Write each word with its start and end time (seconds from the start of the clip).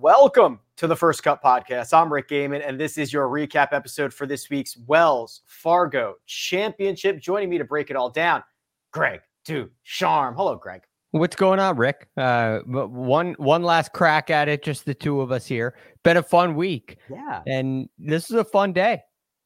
Welcome 0.00 0.60
to 0.76 0.86
the 0.86 0.94
First 0.94 1.24
Cut 1.24 1.42
Podcast. 1.42 1.92
I'm 1.92 2.12
Rick 2.12 2.28
Gehman, 2.28 2.62
and 2.64 2.78
this 2.78 2.98
is 2.98 3.12
your 3.12 3.26
recap 3.26 3.70
episode 3.72 4.14
for 4.14 4.26
this 4.26 4.48
week's 4.48 4.76
Wells 4.86 5.42
Fargo 5.46 6.14
Championship. 6.24 7.18
Joining 7.18 7.50
me 7.50 7.58
to 7.58 7.64
break 7.64 7.90
it 7.90 7.96
all 7.96 8.08
down, 8.08 8.44
Greg 8.92 9.22
DuCharme. 9.44 10.36
Hello, 10.36 10.54
Greg. 10.54 10.82
What's 11.10 11.34
going 11.34 11.58
on, 11.58 11.76
Rick? 11.76 12.06
Uh, 12.16 12.60
one 12.60 13.34
one 13.38 13.64
last 13.64 13.92
crack 13.92 14.30
at 14.30 14.48
it, 14.48 14.62
just 14.62 14.84
the 14.84 14.94
two 14.94 15.20
of 15.20 15.32
us 15.32 15.46
here. 15.46 15.74
Been 16.04 16.16
a 16.16 16.22
fun 16.22 16.54
week. 16.54 16.98
Yeah. 17.10 17.42
And 17.48 17.88
this 17.98 18.30
is 18.30 18.36
a 18.36 18.44
fun 18.44 18.72
day. 18.72 19.02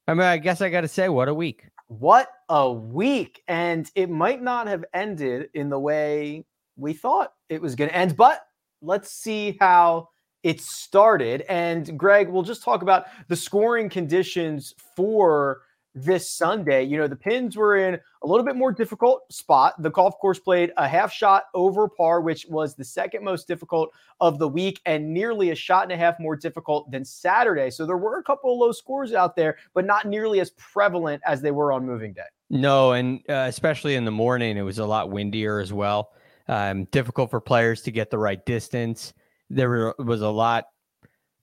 I 0.07 0.13
mean, 0.13 0.27
I 0.27 0.37
guess 0.37 0.61
I 0.61 0.69
got 0.69 0.83
to 0.83 0.89
say, 0.89 1.09
what 1.09 1.29
a 1.29 1.35
week. 1.35 1.65
What 1.87 2.29
a 2.51 2.71
week. 2.71 3.43
And 3.49 3.91
it 3.95 4.11
might 4.11 4.43
not 4.43 4.67
have 4.67 4.85
ended 4.93 5.49
in 5.55 5.71
the 5.71 5.81
way 5.81 6.45
we 6.77 6.93
thought 6.93 7.33
it 7.49 7.63
was 7.63 7.75
going 7.75 7.89
to 7.89 7.97
end, 7.97 8.19
but 8.19 8.43
let's 8.83 9.11
see 9.11 9.57
how 9.59 10.11
it 10.43 10.61
started. 10.61 11.45
And 11.49 11.99
Greg, 11.99 12.29
we'll 12.29 12.43
just 12.43 12.63
talk 12.63 12.83
about 12.83 13.07
the 13.29 13.37
scoring 13.37 13.89
conditions 13.89 14.75
for 14.97 15.63
this 15.95 16.31
Sunday. 16.31 16.83
You 16.85 16.97
know, 16.97 17.07
the 17.07 17.17
pins 17.17 17.57
were 17.57 17.77
in 17.77 17.95
a 17.95 18.27
little 18.27 18.45
bit 18.45 18.57
more 18.57 18.73
difficult 18.73 19.31
spot. 19.31 19.81
The 19.83 19.91
golf 19.91 20.19
course 20.19 20.39
played 20.39 20.73
a 20.77 20.89
half 20.89 21.13
shot 21.13 21.45
over 21.55 21.89
par, 21.89 22.21
which 22.21 22.47
was 22.49 22.75
the 22.75 22.85
second 22.85 23.25
most 23.25 23.47
difficult 23.47 23.91
of 24.21 24.39
the 24.39 24.49
week 24.49 24.81
and 24.87 25.13
nearly 25.13 25.51
a 25.51 25.55
shot 25.55 25.85
and 25.85 25.93
a 25.93 25.97
half 25.97 26.19
more 26.19 26.37
difficult 26.37 26.91
than 26.91 27.05
Saturday. 27.05 27.71
So 27.71 27.85
there 27.85 27.99
were 27.99 28.19
a 28.19 28.23
couple 28.23 28.53
of 28.53 28.59
low 28.59 28.73
scores 28.73 29.13
out 29.13 29.37
there, 29.37 29.59
but 29.75 29.85
not 29.85 30.07
nearly 30.07 30.41
as 30.41 30.51
prevalent 30.51 31.23
as 31.27 31.43
they 31.43 31.51
were 31.51 31.73
on 31.73 31.85
moving 31.85 32.13
day. 32.13 32.23
No, 32.49 32.93
and 32.93 33.21
uh, 33.29 33.47
especially 33.49 33.95
in 33.95 34.05
the 34.05 34.11
morning, 34.11 34.57
it 34.57 34.63
was 34.63 34.79
a 34.79 34.87
lot 34.87 35.11
windier 35.11 35.59
as 35.59 35.73
well. 35.73 36.13
Um, 36.49 36.85
difficult 36.87 37.31
for 37.31 37.41
players 37.41 37.83
to 37.83 37.91
get 37.91 38.11
the 38.11 38.19
right 38.19 38.45
distance. 38.45 39.13
There 39.55 39.95
was 39.99 40.23
a 40.23 40.29
lot, 40.29 40.65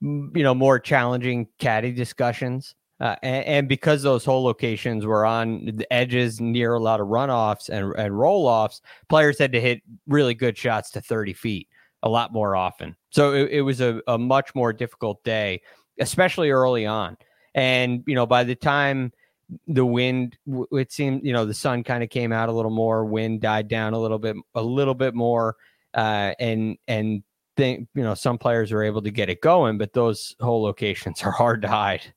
you 0.01 0.31
know, 0.35 0.55
more 0.55 0.79
challenging 0.79 1.47
caddy 1.59 1.91
discussions. 1.91 2.75
Uh, 2.99 3.15
and, 3.23 3.45
and, 3.45 3.69
because 3.69 4.03
those 4.03 4.25
hole 4.25 4.43
locations 4.43 5.05
were 5.05 5.25
on 5.25 5.63
the 5.63 5.87
edges 5.93 6.41
near 6.41 6.73
a 6.73 6.79
lot 6.79 6.99
of 6.99 7.07
runoffs 7.07 7.69
and, 7.69 7.93
and 7.97 8.19
roll 8.19 8.45
offs, 8.45 8.81
players 9.07 9.39
had 9.39 9.53
to 9.53 9.61
hit 9.61 9.81
really 10.05 10.33
good 10.33 10.57
shots 10.57 10.91
to 10.91 10.99
30 10.99 11.31
feet 11.31 11.69
a 12.03 12.09
lot 12.09 12.33
more 12.33 12.57
often. 12.57 12.97
So 13.09 13.33
it, 13.33 13.51
it 13.51 13.61
was 13.61 13.79
a, 13.79 14.01
a 14.07 14.17
much 14.17 14.53
more 14.53 14.73
difficult 14.73 15.23
day, 15.23 15.61
especially 15.99 16.51
early 16.51 16.85
on. 16.85 17.15
And, 17.55 18.03
you 18.05 18.15
know, 18.15 18.25
by 18.25 18.43
the 18.43 18.55
time 18.55 19.13
the 19.67 19.85
wind, 19.85 20.37
it 20.71 20.91
seemed, 20.91 21.25
you 21.25 21.33
know, 21.33 21.45
the 21.45 21.53
sun 21.53 21.83
kind 21.83 22.03
of 22.03 22.09
came 22.09 22.33
out 22.33 22.49
a 22.49 22.53
little 22.53 22.71
more, 22.71 23.05
wind 23.05 23.41
died 23.41 23.69
down 23.69 23.93
a 23.93 23.99
little 23.99 24.19
bit, 24.19 24.35
a 24.55 24.61
little 24.61 24.93
bit 24.93 25.15
more. 25.15 25.55
Uh, 25.93 26.33
and, 26.39 26.77
and, 26.87 27.23
think 27.59 27.87
you 27.93 28.03
know 28.03 28.13
some 28.13 28.37
players 28.37 28.71
are 28.71 28.83
able 28.83 29.01
to 29.01 29.11
get 29.11 29.29
it 29.29 29.41
going 29.41 29.77
but 29.77 29.93
those 29.93 30.35
hole 30.39 30.61
locations 30.61 31.21
are 31.23 31.31
hard 31.31 31.61
to 31.61 31.67
hide 31.67 32.13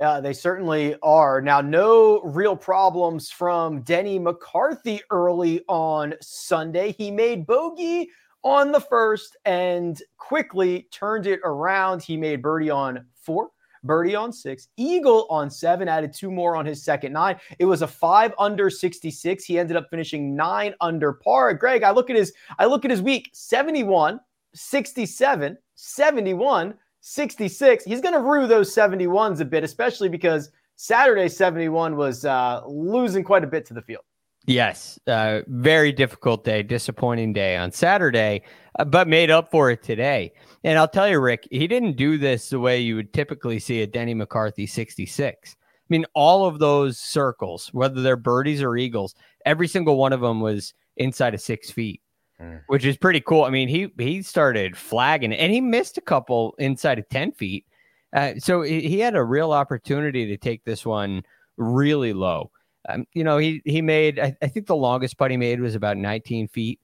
uh, 0.00 0.20
they 0.20 0.32
certainly 0.32 0.94
are. 1.02 1.40
Now, 1.40 1.60
no 1.60 2.20
real 2.22 2.54
problems 2.54 3.30
from 3.30 3.82
Denny 3.82 4.16
McCarthy 4.16 5.00
early 5.10 5.62
on 5.68 6.14
Sunday. 6.20 6.92
He 6.92 7.10
made 7.10 7.46
bogey 7.46 8.08
on 8.44 8.70
the 8.70 8.80
first 8.80 9.36
and 9.44 10.00
quickly 10.16 10.86
turned 10.92 11.26
it 11.26 11.40
around. 11.44 12.02
He 12.02 12.16
made 12.16 12.42
birdie 12.42 12.70
on 12.70 13.06
four, 13.20 13.50
birdie 13.82 14.14
on 14.14 14.32
six, 14.32 14.68
eagle 14.76 15.26
on 15.30 15.50
seven, 15.50 15.88
added 15.88 16.12
two 16.12 16.30
more 16.30 16.54
on 16.54 16.64
his 16.64 16.84
second 16.84 17.12
nine. 17.12 17.36
It 17.58 17.64
was 17.64 17.82
a 17.82 17.88
five 17.88 18.32
under 18.38 18.70
66. 18.70 19.44
He 19.44 19.58
ended 19.58 19.76
up 19.76 19.88
finishing 19.90 20.36
nine 20.36 20.74
under 20.80 21.14
par. 21.14 21.52
Greg, 21.54 21.82
I 21.82 21.90
look 21.90 22.08
at 22.08 22.16
his 22.16 22.32
I 22.58 22.66
look 22.66 22.84
at 22.84 22.90
his 22.92 23.02
week 23.02 23.30
71, 23.32 24.20
67, 24.54 25.56
71. 25.74 26.74
66. 27.00 27.84
He's 27.84 28.00
going 28.00 28.14
to 28.14 28.20
rue 28.20 28.46
those 28.46 28.74
71s 28.74 29.40
a 29.40 29.44
bit, 29.44 29.64
especially 29.64 30.08
because 30.08 30.50
Saturday 30.76 31.28
71 31.28 31.96
was 31.96 32.24
uh, 32.24 32.62
losing 32.66 33.24
quite 33.24 33.44
a 33.44 33.46
bit 33.46 33.64
to 33.66 33.74
the 33.74 33.82
field. 33.82 34.02
Yes, 34.46 34.98
uh, 35.06 35.40
very 35.48 35.92
difficult 35.92 36.44
day, 36.44 36.62
disappointing 36.62 37.34
day 37.34 37.56
on 37.56 37.70
Saturday, 37.70 38.42
uh, 38.78 38.84
but 38.84 39.06
made 39.06 39.30
up 39.30 39.50
for 39.50 39.70
it 39.70 39.82
today. 39.82 40.32
And 40.64 40.78
I'll 40.78 40.88
tell 40.88 41.08
you, 41.08 41.20
Rick, 41.20 41.46
he 41.50 41.66
didn't 41.66 41.96
do 41.96 42.16
this 42.16 42.48
the 42.48 42.58
way 42.58 42.80
you 42.80 42.96
would 42.96 43.12
typically 43.12 43.58
see 43.58 43.82
a 43.82 43.86
Denny 43.86 44.14
McCarthy 44.14 44.66
66. 44.66 45.56
I 45.60 45.64
mean, 45.90 46.06
all 46.14 46.46
of 46.46 46.58
those 46.58 46.98
circles, 46.98 47.68
whether 47.72 48.00
they're 48.00 48.16
birdies 48.16 48.62
or 48.62 48.76
eagles, 48.76 49.14
every 49.44 49.68
single 49.68 49.96
one 49.96 50.14
of 50.14 50.20
them 50.20 50.40
was 50.40 50.72
inside 50.96 51.34
of 51.34 51.40
six 51.40 51.70
feet. 51.70 52.00
Mm. 52.40 52.62
which 52.68 52.84
is 52.84 52.96
pretty 52.96 53.20
cool. 53.20 53.42
I 53.42 53.50
mean, 53.50 53.66
he 53.68 53.92
he 53.98 54.22
started 54.22 54.76
flagging 54.76 55.32
and 55.32 55.52
he 55.52 55.60
missed 55.60 55.98
a 55.98 56.00
couple 56.00 56.54
inside 56.58 57.00
of 57.00 57.08
10 57.08 57.32
feet. 57.32 57.66
Uh, 58.12 58.34
so 58.38 58.62
he 58.62 59.00
had 59.00 59.16
a 59.16 59.24
real 59.24 59.50
opportunity 59.50 60.24
to 60.26 60.36
take 60.36 60.64
this 60.64 60.86
one 60.86 61.24
really 61.56 62.12
low. 62.12 62.52
Um, 62.88 63.06
you 63.12 63.24
know, 63.24 63.38
he 63.38 63.60
he 63.64 63.82
made 63.82 64.20
I, 64.20 64.36
I, 64.40 64.46
think 64.46 64.66
the 64.66 64.76
longest 64.76 65.18
putt 65.18 65.32
he 65.32 65.36
made 65.36 65.60
was 65.60 65.74
about 65.74 65.96
19 65.96 66.46
feet. 66.46 66.78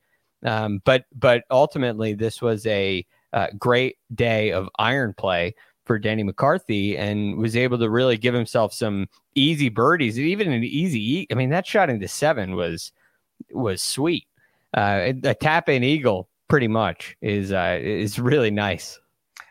Um, 0.45 0.83
but 0.85 1.05
but 1.15 1.45
ultimately, 1.53 2.15
this 2.15 2.43
was 2.43 2.67
a 2.67 3.07
uh, 3.33 3.47
great 3.57 3.97
day 4.13 4.51
of 4.51 4.69
iron 4.81 5.15
play 5.17 5.55
for 5.85 6.01
Denny 6.01 6.25
McCarthy 6.25 6.99
and 6.99 7.39
was 7.39 7.57
able 7.57 7.79
to 7.79 7.91
really 7.91 8.17
give 8.17 8.35
himself 8.35 8.73
some 8.73 9.07
easy 9.37 9.69
birdies, 9.69 10.19
even 10.19 10.51
an 10.51 10.65
easy. 10.65 11.29
I 11.31 11.35
mean, 11.35 11.51
that 11.51 11.65
shot 11.65 11.91
into 11.91 12.09
seven 12.09 12.57
was 12.57 12.91
was 13.53 13.83
sweet 13.83 14.27
uh, 14.75 15.13
a 15.25 15.35
tap 15.35 15.69
in 15.69 15.83
eagle 15.83 16.29
pretty 16.49 16.69
much 16.69 17.17
is 17.21 17.53
uh, 17.53 17.79
is 17.81 18.19
really 18.19 18.51
nice. 18.51 18.99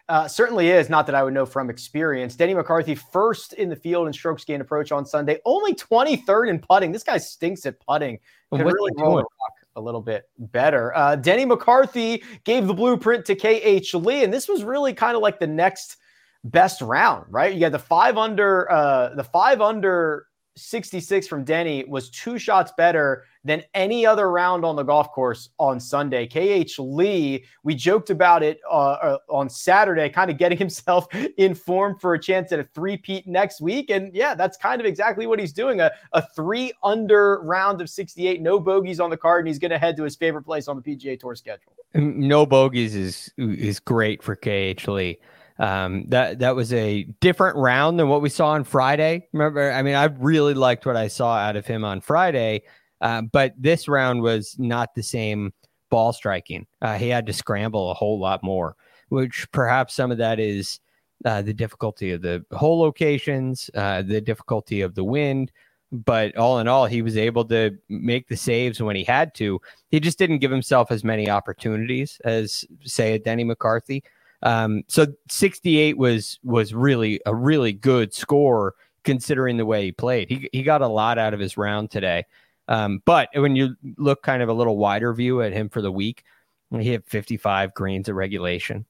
Uh, 0.10 0.28
certainly 0.28 0.70
is. 0.70 0.90
Not 0.90 1.06
that 1.06 1.16
I 1.16 1.24
would 1.24 1.34
know 1.34 1.46
from 1.46 1.70
experience. 1.70 2.36
Denny 2.36 2.54
McCarthy 2.54 2.94
first 2.94 3.54
in 3.54 3.70
the 3.70 3.76
field 3.76 4.06
in 4.08 4.14
strokes 4.14 4.44
gained 4.44 4.62
approach 4.62 4.92
on 4.92 5.06
Sunday, 5.06 5.40
only 5.46 5.74
23rd 5.74 6.50
in 6.50 6.60
putting. 6.60 6.92
This 6.92 7.04
guy 7.04 7.18
stinks 7.18 7.66
at 7.66 7.80
putting. 7.80 8.20
Could 8.52 8.66
really 8.66 8.92
roll 8.98 9.16
rock 9.16 9.28
a 9.76 9.82
little 9.82 10.02
bit 10.02 10.30
better. 10.38 10.96
Uh, 10.96 11.16
Denny 11.16 11.46
McCarthy 11.46 12.22
gave 12.44 12.68
the 12.68 12.74
blueprint 12.74 13.26
to 13.26 13.36
KH 13.36 13.94
Lee, 13.96 14.24
and 14.24 14.32
this 14.32 14.48
was 14.48 14.64
really 14.64 14.94
kind 14.94 15.16
of 15.16 15.22
like 15.22 15.40
the 15.40 15.48
next 15.48 15.98
best 16.44 16.82
round, 16.82 17.26
right? 17.30 17.56
You 17.56 17.64
had 17.64 17.72
the 17.72 17.80
five 17.80 18.18
under, 18.18 18.70
uh, 18.70 19.16
the 19.16 19.24
five 19.24 19.62
under 19.62 20.28
66 20.56 21.28
from 21.28 21.44
Denny 21.44 21.84
was 21.86 22.10
two 22.10 22.38
shots 22.38 22.72
better 22.78 23.26
than 23.44 23.64
any 23.74 24.06
other 24.06 24.32
round 24.32 24.64
on 24.64 24.76
the 24.76 24.84
golf 24.84 25.12
course 25.12 25.50
on 25.60 25.80
Sunday. 25.80 26.28
KH 26.28 26.80
Lee, 26.80 27.44
we 27.64 27.76
joked 27.76 28.10
about 28.10 28.44
it 28.44 28.60
uh, 28.70 28.92
uh, 28.92 29.18
on 29.30 29.50
Saturday, 29.50 30.10
kind 30.10 30.30
of 30.30 30.38
getting 30.38 30.58
himself 30.64 31.08
in 31.38 31.56
form 31.56 31.98
for 32.00 32.14
a 32.14 32.20
chance 32.20 32.52
at 32.52 32.60
a 32.60 32.64
three-peat 32.64 33.28
next 33.28 33.62
week. 33.62 33.90
And 33.90 34.14
yeah, 34.16 34.36
that's 34.36 34.58
kind 34.58 34.80
of 34.80 34.86
exactly 34.86 35.28
what 35.28 35.40
he's 35.40 35.54
doing 35.54 35.82
a, 35.82 35.92
a 36.14 36.22
three 36.36 36.72
under 36.84 37.42
round 37.42 37.82
of 37.82 37.90
68, 37.90 38.42
no 38.42 38.60
bogeys 38.60 39.00
on 39.00 39.10
the 39.10 39.18
card, 39.18 39.42
and 39.42 39.48
he's 39.48 39.60
going 39.60 39.72
to 39.72 39.80
head 39.80 39.98
to 39.98 40.04
his 40.04 40.16
favorite 40.16 40.44
place 40.44 40.68
on 40.68 40.76
the 40.76 40.82
PGA 40.82 41.20
Tour 41.20 41.36
schedule. 41.36 41.74
No 41.96 42.46
bogeys 42.46 42.96
is 42.96 43.32
is 43.38 43.80
great 43.80 44.24
for 44.24 44.36
KH 44.36 44.88
Lee. 44.88 45.20
Um, 45.60 46.06
that 46.10 46.40
that 46.40 46.56
was 46.56 46.74
a 46.74 47.04
different 47.20 47.58
round 47.58 48.00
than 48.00 48.10
what 48.10 48.22
we 48.22 48.30
saw 48.30 48.50
on 48.50 48.64
Friday. 48.64 49.28
Remember, 49.34 49.72
I 49.72 49.84
mean, 49.84 49.96
I 49.96 50.06
really 50.06 50.56
liked 50.56 50.86
what 50.86 50.98
I 50.98 51.08
saw 51.08 51.36
out 51.36 51.56
of 51.56 51.66
him 51.68 51.86
on 51.86 52.02
Friday, 52.02 52.64
uh, 53.02 53.22
but 53.22 53.54
this 53.58 53.88
round 53.88 54.22
was 54.22 54.56
not 54.58 54.96
the 54.96 55.04
same 55.04 55.54
ball 55.92 56.12
striking. 56.12 56.66
Uh, 56.82 56.98
he 56.98 57.08
had 57.08 57.28
to 57.28 57.34
scramble 57.34 57.92
a 57.92 57.94
whole 57.94 58.20
lot 58.20 58.42
more, 58.44 58.76
which 59.10 59.48
perhaps 59.52 59.94
some 59.94 60.12
of 60.12 60.18
that 60.18 60.40
is 60.40 60.80
uh, 61.24 61.44
the 61.44 61.54
difficulty 61.54 62.12
of 62.12 62.24
the 62.24 62.44
hole 62.52 62.80
locations, 62.80 63.70
uh, 63.76 64.02
the 64.02 64.20
difficulty 64.20 64.82
of 64.82 64.96
the 64.96 65.04
wind. 65.04 65.52
But 65.92 66.36
all 66.36 66.58
in 66.58 66.68
all, 66.68 66.88
he 66.88 67.04
was 67.04 67.16
able 67.16 67.46
to 67.46 67.78
make 67.88 68.28
the 68.28 68.36
saves 68.36 68.82
when 68.82 68.96
he 68.96 69.04
had 69.04 69.36
to. 69.36 69.62
He 69.92 70.00
just 70.00 70.18
didn't 70.18 70.40
give 70.40 70.50
himself 70.50 70.92
as 70.92 71.04
many 71.04 71.30
opportunities 71.30 72.20
as, 72.26 72.66
say, 72.84 73.14
a 73.14 73.20
Denny 73.20 73.44
McCarthy. 73.44 74.04
Um, 74.44 74.84
so 74.88 75.08
68 75.30 75.98
was 75.98 76.40
was 76.44 76.74
really 76.74 77.20
a 77.26 77.34
really 77.34 77.74
good 77.74 78.14
score 78.14 78.76
considering 79.04 79.58
the 79.58 79.66
way 79.66 79.86
he 79.86 79.92
played. 79.92 80.30
He 80.30 80.50
he 80.52 80.64
got 80.64 80.82
a 80.82 80.88
lot 80.88 81.18
out 81.18 81.34
of 81.34 81.40
his 81.40 81.58
round 81.58 81.92
today. 81.92 82.26
Um, 82.68 83.02
but 83.06 83.30
when 83.34 83.56
you 83.56 83.76
look 83.98 84.22
kind 84.22 84.42
of 84.42 84.50
a 84.50 84.54
little 84.54 84.78
wider 84.78 85.14
view 85.14 85.42
at 85.42 85.54
him 85.54 85.70
for 85.70 85.82
the 85.82 85.92
week, 85.92 86.24
he 86.72 86.90
had 86.90 87.06
55 87.06 87.74
greens 87.74 88.08
at 88.08 88.16
regulation, 88.16 88.86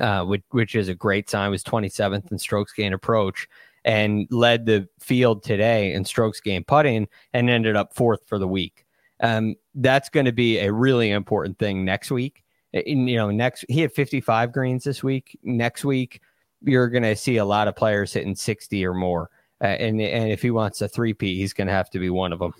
uh, 0.00 0.24
which 0.24 0.42
which 0.50 0.74
is 0.74 0.88
a 0.88 0.94
great 0.94 1.28
sign. 1.28 1.50
Was 1.50 1.64
27th 1.64 2.30
in 2.30 2.38
strokes 2.38 2.72
gain 2.72 2.92
approach 2.92 3.48
and 3.84 4.28
led 4.30 4.66
the 4.66 4.88
field 5.00 5.42
today 5.42 5.92
in 5.92 6.04
strokes 6.04 6.40
gain 6.40 6.62
putting 6.62 7.08
and 7.32 7.50
ended 7.50 7.74
up 7.74 7.94
fourth 7.94 8.20
for 8.26 8.38
the 8.38 8.48
week. 8.48 8.84
Um, 9.20 9.56
that's 9.74 10.08
going 10.08 10.26
to 10.26 10.32
be 10.32 10.58
a 10.58 10.72
really 10.72 11.10
important 11.10 11.58
thing 11.58 11.84
next 11.84 12.12
week 12.12 12.44
you 12.72 13.16
know, 13.16 13.30
next 13.30 13.64
he 13.68 13.80
had 13.80 13.92
55 13.92 14.52
greens 14.52 14.84
this 14.84 15.02
week. 15.02 15.38
Next 15.42 15.84
week, 15.84 16.20
you're 16.62 16.88
going 16.88 17.02
to 17.02 17.16
see 17.16 17.36
a 17.36 17.44
lot 17.44 17.68
of 17.68 17.76
players 17.76 18.12
hitting 18.12 18.34
60 18.34 18.84
or 18.84 18.94
more. 18.94 19.30
Uh, 19.60 19.66
and 19.66 20.00
and 20.00 20.30
if 20.30 20.42
he 20.42 20.50
wants 20.50 20.80
a 20.82 20.88
three-peat, 20.88 21.36
he's 21.36 21.52
going 21.52 21.66
to 21.66 21.72
have 21.72 21.90
to 21.90 21.98
be 21.98 22.10
one 22.10 22.32
of 22.32 22.38
them. 22.38 22.52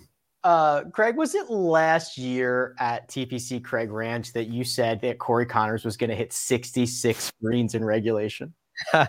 Uh, 0.43 0.83
Craig, 0.85 1.17
was 1.17 1.35
it 1.35 1.49
last 1.49 2.17
year 2.17 2.75
at 2.79 3.09
TPC 3.09 3.63
Craig 3.63 3.91
Ranch 3.91 4.31
that 4.33 4.47
you 4.47 4.63
said 4.63 5.01
that 5.01 5.19
Corey 5.19 5.45
Conners 5.45 5.83
was 5.83 5.97
going 5.97 6.09
to 6.09 6.15
hit 6.15 6.31
66 6.31 7.31
greens 7.41 7.75
in 7.75 7.83
regulation? 7.83 8.53
Do 8.93 8.99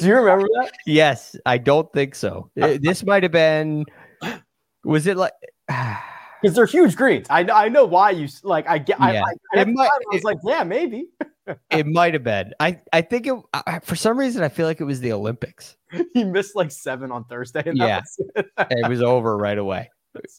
you 0.00 0.16
remember 0.16 0.48
that? 0.60 0.72
Yes, 0.86 1.36
I 1.46 1.58
don't 1.58 1.92
think 1.92 2.14
so. 2.14 2.50
this 2.56 3.04
might 3.04 3.22
have 3.22 3.32
been. 3.32 3.84
Was 4.84 5.06
it 5.06 5.16
like? 5.16 5.32
because 6.42 6.56
they're 6.56 6.66
huge 6.66 6.96
greens. 6.96 7.26
I 7.30 7.40
I 7.50 7.68
know 7.68 7.84
why 7.84 8.10
you 8.10 8.28
like. 8.42 8.68
I 8.68 8.78
get. 8.78 8.98
Yeah. 8.98 9.22
I, 9.22 9.58
I, 9.58 9.60
I, 9.60 9.64
might, 9.64 9.84
I 9.86 9.98
was 10.12 10.20
it, 10.20 10.24
like, 10.24 10.38
yeah, 10.44 10.64
maybe. 10.64 11.06
it 11.70 11.86
might 11.86 12.14
have 12.14 12.24
been. 12.24 12.52
I 12.60 12.80
I 12.92 13.02
think 13.02 13.26
it. 13.26 13.34
I, 13.54 13.78
for 13.80 13.96
some 13.96 14.18
reason, 14.18 14.42
I 14.42 14.48
feel 14.48 14.66
like 14.66 14.80
it 14.80 14.84
was 14.84 15.00
the 15.00 15.12
Olympics. 15.12 15.76
he 16.14 16.24
missed 16.24 16.56
like 16.56 16.70
seven 16.70 17.12
on 17.12 17.24
Thursday. 17.24 17.62
yeah, 17.72 18.00
was 18.00 18.20
it. 18.36 18.46
it 18.70 18.88
was 18.88 19.02
over 19.02 19.36
right 19.36 19.58
away. 19.58 19.90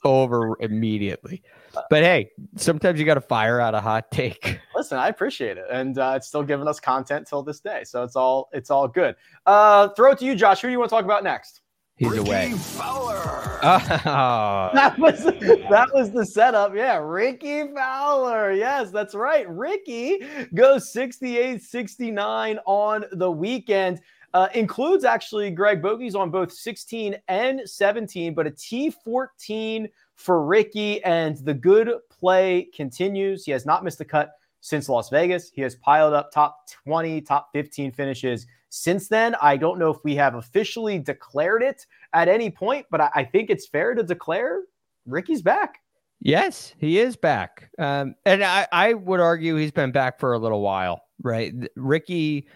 over 0.04 0.56
immediately. 0.60 1.42
But 1.90 2.04
hey, 2.04 2.30
sometimes 2.58 3.00
you 3.00 3.06
got 3.06 3.16
to 3.16 3.22
fire 3.22 3.60
out 3.60 3.74
a 3.74 3.82
hot 3.82 4.12
take. 4.12 4.60
Listen, 4.76 5.00
I 5.00 5.08
appreciate 5.08 5.58
it, 5.58 5.66
and 5.72 5.98
uh, 5.98 6.14
it's 6.16 6.28
still 6.28 6.44
giving 6.44 6.68
us 6.68 6.80
content 6.80 7.28
till 7.28 7.42
this 7.42 7.60
day, 7.60 7.84
so 7.84 8.04
it's 8.04 8.16
all 8.16 8.50
it's 8.54 8.70
all 8.70 8.88
good. 8.88 9.16
Uh, 9.46 9.90
throw 9.90 10.12
it 10.12 10.20
to 10.20 10.26
you, 10.26 10.36
Josh. 10.36 10.62
Who 10.62 10.68
do 10.68 10.72
you 10.72 10.80
want 10.80 10.90
to 10.90 10.96
talk 10.96 11.06
about 11.06 11.24
next? 11.24 11.63
He's 11.98 12.10
Rickie 12.10 12.28
away. 12.28 12.52
Fowler. 12.54 13.60
Oh. 13.64 14.70
That 14.74 14.98
was 15.00 15.24
that 15.70 15.90
was 15.94 16.12
the 16.12 16.26
setup. 16.26 16.76
Yeah, 16.76 16.98
Rickie 16.98 17.72
Fowler. 17.74 18.52
Yes, 18.52 18.92
that's 18.92 19.16
right. 19.16 19.48
Rickie 19.50 20.20
goes 20.54 20.92
68-69 20.94 22.58
on 22.66 23.06
the 23.14 23.32
weekend. 23.32 24.02
Uh, 24.34 24.48
includes 24.56 25.06
actually 25.06 25.52
Greg 25.52 25.82
Bogies 25.82 26.16
on 26.16 26.32
both 26.32 26.52
16 26.52 27.16
and 27.28 27.62
17, 27.64 28.34
but 28.34 28.48
a 28.48 28.52
T14 28.52 29.88
for 30.16 30.44
Rickie, 30.44 31.04
and 31.04 31.38
the 31.38 31.54
good 31.54 31.92
play 32.10 32.68
continues. 32.76 33.46
He 33.46 33.52
has 33.52 33.66
not 33.66 33.84
missed 33.84 34.02
a 34.02 34.06
cut 34.06 34.32
since 34.62 34.90
Las 34.90 35.10
Vegas. 35.10 35.52
He 35.54 35.62
has 35.62 35.76
piled 35.76 36.14
up 36.14 36.32
top 36.32 36.58
20, 36.86 37.22
top 37.22 37.50
15 37.54 37.92
finishes 37.92 38.48
since 38.74 39.08
then. 39.08 39.36
I 39.40 39.56
don't 39.56 39.78
know 39.78 39.92
if 39.92 39.98
we 40.04 40.16
have 40.16 40.34
officially 40.34 40.98
declared 40.98 41.62
it 41.62 41.86
at 42.14 42.28
any 42.28 42.50
point, 42.50 42.88
but 42.90 43.02
I, 43.02 43.10
I 43.14 43.24
think 43.24 43.52
it's 43.52 43.68
fair 43.68 43.94
to 43.94 44.02
declare 44.02 44.64
Rickie's 45.06 45.44
back. 45.44 45.80
Yes, 46.20 46.74
he 46.80 46.98
is 46.98 47.16
back. 47.16 47.70
Um, 47.78 48.16
and 48.26 48.44
I, 48.44 48.68
I 48.72 48.94
would 48.96 49.20
argue 49.20 49.56
he's 49.58 49.72
been 49.72 49.92
back 49.92 50.20
for 50.20 50.34
a 50.34 50.40
little 50.40 50.62
while, 50.62 51.04
right? 51.22 51.54
Rickie, 51.76 52.48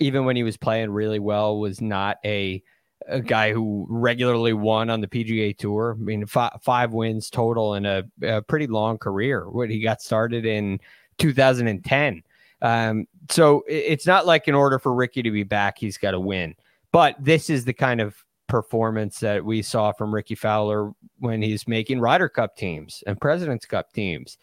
even 0.00 0.24
when 0.24 0.34
he 0.34 0.42
was 0.42 0.56
playing 0.56 0.90
really 0.90 1.20
well, 1.20 1.60
was 1.60 1.80
not 1.80 2.16
a, 2.24 2.62
a 3.06 3.20
guy 3.20 3.52
who 3.52 3.86
regularly 3.88 4.54
won 4.54 4.90
on 4.90 5.00
the 5.00 5.06
PGA 5.06 5.56
Tour. 5.56 5.96
I 6.00 6.02
mean, 6.02 6.24
f- 6.34 6.60
five 6.62 6.92
wins 6.92 7.30
total 7.30 7.74
in 7.74 7.86
a, 7.86 8.02
a 8.22 8.42
pretty 8.42 8.66
long 8.66 8.98
career. 8.98 9.48
What 9.48 9.70
he 9.70 9.80
got 9.80 10.02
started 10.02 10.46
in 10.46 10.80
2010. 11.18 12.22
Um, 12.62 13.06
so 13.30 13.64
it's 13.68 14.06
not 14.06 14.26
like 14.26 14.48
in 14.48 14.54
order 14.54 14.78
for 14.78 14.92
Rickie 14.92 15.22
to 15.22 15.30
be 15.30 15.44
back, 15.44 15.78
he's 15.78 15.98
got 15.98 16.12
to 16.12 16.20
win. 16.20 16.54
But 16.92 17.16
this 17.18 17.48
is 17.48 17.64
the 17.64 17.72
kind 17.72 18.00
of 18.00 18.16
performance 18.48 19.20
that 19.20 19.44
we 19.44 19.62
saw 19.62 19.92
from 19.92 20.12
Rickie 20.12 20.34
Fowler 20.34 20.92
when 21.18 21.40
he's 21.40 21.68
making 21.68 22.00
Ryder 22.00 22.28
Cup 22.28 22.56
teams 22.56 23.02
and 23.06 23.20
President's 23.20 23.64
Cup 23.64 23.92
teams 23.92 24.38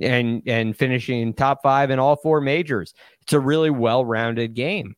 and 0.00 0.42
and 0.46 0.76
finishing 0.76 1.34
top 1.34 1.62
five 1.62 1.90
in 1.90 1.98
all 1.98 2.16
four 2.16 2.40
majors. 2.40 2.94
It's 3.22 3.32
a 3.32 3.40
really 3.40 3.70
well-rounded 3.70 4.54
game. 4.54 4.96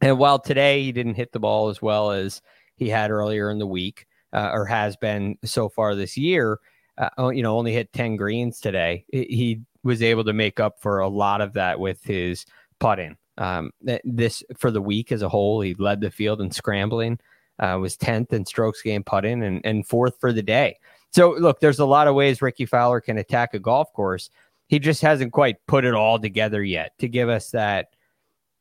And 0.00 0.18
while 0.18 0.38
today 0.38 0.82
he 0.82 0.92
didn't 0.92 1.14
hit 1.14 1.32
the 1.32 1.40
ball 1.40 1.68
as 1.68 1.82
well 1.82 2.10
as 2.12 2.40
he 2.76 2.88
had 2.88 3.10
earlier 3.10 3.50
in 3.50 3.58
the 3.58 3.66
week 3.66 4.06
uh, 4.32 4.50
or 4.52 4.64
has 4.66 4.96
been 4.96 5.36
so 5.44 5.68
far 5.68 5.94
this 5.94 6.16
year, 6.16 6.58
uh, 6.96 7.28
you 7.28 7.42
know, 7.42 7.58
only 7.58 7.72
hit 7.72 7.92
10 7.92 8.16
greens 8.16 8.60
today. 8.60 9.04
He 9.10 9.60
was 9.82 10.02
able 10.02 10.24
to 10.24 10.32
make 10.32 10.60
up 10.60 10.80
for 10.80 11.00
a 11.00 11.08
lot 11.08 11.40
of 11.40 11.54
that 11.54 11.80
with 11.80 12.02
his 12.04 12.46
putting. 12.78 13.16
Um, 13.38 13.70
this 14.04 14.42
for 14.56 14.70
the 14.70 14.82
week 14.82 15.12
as 15.12 15.22
a 15.22 15.28
whole, 15.28 15.60
he 15.60 15.74
led 15.74 16.00
the 16.00 16.10
field 16.10 16.40
in 16.40 16.50
scrambling, 16.50 17.18
uh, 17.58 17.78
was 17.80 17.96
10th 17.96 18.32
in 18.32 18.44
strokes 18.44 18.82
gained 18.82 19.06
putting, 19.06 19.42
and, 19.42 19.60
and 19.64 19.86
fourth 19.86 20.18
for 20.20 20.32
the 20.32 20.42
day. 20.42 20.78
So, 21.12 21.30
look, 21.32 21.60
there's 21.60 21.78
a 21.78 21.86
lot 21.86 22.06
of 22.06 22.14
ways 22.14 22.42
Rickie 22.42 22.66
Fowler 22.66 23.00
can 23.00 23.18
attack 23.18 23.54
a 23.54 23.58
golf 23.58 23.92
course. 23.92 24.30
He 24.68 24.78
just 24.78 25.02
hasn't 25.02 25.32
quite 25.32 25.56
put 25.66 25.84
it 25.84 25.94
all 25.94 26.18
together 26.18 26.62
yet 26.62 26.92
to 26.98 27.08
give 27.08 27.28
us 27.28 27.50
that 27.50 27.88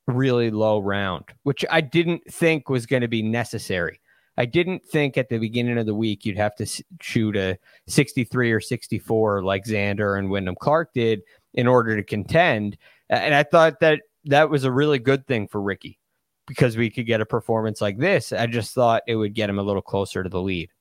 really 0.07 0.49
low 0.49 0.79
round, 0.79 1.25
which 1.43 1.63
I 1.69 1.81
didn't 1.81 2.23
think 2.31 2.69
was 2.69 2.85
going 2.85 3.01
to 3.01 3.07
be 3.07 3.21
necessary. 3.21 3.99
I 4.39 4.45
didn't 4.45 4.85
think 4.85 5.17
at 5.17 5.27
the 5.27 5.37
beginning 5.37 5.77
of 5.77 5.85
the 5.85 5.93
week 5.93 6.25
you'd 6.25 6.37
have 6.37 6.55
to 6.55 6.83
shoot 7.01 7.35
a 7.35 7.59
63 7.87 8.53
or 8.53 8.61
64 8.61 9.43
like 9.43 9.65
Xander 9.65 10.17
and 10.17 10.29
Wyndham 10.29 10.55
Clark 10.59 10.93
did 10.93 11.21
in 11.53 11.67
order 11.67 11.97
to 11.97 12.03
contend. 12.03 12.77
And 13.09 13.35
I 13.35 13.43
thought 13.43 13.81
that 13.81 14.01
that 14.25 14.49
was 14.49 14.63
a 14.63 14.71
really 14.71 14.97
good 14.97 15.27
thing 15.27 15.49
for 15.49 15.61
Rickie 15.61 15.99
because 16.47 16.77
we 16.77 16.89
could 16.89 17.05
get 17.05 17.19
a 17.19 17.25
performance 17.25 17.81
like 17.81 17.97
this. 17.97 18.31
I 18.31 18.47
just 18.47 18.73
thought 18.73 19.03
it 19.07 19.17
would 19.17 19.33
get 19.33 19.49
him 19.49 19.59
a 19.59 19.63
little 19.63 19.81
closer 19.81 20.23
to 20.23 20.29
the 20.29 20.41
lead. 20.41 20.71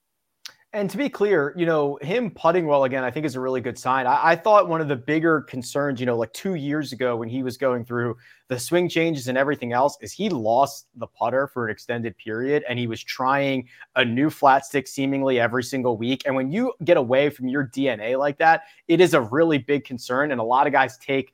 And 0.75 0.91
to 0.91 0.99
be 0.99 1.09
clear, 1.09 1.55
you 1.57 1.65
know, 1.65 1.99
him 2.03 2.31
putting 2.31 2.67
well 2.67 2.85
again, 2.85 3.03
I 3.03 3.11
think 3.11 3.25
is 3.25 3.37
a 3.37 3.41
really 3.41 3.63
good 3.63 3.79
sign. 3.79 4.07
I, 4.07 4.33
I, 4.33 4.37
thought 4.37 4.69
one 4.69 4.83
of 4.83 4.89
the 4.89 4.97
bigger 4.97 5.41
concerns, 5.41 5.99
you 5.99 6.05
know, 6.05 6.19
like 6.19 6.31
two 6.35 6.57
years 6.57 6.93
ago 6.93 7.17
when 7.17 7.29
he 7.31 7.43
was 7.43 7.57
going 7.57 7.87
through 7.87 8.19
the 8.49 8.59
swing 8.59 8.87
changes 8.87 9.29
and 9.29 9.39
everything 9.39 9.73
else, 9.73 9.97
is 10.03 10.13
he 10.13 10.29
lost 10.29 10.89
the 10.97 11.07
putter 11.07 11.47
for 11.47 11.65
an 11.65 11.71
extended 11.71 12.19
period 12.19 12.65
and 12.69 12.79
he 12.79 12.87
was 12.87 13.03
trying 13.03 13.67
a 13.97 14.05
new 14.05 14.29
flat 14.29 14.67
stick 14.67 14.87
seemingly 14.87 15.41
every 15.41 15.65
single 15.65 15.97
week. 15.97 16.25
And 16.27 16.37
when 16.37 16.53
you 16.53 16.75
get 16.85 16.99
away 16.99 17.31
from 17.31 17.49
your 17.49 17.67
DNA 17.67 18.19
like 18.19 18.37
that, 18.37 18.65
it 18.89 19.01
is 19.01 19.15
a 19.15 19.23
really 19.23 19.57
big 19.57 19.87
concern. 19.87 20.33
And 20.33 20.41
a 20.41 20.45
lot 20.45 20.67
of 20.67 20.75
guys 20.75 20.99
take 20.99 21.33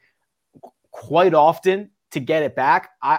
quite 0.92 1.34
often 1.34 1.90
to 2.12 2.20
get 2.20 2.44
it 2.44 2.54
back. 2.54 2.90
I, 3.02 3.18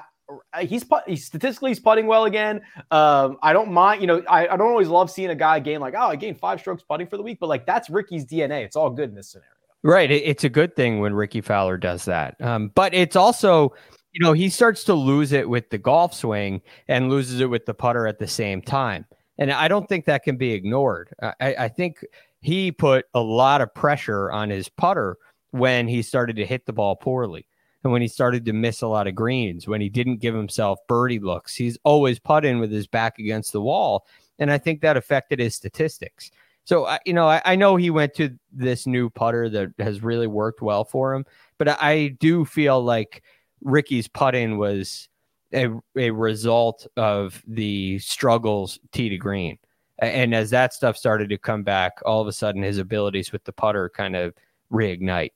he's, 0.61 0.85
he's 1.07 1.25
statistically 1.25 1.71
he's 1.71 1.79
putting 1.79 2.07
well 2.07 2.25
again. 2.25 2.61
Um, 2.91 3.37
I 3.41 3.53
don't 3.53 3.71
mind, 3.71 4.01
you 4.01 4.07
know, 4.07 4.23
I, 4.27 4.47
I 4.47 4.57
don't 4.57 4.69
always 4.69 4.87
love 4.87 5.11
seeing 5.11 5.29
a 5.29 5.35
guy 5.35 5.59
gain 5.59 5.79
like, 5.79 5.93
oh, 5.95 6.07
I 6.07 6.15
gained 6.15 6.39
five 6.39 6.59
strokes 6.59 6.83
putting 6.83 7.07
for 7.07 7.17
the 7.17 7.23
week, 7.23 7.39
but 7.39 7.47
like 7.47 7.65
that's 7.65 7.89
Rickie's 7.89 8.25
DNA. 8.25 8.63
It's 8.63 8.75
all 8.75 8.89
good 8.89 9.09
in 9.09 9.15
this 9.15 9.29
scenario. 9.29 9.51
Right. 9.83 10.09
It's 10.09 10.43
a 10.43 10.49
good 10.49 10.75
thing 10.75 10.99
when 10.99 11.13
Rickie 11.13 11.41
Fowler 11.41 11.77
does 11.77 12.05
that. 12.05 12.35
Um, 12.41 12.71
but 12.73 12.93
it's 12.95 13.15
also, 13.15 13.75
you 14.13 14.25
know, 14.25 14.33
he 14.33 14.49
starts 14.49 14.83
to 14.85 14.95
lose 14.95 15.31
it 15.31 15.47
with 15.47 15.69
the 15.69 15.77
golf 15.77 16.13
swing 16.13 16.61
and 16.87 17.09
loses 17.09 17.39
it 17.39 17.49
with 17.51 17.67
the 17.67 17.73
putter 17.75 18.07
at 18.07 18.17
the 18.17 18.27
same 18.27 18.63
time. 18.63 19.05
And 19.37 19.51
I 19.51 19.67
don't 19.67 19.87
think 19.87 20.05
that 20.05 20.23
can 20.23 20.37
be 20.37 20.53
ignored. 20.53 21.13
I, 21.21 21.55
I 21.59 21.67
think 21.67 22.03
he 22.41 22.71
put 22.71 23.05
a 23.13 23.19
lot 23.19 23.61
of 23.61 23.75
pressure 23.75 24.31
on 24.31 24.49
his 24.49 24.69
putter 24.69 25.17
when 25.51 25.87
he 25.87 26.01
started 26.01 26.35
to 26.37 26.45
hit 26.45 26.65
the 26.65 26.73
ball 26.73 26.95
poorly 26.95 27.45
and 27.85 27.91
when 27.91 28.01
he 28.01 28.07
started 28.07 28.45
to 28.45 28.53
miss 28.53 28.81
a 28.81 28.87
lot 28.87 29.05
of 29.05 29.13
greens, 29.13 29.67
when 29.67 29.79
he 29.79 29.89
didn't 29.89 30.17
give 30.17 30.33
himself 30.33 30.79
birdie 30.87 31.19
looks, 31.19 31.53
he's 31.53 31.77
always 31.83 32.17
putting 32.17 32.59
with 32.59 32.71
his 32.71 32.87
back 32.87 33.19
against 33.19 33.53
the 33.53 33.61
wall. 33.61 34.07
And 34.39 34.51
I 34.51 34.57
think 34.57 34.81
that 34.81 34.97
affected 34.97 35.37
his 35.37 35.53
statistics. 35.53 36.31
So, 36.63 36.89
you 37.05 37.13
know, 37.13 37.27
I, 37.27 37.43
I 37.45 37.55
know 37.55 37.75
he 37.75 37.91
went 37.91 38.15
to 38.15 38.35
this 38.51 38.87
new 38.87 39.11
putter 39.11 39.49
that 39.49 39.71
has 39.77 40.01
really 40.01 40.25
worked 40.25 40.63
well 40.63 40.83
for 40.83 41.13
him, 41.13 41.25
but 41.59 41.79
I 41.79 42.07
do 42.19 42.43
feel 42.43 42.83
like 42.83 43.21
Rickie's 43.63 44.07
putting 44.07 44.57
was 44.57 45.07
a, 45.53 45.69
a 45.95 46.09
result 46.09 46.87
of 46.97 47.43
the 47.47 47.99
struggles 47.99 48.79
tee 48.93 49.09
to 49.09 49.17
green. 49.17 49.59
And 49.99 50.33
as 50.33 50.49
that 50.49 50.73
stuff 50.73 50.97
started 50.97 51.29
to 51.29 51.37
come 51.37 51.61
back, 51.61 51.99
all 52.03 52.19
of 52.19 52.27
a 52.27 52.33
sudden 52.33 52.63
his 52.63 52.79
abilities 52.79 53.31
with 53.31 53.43
the 53.43 53.53
putter 53.53 53.89
kind 53.89 54.15
of 54.15 54.33
reignite. 54.71 55.33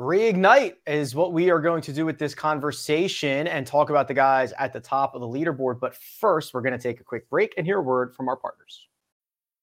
Reignite 0.00 0.76
is 0.86 1.14
what 1.14 1.34
we 1.34 1.50
are 1.50 1.60
going 1.60 1.82
to 1.82 1.92
do 1.92 2.06
with 2.06 2.18
this 2.18 2.34
conversation 2.34 3.46
and 3.46 3.66
talk 3.66 3.90
about 3.90 4.08
the 4.08 4.14
guys 4.14 4.50
at 4.52 4.72
the 4.72 4.80
top 4.80 5.14
of 5.14 5.20
the 5.20 5.26
leaderboard. 5.26 5.78
But 5.78 5.94
first, 5.94 6.54
we're 6.54 6.62
going 6.62 6.72
to 6.72 6.78
take 6.78 7.00
a 7.00 7.04
quick 7.04 7.28
break 7.28 7.52
and 7.58 7.66
hear 7.66 7.76
a 7.76 7.82
word 7.82 8.14
from 8.14 8.26
our 8.26 8.36
partners. 8.36 8.88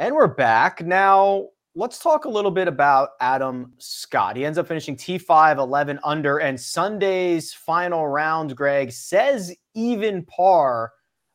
And 0.00 0.14
we're 0.14 0.28
back. 0.28 0.86
Now, 0.86 1.48
let's 1.74 1.98
talk 1.98 2.24
a 2.24 2.28
little 2.28 2.52
bit 2.52 2.68
about 2.68 3.10
Adam 3.20 3.72
Scott. 3.78 4.36
He 4.36 4.44
ends 4.44 4.56
up 4.56 4.68
finishing 4.68 4.94
T5, 4.94 5.58
11 5.58 5.98
under, 6.04 6.38
and 6.38 6.60
Sunday's 6.60 7.52
final 7.52 8.06
round, 8.06 8.54
Greg, 8.54 8.92
says 8.92 9.52
even 9.74 10.24
par, 10.26 10.92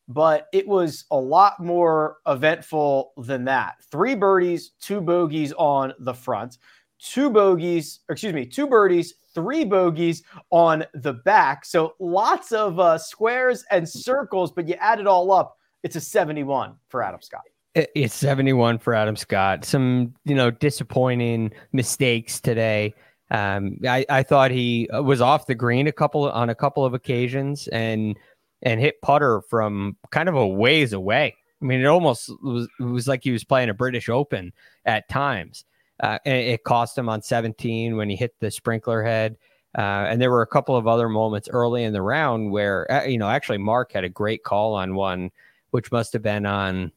but 0.08 0.48
it 0.54 0.66
was 0.66 1.04
a 1.12 1.18
lot 1.18 1.60
more 1.60 2.20
eventful 2.26 3.12
than 3.18 3.44
that. 3.44 3.84
Three 3.92 4.16
birdies, 4.16 4.72
two 4.80 5.02
bogeys 5.02 5.52
on 5.58 5.94
the 6.00 6.14
front, 6.14 6.58
two 7.00 7.30
bogeys, 7.30 8.00
excuse 8.08 8.34
me, 8.34 8.46
two 8.46 8.68
birdies, 8.68 9.16
three 9.36 9.66
bogeys 9.66 10.24
on 10.52 10.86
the 10.94 11.12
back. 11.12 11.66
So 11.66 11.96
lots 12.00 12.54
of 12.54 12.80
uh, 12.80 12.98
squares 12.98 13.66
and 13.72 13.88
circles, 13.90 14.54
but 14.54 14.70
you 14.70 14.76
add 14.76 15.02
it 15.02 15.08
all 15.08 15.34
up, 15.34 15.58
it's 15.84 15.98
a 15.98 16.02
71 16.02 16.76
for 16.88 17.04
Adam 17.04 17.22
Scott. 17.22 17.42
It's 17.76 18.14
71 18.14 18.78
for 18.80 18.94
Adam 18.94 19.16
Scott. 19.16 19.66
Some, 19.66 20.14
you 20.26 20.36
know, 20.36 20.52
disappointing 20.52 21.52
mistakes 21.72 22.40
today. 22.40 22.94
Um, 23.32 23.80
I, 23.88 24.06
I 24.10 24.22
thought 24.22 24.52
he 24.52 24.88
uh, 24.90 25.02
was 25.02 25.22
off 25.22 25.48
the 25.48 25.56
green 25.56 25.88
a 25.88 25.92
couple 25.92 26.30
on 26.30 26.50
a 26.50 26.56
couple 26.56 26.86
of 26.86 26.94
occasions 26.94 27.68
and 27.70 28.16
and 28.62 28.80
hit 28.80 29.02
putter 29.02 29.42
from 29.50 29.98
kind 30.12 30.30
of 30.30 30.36
a 30.36 30.48
ways 30.48 30.94
away. 30.94 31.36
I 31.62 31.66
mean, 31.66 31.82
it 31.82 31.86
almost 31.86 32.30
was 32.44 32.68
it 32.80 32.84
was 32.84 33.08
like 33.08 33.24
he 33.24 33.32
was 33.32 33.44
playing 33.44 33.70
a 33.70 33.74
British 33.74 34.08
Open 34.08 34.54
at 34.86 35.10
times. 35.10 35.66
Uh, 36.00 36.20
and 36.26 36.36
it 36.36 36.64
cost 36.64 36.98
him 36.98 37.08
on 37.08 37.22
17 37.22 37.96
when 37.96 38.10
he 38.10 38.16
hit 38.16 38.36
the 38.40 38.52
sprinkler 38.52 39.04
head. 39.04 39.38
Uh, 39.76 40.06
and 40.10 40.22
there 40.22 40.30
were 40.30 40.42
a 40.42 40.48
couple 40.48 40.76
of 40.76 40.88
other 40.88 41.08
moments 41.10 41.50
early 41.52 41.84
in 41.84 41.94
the 41.94 42.02
round 42.02 42.52
where, 42.52 42.92
uh, 42.92 43.06
you 43.06 43.18
know, 43.18 43.30
actually 43.30 43.58
Mark 43.58 43.94
had 43.94 44.04
a 44.04 44.10
great 44.10 44.44
call 44.44 44.76
on 44.76 44.96
one, 44.96 45.32
which 45.72 45.92
must 45.92 46.14
have 46.14 46.22
been 46.22 46.46
on 46.46 46.92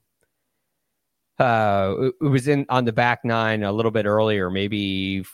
uh, 1.39 1.95
it 2.21 2.25
was 2.25 2.49
in 2.49 2.67
on 2.69 2.85
the 2.85 2.93
back 2.93 3.25
nine 3.25 3.63
a 3.63 3.73
little 3.73 3.91
bit 3.91 4.07
earlier, 4.07 4.51
maybe 4.51 5.25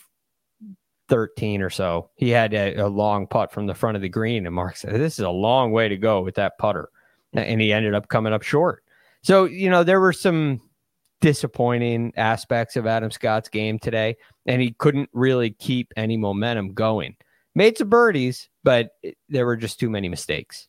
13 1.09 1.62
or 1.62 1.71
so. 1.71 2.11
He 2.16 2.30
had 2.30 2.54
a, 2.54 2.75
a, 2.76 2.88
long 2.88 3.26
putt 3.26 3.52
from 3.52 3.66
the 3.66 3.75
front 3.75 3.97
of 3.97 4.02
the 4.02 4.09
green, 4.09 4.47
and 4.47 4.54
Mark 4.54 4.76
said, 4.76 4.94
This 4.94 5.18
is 5.18 5.25
a 5.25 5.30
long 5.30 5.71
way 5.71 5.88
to 5.88 5.97
go 5.97 6.23
with 6.23 6.35
that 6.37 6.59
putter. 6.59 6.88
And 7.35 7.61
he 7.61 7.73
ended 7.73 7.94
up 7.94 8.09
coming 8.09 8.32
up 8.32 8.42
short. 8.42 8.82
So, 9.23 9.44
you 9.44 9.71
know, 9.71 9.85
there 9.85 10.00
were 10.00 10.12
some 10.12 10.61
disappointing 11.21 12.12
aspects 12.16 12.76
of 12.76 12.87
Adam 12.87 13.11
Scott's 13.11 13.49
game 13.49 13.78
today, 13.78 14.16
and 14.47 14.61
he 14.61 14.73
couldn't 14.73 15.09
really 15.12 15.50
keep 15.50 15.92
any 15.97 16.16
momentum 16.16 16.75
going. 16.75 17.16
Made 17.54 17.78
some 17.78 17.88
birdies, 17.88 18.49
but 18.64 18.90
there 19.28 19.47
were 19.47 19.56
just 19.56 19.78
too 19.78 19.88
many 19.88 20.09
mistakes. 20.09 20.68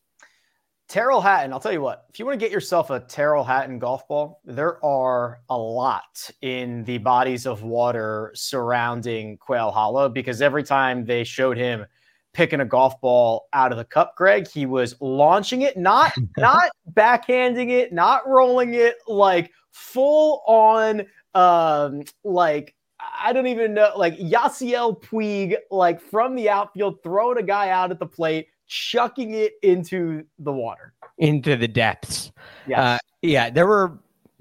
Tyrrell 0.93 1.21
Hatton, 1.21 1.51
I'll 1.51 1.59
tell 1.59 1.71
you 1.71 1.81
what, 1.81 2.05
if 2.11 2.19
you 2.19 2.25
want 2.27 2.39
to 2.39 2.45
get 2.45 2.51
yourself 2.51 2.91
a 2.91 2.99
Tyrrell 2.99 3.43
Hatton 3.43 3.79
golf 3.79 4.07
ball, 4.07 4.41
there 4.45 4.77
are 4.85 5.39
a 5.49 5.57
lot 5.57 6.29
in 6.43 6.83
the 6.83 6.99
bodies 6.99 7.47
of 7.47 7.63
water 7.63 8.31
surrounding 8.35 9.39
Quail 9.39 9.71
Hollow 9.71 10.07
because 10.07 10.39
every 10.39 10.61
time 10.61 11.03
they 11.03 11.23
showed 11.23 11.57
him 11.57 11.83
picking 12.31 12.59
a 12.59 12.65
golf 12.65 13.01
ball 13.01 13.47
out 13.53 13.71
of 13.71 13.79
the 13.79 13.85
cup, 13.85 14.13
Greg, 14.15 14.47
he 14.47 14.67
was 14.67 14.95
launching 15.01 15.63
it, 15.63 15.77
not 15.77 16.13
not 16.37 16.69
backhanding 16.93 17.71
it, 17.71 17.91
not 17.91 18.27
rolling 18.27 18.75
it, 18.75 18.97
like 19.07 19.49
full 19.71 20.43
on 20.45 21.07
um 21.33 22.03
like 22.23 22.75
I 23.19 23.33
don't 23.33 23.47
even 23.47 23.73
know, 23.73 23.93
like 23.97 24.15
Yasiel 24.19 25.01
Puig, 25.01 25.55
like 25.71 25.99
from 25.99 26.35
the 26.35 26.51
outfield, 26.51 27.01
throwing 27.01 27.39
a 27.39 27.43
guy 27.43 27.69
out 27.69 27.89
at 27.89 27.97
the 27.97 28.05
plate 28.05 28.49
chucking 28.67 29.33
it 29.33 29.53
into 29.61 30.23
the 30.39 30.51
water, 30.51 30.93
into 31.17 31.55
the 31.55 31.67
depths. 31.67 32.31
Yeah, 32.67 32.81
uh, 32.81 32.97
yeah. 33.21 33.49
There 33.49 33.67
were, 33.67 33.99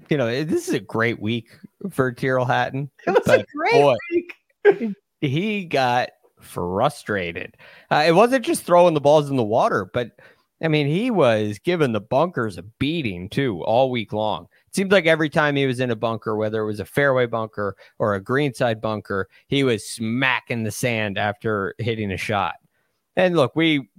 you 0.09 0.17
know, 0.17 0.43
this 0.43 0.67
is 0.67 0.73
a 0.73 0.79
great 0.79 1.21
week 1.21 1.49
for 1.91 2.11
Tyrrell 2.11 2.45
Hatton. 2.45 2.89
It 3.07 3.11
was 3.11 3.27
a 3.27 3.45
great 3.55 3.71
boy, 3.71 3.95
week. 4.11 4.95
he 5.21 5.65
got 5.65 6.09
frustrated. 6.39 7.55
Uh, 7.89 8.03
it 8.05 8.13
wasn't 8.13 8.45
just 8.45 8.63
throwing 8.63 8.93
the 8.93 9.01
balls 9.01 9.29
in 9.29 9.35
the 9.35 9.43
water, 9.43 9.89
but 9.93 10.11
I 10.63 10.69
mean, 10.69 10.87
he 10.87 11.11
was 11.11 11.59
giving 11.59 11.91
the 11.91 11.99
bunkers 11.99 12.57
a 12.57 12.63
beating 12.63 13.27
too 13.29 13.61
all 13.63 13.91
week 13.91 14.13
long. 14.13 14.47
It 14.67 14.75
seemed 14.75 14.93
like 14.93 15.05
every 15.05 15.29
time 15.29 15.57
he 15.57 15.65
was 15.65 15.81
in 15.81 15.91
a 15.91 15.95
bunker, 15.95 16.37
whether 16.37 16.61
it 16.61 16.65
was 16.65 16.79
a 16.79 16.85
fairway 16.85 17.25
bunker 17.25 17.75
or 17.99 18.15
a 18.15 18.21
greenside 18.21 18.79
bunker, 18.79 19.27
he 19.47 19.63
was 19.63 19.87
smacking 19.87 20.63
the 20.63 20.71
sand 20.71 21.17
after 21.17 21.75
hitting 21.79 22.11
a 22.11 22.17
shot. 22.17 22.55
And 23.17 23.35
look, 23.35 23.55
we 23.55 23.89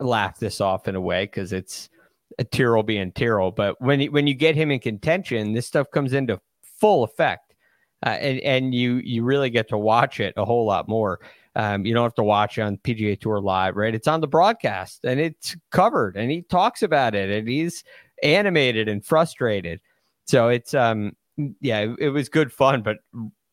laugh 0.00 0.38
this 0.38 0.60
off 0.60 0.88
in 0.88 0.94
a 0.94 1.00
way 1.00 1.24
because 1.24 1.52
it's 1.52 1.88
a 2.38 2.44
Tyrrell 2.44 2.82
being 2.82 3.12
Tyrrell. 3.12 3.50
But 3.50 3.80
when 3.80 4.02
when 4.06 4.26
you 4.26 4.34
get 4.34 4.54
him 4.54 4.70
in 4.70 4.80
contention, 4.80 5.52
this 5.52 5.66
stuff 5.66 5.90
comes 5.90 6.12
into 6.12 6.40
full 6.62 7.04
effect, 7.04 7.54
uh, 8.04 8.10
and 8.10 8.40
and 8.40 8.74
you 8.74 8.96
you 8.96 9.22
really 9.24 9.50
get 9.50 9.68
to 9.68 9.78
watch 9.78 10.20
it 10.20 10.34
a 10.36 10.44
whole 10.44 10.66
lot 10.66 10.88
more. 10.88 11.20
Um, 11.56 11.86
you 11.86 11.94
don't 11.94 12.02
have 12.02 12.14
to 12.14 12.24
watch 12.24 12.58
on 12.58 12.78
PGA 12.78 13.18
Tour 13.20 13.40
Live, 13.40 13.76
right? 13.76 13.94
It's 13.94 14.08
on 14.08 14.20
the 14.20 14.26
broadcast 14.26 15.04
and 15.04 15.20
it's 15.20 15.56
covered, 15.70 16.16
and 16.16 16.30
he 16.30 16.42
talks 16.42 16.82
about 16.82 17.14
it, 17.14 17.30
and 17.30 17.48
he's 17.48 17.84
animated 18.22 18.88
and 18.88 19.04
frustrated. 19.04 19.80
So 20.26 20.48
it's 20.48 20.74
um 20.74 21.12
yeah, 21.60 21.80
it, 21.80 21.96
it 21.98 22.08
was 22.10 22.28
good 22.28 22.52
fun, 22.52 22.82
but 22.82 22.98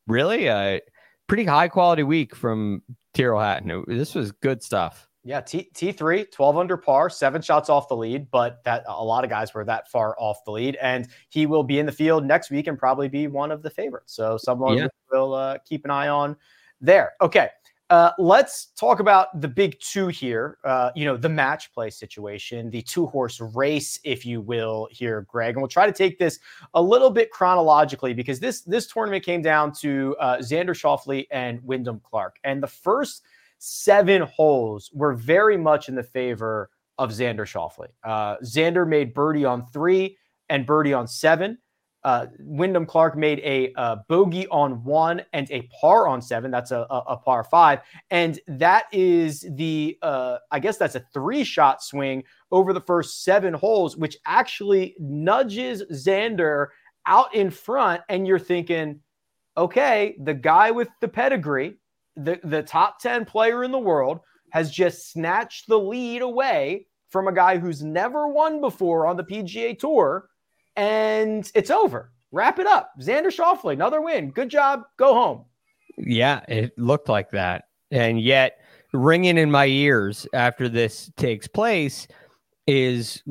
really 0.08 0.48
a 0.48 0.82
pretty 1.28 1.46
high 1.46 1.68
quality 1.68 2.04
week 2.04 2.36
from 2.36 2.82
Tyrrell 3.14 3.42
Hatton. 3.42 3.72
It, 3.72 3.86
this 3.88 4.16
was 4.16 4.32
good 4.32 4.64
stuff. 4.64 5.08
Yeah, 5.24 5.42
T 5.42 5.70
T3, 5.74 6.32
12 6.32 6.58
under 6.58 6.78
par, 6.78 7.10
seven 7.10 7.42
shots 7.42 7.70
off 7.70 7.88
the 7.88 7.96
lead, 7.96 8.32
but 8.32 8.64
that 8.64 8.84
a 8.88 9.04
lot 9.04 9.24
of 9.24 9.30
guys 9.30 9.54
were 9.54 9.64
that 9.66 9.90
far 9.90 10.16
off 10.18 10.44
the 10.46 10.52
lead. 10.52 10.78
And 10.82 11.08
he 11.30 11.46
will 11.46 11.64
be 11.64 11.78
in 11.78 11.86
the 11.86 11.92
field 11.92 12.26
next 12.26 12.50
week 12.50 12.66
and 12.68 12.78
probably 12.78 13.08
be 13.08 13.28
one 13.28 13.52
of 13.52 13.62
the 13.62 13.70
favorites. 13.70 14.14
So 14.16 14.38
someone 14.38 14.78
yeah. 14.78 14.88
will 15.12 15.36
uh, 15.36 15.60
keep 15.60 15.86
an 15.86 15.92
eye 15.92 16.08
on 16.08 16.36
there. 16.80 17.14
Okay. 17.22 17.50
Uh, 17.92 18.14
let's 18.18 18.68
talk 18.78 19.02
about 19.02 19.42
the 19.42 19.48
big 19.50 19.78
two 19.82 20.08
here. 20.08 20.58
Uh, 20.64 20.92
you 20.96 21.04
know, 21.04 21.18
the 21.18 21.28
match 21.28 21.74
play 21.74 21.90
situation, 21.90 22.70
the 22.70 22.82
two 22.82 23.06
horse 23.06 23.42
race, 23.54 24.00
if 24.06 24.26
you 24.26 24.40
will, 24.40 24.88
here, 24.92 25.28
Greg. 25.30 25.56
And 25.56 25.62
we'll 25.62 25.68
try 25.68 25.86
to 25.86 25.92
take 25.92 26.18
this 26.18 26.40
a 26.74 26.82
little 26.82 27.10
bit 27.10 27.32
chronologically 27.32 28.14
because 28.14 28.40
this 28.40 28.62
this 28.62 28.88
tournament 28.88 29.26
came 29.26 29.42
down 29.42 29.74
to 29.82 30.16
uh, 30.22 30.38
Xander 30.38 30.70
Schauffele 30.70 31.28
and 31.32 31.62
Wyndham 31.64 32.00
Clark. 32.00 32.38
And 32.46 32.64
the 32.64 32.68
first 32.68 33.24
seven 33.64 34.24
holes 34.24 34.90
were 34.92 35.14
very 35.14 35.56
much 35.56 35.88
in 35.88 35.94
the 35.94 36.02
favor 36.02 36.72
of 36.98 37.12
Xander 37.12 37.46
Schauffele. 37.46 37.90
Uh, 38.04 38.38
Xander 38.44 38.88
made 38.88 39.14
birdie 39.14 39.46
on 39.46 39.68
three 39.68 40.18
and 40.50 40.66
birdie 40.66 40.94
on 40.94 41.08
seven. 41.08 41.60
Uh, 42.04 42.26
Wyndham 42.40 42.88
Clark 42.88 43.16
made 43.16 43.38
a, 43.42 43.72
a, 43.76 43.98
bogey 44.10 44.48
on 44.48 44.84
one 44.84 45.22
and 45.34 45.50
a 45.52 45.70
par 45.80 46.08
on 46.08 46.24
seven. 46.24 46.50
That's 46.50 46.72
a, 46.72 46.88
a, 46.90 47.04
a 47.10 47.18
par 47.18 47.44
five. 47.44 47.82
And 48.10 48.40
that 48.48 48.86
is 48.92 49.46
the, 49.52 49.96
uh, 50.02 50.38
I 50.50 50.58
guess 50.58 50.78
that's 50.78 50.96
a 50.96 51.06
three 51.14 51.44
shot 51.44 51.84
swing 51.84 52.24
over 52.52 52.74
the 52.74 52.82
first 52.82 53.24
seven 53.24 53.54
holes, 53.54 53.96
which 53.96 54.18
actually 54.26 54.96
nudges 55.00 55.84
Xander 55.92 56.70
out 57.06 57.36
in 57.36 57.52
front. 57.52 58.02
And 58.10 58.26
you're 58.26 58.40
thinking, 58.40 59.02
okay, 59.56 60.16
the 60.24 60.34
guy 60.34 60.72
with 60.72 60.88
the 61.02 61.08
pedigree, 61.08 61.78
the, 62.16 62.40
the 62.44 62.64
top 62.64 63.00
10 63.00 63.26
player 63.26 63.64
in 63.64 63.72
the 63.72 63.80
world, 63.80 64.20
has 64.52 64.72
just 64.72 65.12
snatched 65.12 65.68
the 65.68 65.80
lead 65.80 66.22
away 66.22 66.86
from 67.10 67.28
a 67.28 67.34
guy 67.34 67.58
who's 67.58 67.82
never 67.82 68.28
won 68.28 68.62
before 68.62 69.08
on 69.08 69.18
the 69.18 69.24
PGA 69.24 69.78
Tour 69.78 70.30
and 70.76 71.52
it's 71.54 71.72
over. 71.72 72.12
Wrap 72.32 72.60
it 72.60 72.68
up. 72.68 72.92
Xander 73.02 73.28
Schauffele, 73.28 73.74
another 73.74 74.02
win. 74.02 74.32
Good 74.32 74.50
job. 74.50 74.84
Go 74.98 75.14
home. 75.14 75.46
Yeah, 75.98 76.42
it 76.48 76.78
looked 76.78 77.10
like 77.10 77.32
that. 77.32 77.66
And 77.92 78.22
yet, 78.22 78.60
ringing 78.94 79.38
in 79.38 79.52
my 79.52 79.66
ears 79.66 80.26
after 80.34 80.70
this 80.70 81.12
takes 81.18 81.48
place 81.48 82.08
is 82.68 83.22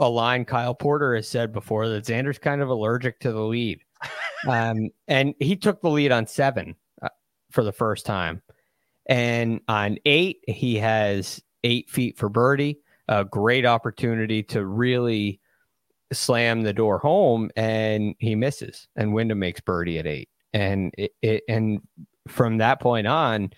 a 0.00 0.08
line 0.08 0.44
Kyle 0.44 0.74
Porter 0.74 1.14
has 1.16 1.26
said 1.28 1.52
before 1.52 1.88
that 1.88 2.04
Xander's 2.04 2.38
kind 2.38 2.60
of 2.60 2.68
allergic 2.68 3.20
to 3.20 3.32
the 3.32 3.40
lead. 3.40 3.80
um, 4.48 4.90
and 5.08 5.34
he 5.40 5.56
took 5.56 5.80
the 5.80 5.88
lead 5.88 6.12
on 6.12 6.26
seven 6.26 6.76
for 7.56 7.64
the 7.64 7.72
first 7.72 8.04
time. 8.04 8.42
And 9.06 9.60
on 9.66 9.96
eight, 10.04 10.44
he 10.46 10.76
has 10.76 11.42
eight 11.64 11.88
feet 11.88 12.18
for 12.18 12.28
birdie. 12.28 12.78
A 13.08 13.24
great 13.24 13.64
opportunity 13.64 14.42
to 14.44 14.66
really 14.66 15.40
slam 16.12 16.62
the 16.62 16.74
door 16.74 16.98
home 16.98 17.50
and 17.56 18.14
he 18.18 18.34
misses 18.34 18.88
and 18.94 19.12
Wyndham 19.14 19.38
makes 19.38 19.60
birdie 19.60 19.98
at 19.98 20.06
eight. 20.06 20.28
And 20.52 20.92
it, 20.98 21.12
it, 21.22 21.42
and 21.48 21.80
from 22.28 22.58
that 22.58 22.78
point 22.80 23.06
on, 23.06 23.50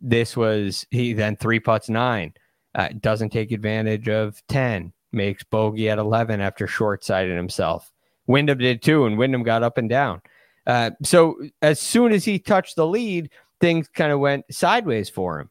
this 0.00 0.36
was 0.36 0.86
he 0.90 1.12
then 1.12 1.36
three 1.36 1.60
putts 1.60 1.90
nine, 1.90 2.32
uh, 2.74 2.88
doesn't 2.98 3.30
take 3.30 3.52
advantage 3.52 4.08
of 4.08 4.42
10, 4.48 4.92
makes 5.12 5.44
bogey 5.44 5.90
at 5.90 5.98
11 5.98 6.40
after 6.40 6.66
short 6.66 7.04
sided 7.04 7.36
himself. 7.36 7.92
Wyndham 8.26 8.58
did 8.58 8.80
too, 8.80 9.04
and 9.04 9.18
Wyndham 9.18 9.42
got 9.42 9.62
up 9.62 9.76
and 9.76 9.88
down. 9.88 10.22
Uh, 10.66 10.90
so 11.02 11.36
as 11.62 11.80
soon 11.80 12.12
as 12.12 12.24
he 12.24 12.38
touched 12.38 12.76
the 12.76 12.86
lead, 12.86 13.30
things 13.60 13.88
kind 13.88 14.12
of 14.12 14.20
went 14.20 14.44
sideways 14.50 15.08
for 15.08 15.40
him. 15.40 15.50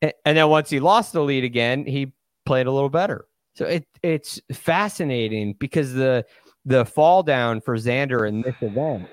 And 0.00 0.36
then 0.36 0.48
once 0.48 0.70
he 0.70 0.80
lost 0.80 1.12
the 1.12 1.22
lead 1.22 1.44
again, 1.44 1.84
he 1.84 2.12
played 2.46 2.66
a 2.66 2.72
little 2.72 2.88
better. 2.88 3.26
So 3.54 3.66
it 3.66 3.86
it's 4.02 4.40
fascinating 4.52 5.54
because 5.58 5.92
the 5.92 6.24
the 6.64 6.84
fall 6.84 7.22
down 7.22 7.60
for 7.60 7.76
Xander 7.76 8.28
in 8.28 8.42
this 8.42 8.54
event 8.60 9.08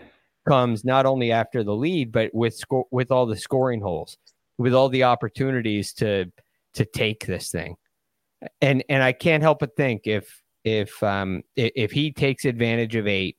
comes 0.48 0.86
not 0.86 1.06
only 1.08 1.32
after 1.32 1.64
the 1.64 1.76
lead, 1.76 2.12
but 2.12 2.34
with 2.34 2.54
sco- 2.54 2.88
with 2.92 3.12
all 3.12 3.26
the 3.26 3.38
scoring 3.38 3.82
holes, 3.82 4.18
with 4.58 4.76
all 4.76 4.90
the 4.90 5.04
opportunities 5.04 5.94
to 5.94 6.32
to 6.76 6.86
take 6.86 7.26
this 7.26 7.50
thing. 7.50 7.76
And 8.62 8.84
and 8.90 9.02
I 9.02 9.14
can't 9.14 9.42
help 9.42 9.60
but 9.60 9.76
think 9.76 10.06
if 10.06 10.42
if 10.64 11.02
um 11.02 11.42
if 11.56 11.92
he 11.92 12.12
takes 12.12 12.46
advantage 12.46 12.96
of 12.96 13.08
eight, 13.08 13.38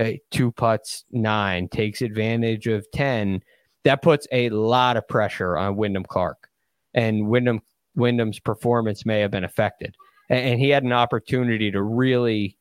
uh, 0.00 0.12
two 0.30 0.52
putts 0.52 1.04
nine, 1.10 1.68
takes 1.68 2.02
advantage 2.02 2.66
of 2.66 2.90
ten, 2.92 3.42
that 3.84 4.02
puts 4.02 4.26
a 4.32 4.48
lot 4.50 4.96
of 4.96 5.06
pressure 5.08 5.56
on 5.56 5.76
Wyndham 5.76 6.04
Clark, 6.04 6.48
and 6.94 7.28
Wyndham 7.28 7.60
Wyndham's 7.94 8.38
performance 8.38 9.06
may 9.06 9.20
have 9.20 9.30
been 9.30 9.44
affected 9.44 9.96
and 10.28 10.60
he 10.60 10.70
had 10.70 10.82
an 10.82 10.92
opportunity 10.92 11.70
to 11.70 11.82
really 11.82 12.56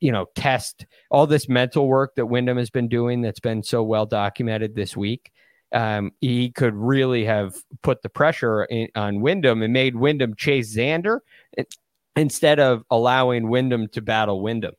you 0.00 0.12
know 0.12 0.26
test 0.34 0.86
all 1.10 1.26
this 1.26 1.48
mental 1.48 1.86
work 1.88 2.14
that 2.16 2.26
Wyndham 2.26 2.58
has 2.58 2.70
been 2.70 2.88
doing 2.88 3.22
that's 3.22 3.40
been 3.40 3.62
so 3.62 3.82
well 3.82 4.06
documented 4.06 4.74
this 4.74 4.96
week. 4.96 5.32
Um, 5.72 6.12
he 6.20 6.50
could 6.50 6.74
really 6.74 7.24
have 7.24 7.56
put 7.82 8.02
the 8.02 8.08
pressure 8.08 8.64
in, 8.64 8.88
on 8.94 9.20
Wyndham 9.20 9.62
and 9.62 9.72
made 9.72 9.96
Wyndham 9.96 10.34
chase 10.36 10.76
Xander 10.76 11.20
instead 12.14 12.60
of 12.60 12.84
allowing 12.90 13.48
Wyndham 13.48 13.88
to 13.88 14.00
battle 14.00 14.40
Wyndham. 14.40 14.74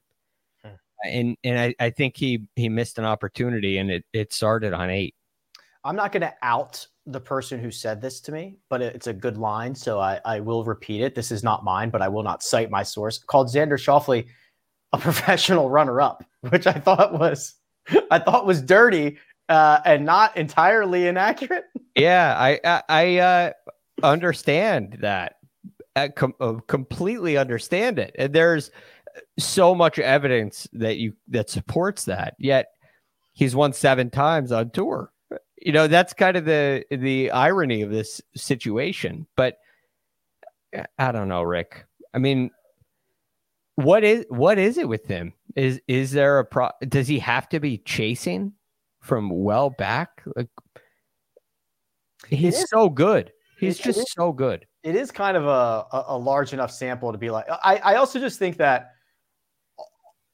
And 1.11 1.37
and 1.43 1.59
I, 1.59 1.75
I 1.79 1.89
think 1.89 2.17
he 2.17 2.43
he 2.55 2.69
missed 2.69 2.97
an 2.97 3.05
opportunity 3.05 3.77
and 3.77 3.91
it, 3.91 4.05
it 4.13 4.33
started 4.33 4.73
on 4.73 4.89
eight. 4.89 5.15
I'm 5.83 5.95
not 5.95 6.11
going 6.11 6.21
to 6.21 6.33
out 6.41 6.85
the 7.05 7.19
person 7.19 7.59
who 7.59 7.69
said 7.69 8.01
this 8.01 8.19
to 8.21 8.31
me, 8.31 8.57
but 8.69 8.81
it's 8.81 9.05
a 9.05 9.13
good 9.13 9.37
line, 9.37 9.75
so 9.75 9.99
I, 9.99 10.19
I 10.25 10.39
will 10.39 10.63
repeat 10.63 11.01
it. 11.01 11.13
This 11.13 11.31
is 11.31 11.43
not 11.43 11.63
mine, 11.63 11.91
but 11.91 12.01
I 12.01 12.07
will 12.07 12.23
not 12.23 12.41
cite 12.41 12.71
my 12.71 12.81
source. 12.81 13.19
Called 13.19 13.47
Xander 13.47 13.77
Schauffele 13.77 14.25
a 14.93 14.97
professional 15.01 15.69
runner-up, 15.69 16.23
which 16.49 16.67
I 16.67 16.73
thought 16.73 17.17
was 17.17 17.55
I 18.09 18.19
thought 18.19 18.45
was 18.45 18.61
dirty 18.61 19.17
uh, 19.49 19.79
and 19.85 20.05
not 20.05 20.35
entirely 20.35 21.07
inaccurate. 21.07 21.65
Yeah, 21.95 22.35
I 22.37 22.59
I, 22.63 22.83
I 22.89 23.17
uh, 23.17 23.51
understand 24.03 24.97
that. 25.01 25.35
I 25.95 26.09
com- 26.09 26.35
uh, 26.41 26.55
completely 26.67 27.37
understand 27.37 27.99
it, 27.99 28.15
and 28.17 28.33
there's 28.33 28.71
so 29.37 29.75
much 29.75 29.99
evidence 29.99 30.67
that 30.73 30.97
you 30.97 31.13
that 31.29 31.49
supports 31.49 32.05
that. 32.05 32.35
Yet 32.39 32.67
he's 33.33 33.55
won 33.55 33.73
seven 33.73 34.09
times 34.09 34.51
on 34.51 34.71
tour. 34.71 35.11
You 35.61 35.71
know 35.71 35.87
that's 35.87 36.13
kind 36.13 36.37
of 36.37 36.45
the 36.45 36.85
the 36.91 37.31
irony 37.31 37.81
of 37.81 37.89
this 37.89 38.21
situation 38.35 39.25
but 39.35 39.57
i 40.99 41.11
don't 41.11 41.29
know 41.29 41.43
rick. 41.43 41.85
I 42.13 42.19
mean 42.19 42.51
what 43.75 44.03
is 44.03 44.25
what 44.29 44.57
is 44.57 44.77
it 44.77 44.87
with 44.87 45.05
him? 45.05 45.33
Is 45.55 45.81
is 45.87 46.11
there 46.11 46.39
a 46.39 46.45
pro 46.45 46.69
does 46.87 47.07
he 47.07 47.19
have 47.19 47.49
to 47.49 47.59
be 47.59 47.77
chasing 47.79 48.53
from 49.01 49.29
well 49.29 49.69
back? 49.69 50.23
Like 50.35 50.49
he's 52.27 52.67
so 52.69 52.89
good. 52.89 53.31
He's 53.59 53.77
just 53.77 54.13
so 54.13 54.31
good. 54.31 54.65
It 54.83 54.95
is 54.95 55.11
kind 55.11 55.35
of 55.35 55.45
a, 55.45 55.85
a, 56.09 56.17
large 56.17 56.53
enough 56.53 56.69
sample 56.69 57.11
to 57.11 57.17
be 57.17 57.31
like 57.31 57.45
i 57.63 57.77
i 57.77 57.95
also 57.95 58.19
just 58.19 58.37
think 58.37 58.57
that 58.57 58.91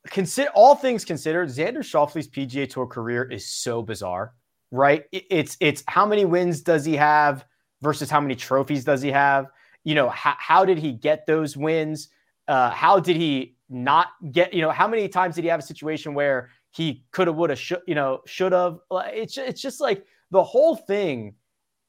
consider 0.08 0.50
all 0.56 0.76
things 0.76 1.06
considered 1.06 1.50
xander 1.50 1.84
schauffele's 1.84 2.28
pga 2.28 2.70
tour 2.70 2.88
career 2.88 3.24
is 3.24 3.48
so 3.48 3.82
bizarre 3.82 4.34
right? 4.72 5.04
It's 5.12 5.58
it's 5.60 5.84
how 5.88 6.06
many 6.06 6.26
wins 6.26 6.62
does 6.62 6.86
he 6.86 6.96
have 6.96 7.46
versus 7.82 8.10
how 8.10 8.22
many 8.22 8.36
trophies 8.36 8.84
does 8.84 9.02
he 9.02 9.12
have? 9.12 9.48
You 9.84 9.96
know, 9.96 10.10
how, 10.10 10.36
how 10.38 10.66
did 10.66 10.78
he 10.78 10.94
get 10.94 11.26
those 11.26 11.58
wins? 11.58 12.10
Uh, 12.48 12.70
how 12.70 13.00
did 13.00 13.18
he 13.18 13.56
not 13.70 14.08
get? 14.32 14.54
You 14.54 14.62
know, 14.62 14.72
how 14.72 14.88
many 14.88 15.08
times 15.08 15.36
did 15.36 15.44
he 15.44 15.50
have 15.50 15.60
a 15.60 15.64
situation 15.64 16.14
where 16.14 16.50
he 16.72 17.04
could 17.12 17.28
have, 17.28 17.36
would 17.36 17.50
have, 17.50 17.60
should, 17.60 17.82
you 17.86 17.96
know, 17.96 18.22
should 18.26 18.54
have? 18.54 18.80
It's 18.92 19.38
it's 19.38 19.62
just 19.62 19.82
like 19.82 20.06
the 20.32 20.44
whole 20.44 20.76
thing 20.76 21.36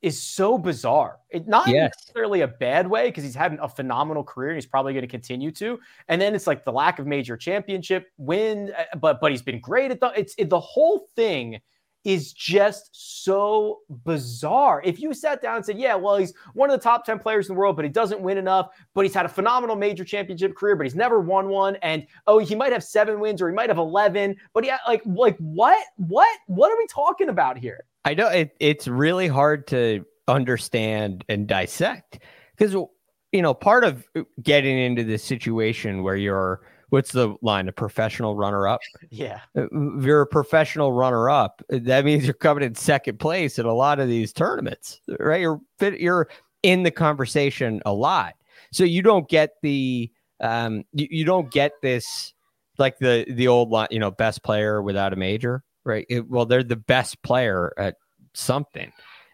is 0.03 0.21
so 0.21 0.59
bizarre. 0.59 1.19
It 1.31 1.47
not 1.47 1.69
yes. 1.69 1.93
necessarily 1.97 2.41
a 2.43 2.49
bad 2.49 2.89
way 2.89 3.09
because 3.09 3.23
he's 3.23 3.37
had 3.37 3.57
a 3.63 3.69
phenomenal 3.69 4.25
career 4.25 4.51
and 4.51 4.57
he's 4.57 4.67
probably 4.67 4.93
going 4.93 5.03
to 5.03 5.09
continue 5.09 5.53
to. 5.53 5.79
And 6.09 6.21
then 6.21 6.35
it's 6.35 6.47
like 6.47 6.65
the 6.65 6.73
lack 6.73 6.99
of 6.99 7.07
major 7.07 7.37
championship 7.37 8.09
win, 8.19 8.73
uh, 8.77 8.97
but 8.99 9.21
but 9.21 9.31
he's 9.31 9.43
been 9.43 9.61
great 9.61 9.91
at 9.91 10.01
the. 10.01 10.13
It's 10.17 10.35
it, 10.37 10.51
the 10.51 10.61
whole 10.61 11.09
thing 11.15 11.61
is 12.05 12.33
just 12.33 12.91
so 12.93 13.81
bizarre. 14.05 14.83
If 14.85 15.01
you 15.01 15.15
sat 15.15 15.41
down 15.41 15.57
and 15.57 15.65
said, 15.65 15.79
yeah, 15.79 15.95
well, 15.95 16.17
he's 16.17 16.35
one 16.55 16.71
of 16.71 16.79
the 16.79 16.83
top 16.83 17.05
10 17.05 17.19
players 17.19 17.49
in 17.49 17.55
the 17.55 17.59
world, 17.59 17.77
but 17.77 17.85
he 17.85 17.91
doesn't 17.91 18.21
win 18.21 18.39
enough, 18.39 18.71
but 18.95 19.05
he's 19.05 19.15
had 19.15 19.27
a 19.27 19.29
phenomenal 19.29 19.77
major 19.77 20.05
championship 20.05 20.57
career, 20.57 20.75
but 20.77 20.85
he's 20.85 20.97
never 20.97 21.21
won 21.21 21.49
one. 21.49 21.77
And 21.77 22.07
oh, 22.27 22.39
he 22.39 22.55
might 22.55 22.73
have 22.73 22.83
seven 22.83 23.21
wins 23.21 23.41
or 23.41 23.49
he 23.49 23.55
might 23.55 23.71
have 23.71 23.79
11, 23.79 24.37
but 24.53 24.65
yeah, 24.65 24.79
like, 24.87 25.03
like 25.07 25.37
what, 25.39 25.79
what, 25.97 26.39
what 26.47 26.73
are 26.73 26.77
we 26.77 26.87
talking 26.87 27.29
about 27.29 27.57
here? 27.57 27.85
I 28.05 28.15
know 28.15 28.29
it, 28.29 28.57
it's 28.59 28.89
really 28.89 29.29
hard 29.29 29.67
to 29.69 30.05
understand 30.27 31.25
and 31.29 31.47
dissect 31.47 32.19
because, 32.57 32.73
you 32.73 33.43
know, 33.43 33.55
part 33.55 33.85
of 33.85 34.05
getting 34.43 34.77
into 34.77 35.05
this 35.05 35.23
situation 35.23 36.03
where 36.03 36.17
you're, 36.17 36.63
what's 36.93 37.11
the 37.11 37.35
line? 37.41 37.69
A 37.69 37.73
professional 37.73 38.37
runner 38.37 38.69
up. 38.69 38.81
Yeah. 39.11 39.41
Uh, 39.57 39.67
if 39.99 40.05
you're 40.05 40.23
a 40.23 40.27
professional 40.27 40.93
runner 40.93 41.29
up, 41.29 41.63
that 41.69 42.05
means 42.05 42.25
you're 42.25 42.33
coming 42.33 42.65
in 42.65 42.75
second 42.75 43.19
place 43.19 43.59
in 43.59 43.67
a 43.67 43.73
lot 43.73 44.01
of 44.01 44.09
these 44.09 44.33
tournaments, 44.33 45.01
right? 45.19 45.41
You're 45.41 45.61
you're 45.81 46.29
in 46.63 46.83
the 46.83 46.91
conversation 46.91 47.83
a 47.85 47.93
lot, 47.93 48.35
so 48.71 48.85
you 48.85 49.03
don't 49.03 49.29
get 49.29 49.51
the 49.63 50.11
um 50.41 50.85
you, 50.95 51.09
you 51.11 51.25
don't 51.25 51.51
get 51.51 51.73
this 51.83 52.33
like 52.79 52.99
the 52.99 53.27
the 53.29 53.49
old 53.49 53.71
line, 53.71 53.89
you 53.91 53.99
know, 53.99 54.11
best 54.11 54.43
player 54.43 54.81
without 54.81 55.13
a 55.13 55.17
major, 55.17 55.63
right? 55.85 56.07
It, 56.09 56.29
well, 56.31 56.47
they're 56.47 56.63
the 56.63 56.77
best 56.77 57.23
player 57.23 57.73
at 57.77 57.97
something. 58.35 58.93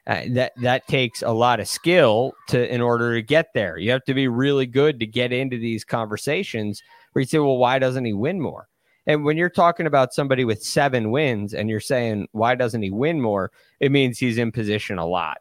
Uh, 0.09 0.23
that 0.31 0.53
that 0.57 0.89
takes 0.89 1.23
a 1.23 1.31
lot 1.31 1.61
of 1.61 1.69
skill 1.69 2.33
to 2.49 2.73
in 2.73 2.81
order 2.81 3.15
to 3.15 3.23
get 3.23 3.53
there. 3.55 3.77
You 3.77 3.91
have 3.93 4.05
to 4.05 4.15
be 4.15 4.27
really 4.27 4.67
good 4.67 4.99
to 5.01 5.07
get 5.07 5.33
into 5.33 5.59
these 5.59 5.85
conversations 5.85 6.83
where 7.19 7.23
you 7.23 7.27
say, 7.27 7.39
well, 7.41 7.57
why 7.57 7.81
doesn't 7.81 8.05
he 8.05 8.13
win 8.13 8.41
more? 8.41 8.69
And 9.09 9.25
when 9.25 9.37
you're 9.37 9.51
talking 9.51 9.87
about 9.87 10.15
somebody 10.15 10.45
with 10.45 10.63
seven 10.63 11.11
wins 11.11 11.53
and 11.53 11.69
you're 11.69 11.81
saying, 11.81 12.29
why 12.31 12.55
doesn't 12.55 12.83
he 12.83 12.91
win 12.91 13.21
more? 13.21 13.51
It 13.81 13.91
means 13.91 14.19
he's 14.21 14.39
in 14.39 14.53
position 14.53 14.99
a 14.99 15.07
lot. 15.07 15.39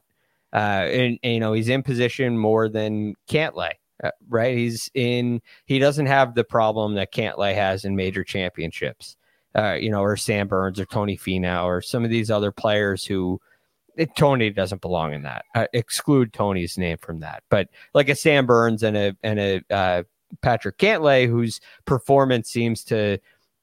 Uh, 0.53 0.89
and, 0.89 1.19
and, 1.21 1.33
you 1.33 1.39
know, 1.39 1.53
he's 1.53 1.69
in 1.69 1.83
position 1.83 2.35
more 2.35 2.67
than 2.67 3.13
Cantlay, 3.29 3.73
uh, 4.03 4.09
right? 4.27 4.57
He's 4.57 4.89
in, 4.95 5.39
he 5.65 5.77
doesn't 5.77 6.07
have 6.07 6.33
the 6.33 6.43
problem 6.43 6.95
that 6.95 7.13
Cantlay 7.13 7.53
has 7.53 7.85
in 7.85 7.95
major 7.95 8.23
championships. 8.23 9.15
uh, 9.57 9.73
you 9.73 9.89
know, 9.89 10.01
or 10.01 10.15
Sam 10.15 10.47
Burns 10.47 10.79
or 10.79 10.85
Tony 10.85 11.17
Finau 11.17 11.65
or 11.65 11.81
some 11.81 12.03
of 12.03 12.11
these 12.11 12.29
other 12.29 12.51
players 12.51 13.03
who 13.03 13.41
it, 13.95 14.15
Tony 14.15 14.51
doesn't 14.51 14.81
belong 14.81 15.13
in 15.13 15.23
that. 15.23 15.45
Uh, 15.55 15.65
exclude 15.73 16.31
Tony's 16.31 16.77
name 16.77 16.97
from 16.97 17.19
that. 17.21 17.43
But 17.49 17.69
like 17.95 18.09
a 18.09 18.15
Sam 18.15 18.45
Burns 18.45 18.83
and 18.83 18.95
a 18.95 19.17
and 19.23 19.39
a 19.39 19.61
uh, 19.71 20.03
Patrick 20.41 20.77
Cantlay, 20.77 21.27
whose 21.27 21.59
performance 21.85 22.49
seems 22.49 22.83
to 22.85 23.19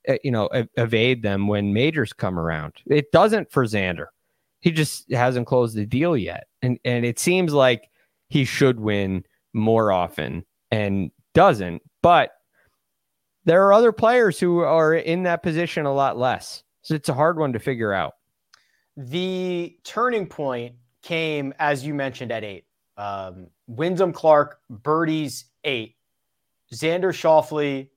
uh, 0.09 0.15
you 0.23 0.31
know 0.31 0.49
evade 0.77 1.23
them 1.23 1.49
when 1.49 1.73
majors 1.73 2.13
come 2.13 2.39
around. 2.39 2.75
It 2.87 3.13
doesn't 3.13 3.51
for 3.51 3.65
Xander. 3.65 4.07
He 4.61 4.71
just 4.71 5.11
hasn't 5.13 5.47
closed 5.47 5.77
the 5.77 5.87
deal 5.87 6.17
yet, 6.17 6.47
and 6.63 6.79
and 6.85 7.05
it 7.05 7.19
seems 7.19 7.53
like 7.53 7.91
he 8.29 8.45
should 8.45 8.81
win 8.81 9.25
more 9.53 9.93
often 9.93 10.45
and 10.71 11.11
doesn't. 11.35 11.83
But 12.03 12.31
there 13.45 13.67
are 13.67 13.73
other 13.73 13.93
players 13.93 14.41
who 14.41 14.61
are 14.61 14.95
in 14.95 15.23
that 15.25 15.43
position 15.43 15.87
a 15.87 15.95
lot 15.95 16.19
less. 16.19 16.63
So 16.83 16.95
it's 16.95 17.09
a 17.09 17.15
hard 17.15 17.39
one 17.39 17.53
to 17.53 17.59
figure 17.59 17.93
out. 17.93 18.15
The 18.97 19.77
turning 19.85 20.27
point 20.27 20.77
came, 21.03 21.53
as 21.59 21.85
you 21.85 21.95
mentioned, 21.95 22.33
at 22.33 22.45
eight. 22.45 22.65
Um, 22.97 23.49
Wyndham 23.67 24.13
Clark 24.13 24.61
birdies 24.71 25.47
eight. 25.65 25.94
Xander 26.75 27.13
Schauffele 27.13 27.89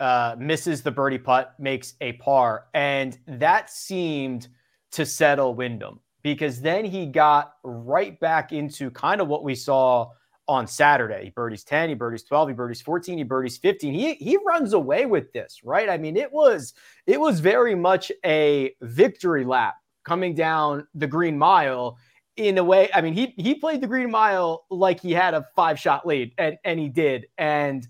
uh, 0.00 0.36
misses 0.38 0.82
the 0.82 0.90
birdie 0.90 1.18
putt, 1.18 1.54
makes 1.58 1.94
a 2.00 2.12
par. 2.14 2.66
And 2.74 3.18
that 3.26 3.70
seemed 3.70 4.48
to 4.92 5.06
settle 5.06 5.54
Wyndham 5.54 6.00
because 6.22 6.60
then 6.60 6.84
he 6.84 7.06
got 7.06 7.54
right 7.62 8.18
back 8.20 8.52
into 8.52 8.90
kind 8.90 9.20
of 9.20 9.28
what 9.28 9.44
we 9.44 9.54
saw 9.54 10.10
on 10.46 10.66
Saturday. 10.66 11.24
He 11.24 11.30
birdies 11.30 11.64
10, 11.64 11.88
he 11.90 11.94
birdies 11.94 12.22
12, 12.24 12.48
he 12.48 12.54
birdies 12.54 12.82
14, 12.82 13.18
he 13.18 13.24
birdies 13.24 13.56
15. 13.58 13.94
He 13.94 14.14
he 14.14 14.38
runs 14.46 14.72
away 14.72 15.06
with 15.06 15.32
this, 15.32 15.60
right? 15.64 15.88
I 15.88 15.96
mean, 15.96 16.16
it 16.16 16.32
was 16.32 16.74
it 17.06 17.20
was 17.20 17.40
very 17.40 17.74
much 17.74 18.12
a 18.24 18.74
victory 18.82 19.44
lap 19.44 19.76
coming 20.04 20.34
down 20.34 20.86
the 20.94 21.06
green 21.06 21.38
mile 21.38 21.96
in 22.36 22.58
a 22.58 22.64
way. 22.64 22.90
I 22.94 23.00
mean, 23.00 23.14
he 23.14 23.34
he 23.36 23.54
played 23.54 23.80
the 23.80 23.86
green 23.86 24.10
mile 24.10 24.66
like 24.70 25.00
he 25.00 25.12
had 25.12 25.34
a 25.34 25.46
five 25.56 25.78
shot 25.78 26.06
lead, 26.06 26.32
and 26.38 26.58
and 26.64 26.78
he 26.78 26.88
did. 26.88 27.26
And 27.38 27.86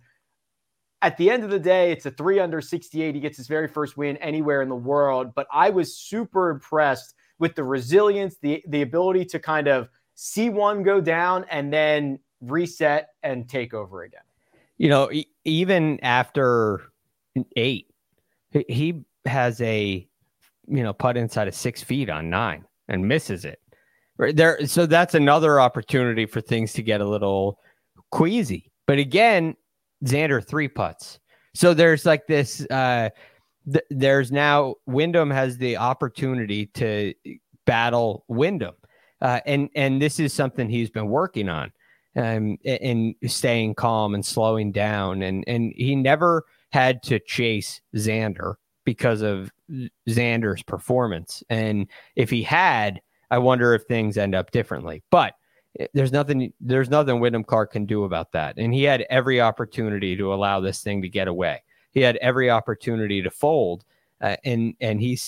at 1.05 1.17
the 1.17 1.31
end 1.31 1.45
of 1.45 1.51
the 1.51 1.59
day, 1.59 1.93
it's 1.93 2.07
a 2.07 2.11
three 2.11 2.41
under 2.41 2.61
68. 2.61 3.15
He 3.15 3.21
gets 3.21 3.37
his 3.37 3.47
very 3.47 3.69
first 3.69 3.97
win 3.97 4.17
anywhere 4.19 4.63
in 4.63 4.69
the 4.69 4.75
world. 4.75 5.35
But 5.35 5.47
I 5.53 5.71
was 5.71 5.97
super 5.97 6.51
impressed 6.51 7.15
with 7.39 7.55
the 7.55 7.65
resilience, 7.65 8.37
the 8.41 8.65
the 8.69 8.83
ability 8.83 9.27
to 9.27 9.39
kind 9.39 9.69
of 9.69 9.89
see 10.15 10.49
one 10.49 10.83
go 10.83 11.01
down 11.01 11.45
and 11.51 11.73
then 11.73 12.19
reset 12.41 13.11
and 13.23 13.49
take 13.49 13.75
over 13.75 14.03
again. 14.03 14.23
You 14.79 14.89
know, 14.89 15.11
even 15.45 16.01
after 16.03 16.83
eight, 17.57 17.93
he 18.51 19.03
has 19.27 19.61
a 19.61 20.09
you 20.67 20.83
know, 20.83 20.93
putt 20.93 21.17
inside 21.17 21.49
of 21.49 21.55
six 21.55 21.83
feet 21.83 22.09
on 22.09 22.31
nine 22.31 22.65
and 22.89 23.07
misses 23.07 23.45
it. 23.45 23.61
Right 24.17 24.35
there. 24.35 24.67
So 24.67 24.87
that's 24.87 25.15
another 25.15 25.61
opportunity 25.61 26.27
for 26.27 26.41
things 26.41 26.73
to 26.75 26.83
get 26.83 27.01
a 27.01 27.05
little 27.05 27.59
queasy. 28.11 28.71
But 28.87 28.99
again, 28.99 29.57
Xander 30.05 30.47
three 30.47 30.69
putts. 30.69 31.19
So 31.55 31.75
there's 31.75 32.05
like 32.05 32.27
this. 32.27 32.67
Uh, 32.71 33.11
th- 33.71 33.85
there's 33.91 34.33
now 34.33 34.75
Wyndham 34.87 35.31
has 35.31 35.57
the 35.59 35.77
opportunity 35.77 36.67
to 36.75 37.15
battle 37.65 38.25
Wyndham, 38.29 38.75
uh, 39.21 39.41
and 39.47 39.69
and 39.75 40.03
this 40.03 40.19
is 40.19 40.33
something 40.33 40.69
he's 40.69 40.91
been 40.91 41.09
working 41.09 41.49
on, 41.49 41.73
um, 42.17 42.59
and 42.65 43.15
staying 43.27 43.75
calm 43.75 44.15
and 44.15 44.25
slowing 44.25 44.73
down, 44.73 45.23
and 45.23 45.45
and 45.47 45.73
he 45.77 45.95
never 45.95 46.45
had 46.73 47.03
to 47.05 47.21
chase 47.21 47.81
Xander 47.95 48.55
because 48.85 49.23
of 49.23 49.51
Xander's 50.09 50.63
performance. 50.63 51.43
And 51.49 51.89
if 52.17 52.31
he 52.31 52.43
had, 52.43 53.01
I 53.31 53.39
wonder 53.39 53.75
if 53.75 53.85
things 53.85 54.19
end 54.19 54.35
up 54.35 54.51
differently. 54.51 55.03
But 55.11 55.35
there's 55.93 56.13
nothing 56.13 56.53
there's 56.61 56.89
nothing 56.89 57.21
Wyndham 57.21 57.45
Clark 57.45 57.73
can 57.73 57.87
do 57.87 58.05
about 58.05 58.33
that. 58.33 58.59
And 58.59 58.73
he 58.73 58.85
had 58.85 59.07
every 59.11 59.41
opportunity 59.41 60.17
to 60.17 60.33
allow 60.33 60.61
this 60.61 60.83
thing 60.83 61.03
to 61.03 61.09
get 61.09 61.29
away. 61.29 61.63
He 61.93 62.01
had 62.01 62.17
every 62.17 62.51
opportunity 62.51 63.23
to 63.23 63.31
fold, 63.31 63.85
uh, 64.21 64.37
and 64.45 64.75
and 64.81 65.01
he 65.01 65.19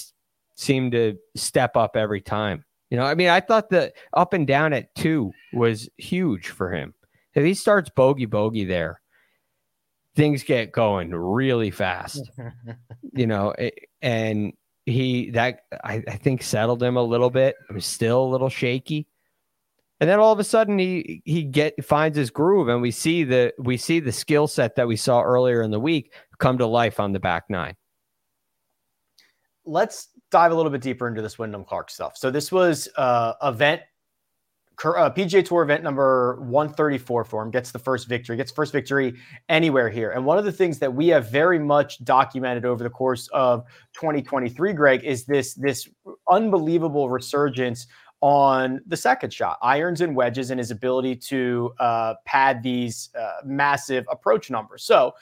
seemed 0.55 0.93
to 0.93 1.17
step 1.35 1.77
up 1.77 1.97
every 1.97 2.21
time. 2.21 2.65
You 2.91 2.97
know, 2.97 3.05
I 3.05 3.15
mean, 3.15 3.29
I 3.29 3.41
thought 3.41 3.71
the 3.71 3.93
up 4.13 4.33
and 4.33 4.47
down 4.47 4.73
at 4.73 4.95
two 4.95 5.33
was 5.53 5.89
huge 5.97 6.49
for 6.49 6.73
him. 6.73 6.95
If 7.35 7.45
he 7.45 7.55
starts 7.55 7.91
bogey 7.91 8.27
bogey 8.27 8.65
there, 8.65 9.01
things 10.15 10.43
get 10.43 10.73
going 10.73 11.15
really 11.15 11.71
fast. 11.71 12.31
you 13.13 13.27
know, 13.27 13.55
and 14.01 14.53
he 14.87 15.31
that 15.31 15.61
I, 15.85 16.03
I, 16.09 16.17
think 16.17 16.43
settled 16.43 16.83
him 16.83 16.97
a 16.97 17.03
little 17.03 17.29
bit. 17.29 17.57
It 17.69 17.73
was 17.75 17.85
still 17.85 18.23
a 18.23 18.31
little 18.31 18.49
shaky. 18.49 19.09
And 20.01 20.11
then 20.11 20.19
all 20.19 20.33
of 20.33 20.39
a 20.39 20.45
sudden 20.45 20.79
he 20.79 21.23
he 21.25 21.43
get 21.43 21.83
finds 21.85 22.17
his 22.17 22.31
groove 22.31 22.69
and 22.69 22.83
we 22.83 22.91
see 22.91 23.25
the 23.25 23.53
we 23.59 23.77
see 23.77 24.01
the 24.01 24.13
skill 24.13 24.47
set 24.47 24.77
that 24.77 24.87
we 24.87 24.97
saw 24.97 25.23
earlier 25.23 25.63
in 25.63 25.71
the 25.71 25.81
week 25.81 26.13
come 26.39 26.59
to 26.59 26.67
life 26.67 27.01
on 27.01 27.13
the 27.13 27.21
back 27.21 27.45
nine. 27.49 27.75
Let's 29.65 30.09
dive 30.31 30.53
a 30.53 30.55
little 30.55 30.71
bit 30.71 30.83
deeper 30.83 31.09
into 31.09 31.23
this 31.23 31.39
Wyndham 31.39 31.65
Clark 31.65 31.91
stuff. 31.91 32.17
So 32.17 32.31
this 32.31 32.53
was 32.53 32.89
uh 32.97 33.35
event 33.43 33.83
uh, 34.85 35.11
PGA 35.11 35.45
Tour 35.45 35.63
event 35.63 35.83
number 35.83 36.39
134 36.43 37.25
for 37.25 37.43
him, 37.43 37.51
gets 37.51 37.71
the 37.71 37.79
first 37.79 38.09
victory, 38.09 38.37
gets 38.37 38.53
first 38.53 38.73
victory 38.73 39.15
anywhere 39.49 39.89
here. 39.89 40.11
And 40.11 40.25
one 40.25 40.37
of 40.37 40.45
the 40.45 40.53
things 40.53 40.79
that 40.81 40.93
we 40.93 41.09
have 41.09 41.31
very 41.31 41.59
much 41.59 42.05
documented 42.05 42.67
over 42.67 42.85
the 42.85 42.91
course 42.91 43.29
of 43.33 43.65
2023, 43.95 44.73
Greg, 44.75 45.05
is 45.05 45.25
this 45.25 45.55
this 45.55 45.89
unbelievable 46.31 47.09
resurgence 47.09 47.87
on 48.27 48.81
the 48.89 48.97
second 48.97 49.33
shot, 49.33 49.57
irons 49.63 50.01
and 50.01 50.17
wedges, 50.17 50.51
and 50.51 50.59
his 50.59 50.73
ability 50.73 51.15
to 51.15 51.73
uh, 51.79 52.15
pad 52.25 52.61
these 52.61 53.11
uh, 53.17 53.35
massive 53.45 54.05
approach 54.11 54.51
numbers. 54.51 54.83
So, 54.83 55.15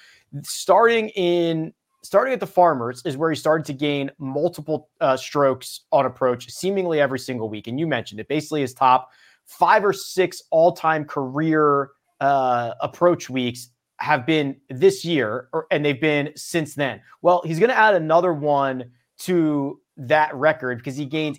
starting 0.42 1.10
in 1.10 1.74
starting 2.02 2.32
at 2.32 2.40
the 2.40 2.46
farmers 2.46 3.02
is 3.04 3.18
where 3.18 3.28
he 3.28 3.36
started 3.36 3.66
to 3.66 3.74
gain 3.74 4.10
multiple 4.16 4.88
uh, 5.02 5.18
strokes 5.18 5.82
on 5.92 6.06
approach 6.06 6.50
seemingly 6.50 6.98
every 6.98 7.18
single 7.18 7.48
week 7.48 7.66
and 7.66 7.80
you 7.80 7.86
mentioned 7.86 8.20
it 8.20 8.28
basically 8.28 8.60
his 8.60 8.74
top 8.74 9.10
five 9.46 9.82
or 9.84 9.92
six 9.92 10.42
all 10.50 10.72
time 10.72 11.04
career 11.04 11.90
uh, 12.20 12.72
approach 12.80 13.28
weeks 13.28 13.68
have 14.00 14.26
been 14.26 14.56
this 14.70 15.04
year, 15.04 15.48
or, 15.52 15.66
and 15.70 15.84
they've 15.84 16.00
been 16.00 16.30
since 16.36 16.74
then. 16.74 17.00
Well, 17.22 17.42
he's 17.44 17.58
going 17.58 17.70
to 17.70 17.76
add 17.76 17.94
another 17.94 18.32
one 18.32 18.90
to 19.18 19.80
that 19.96 20.34
record 20.34 20.78
because 20.78 20.96
he 20.96 21.06
gained 21.06 21.38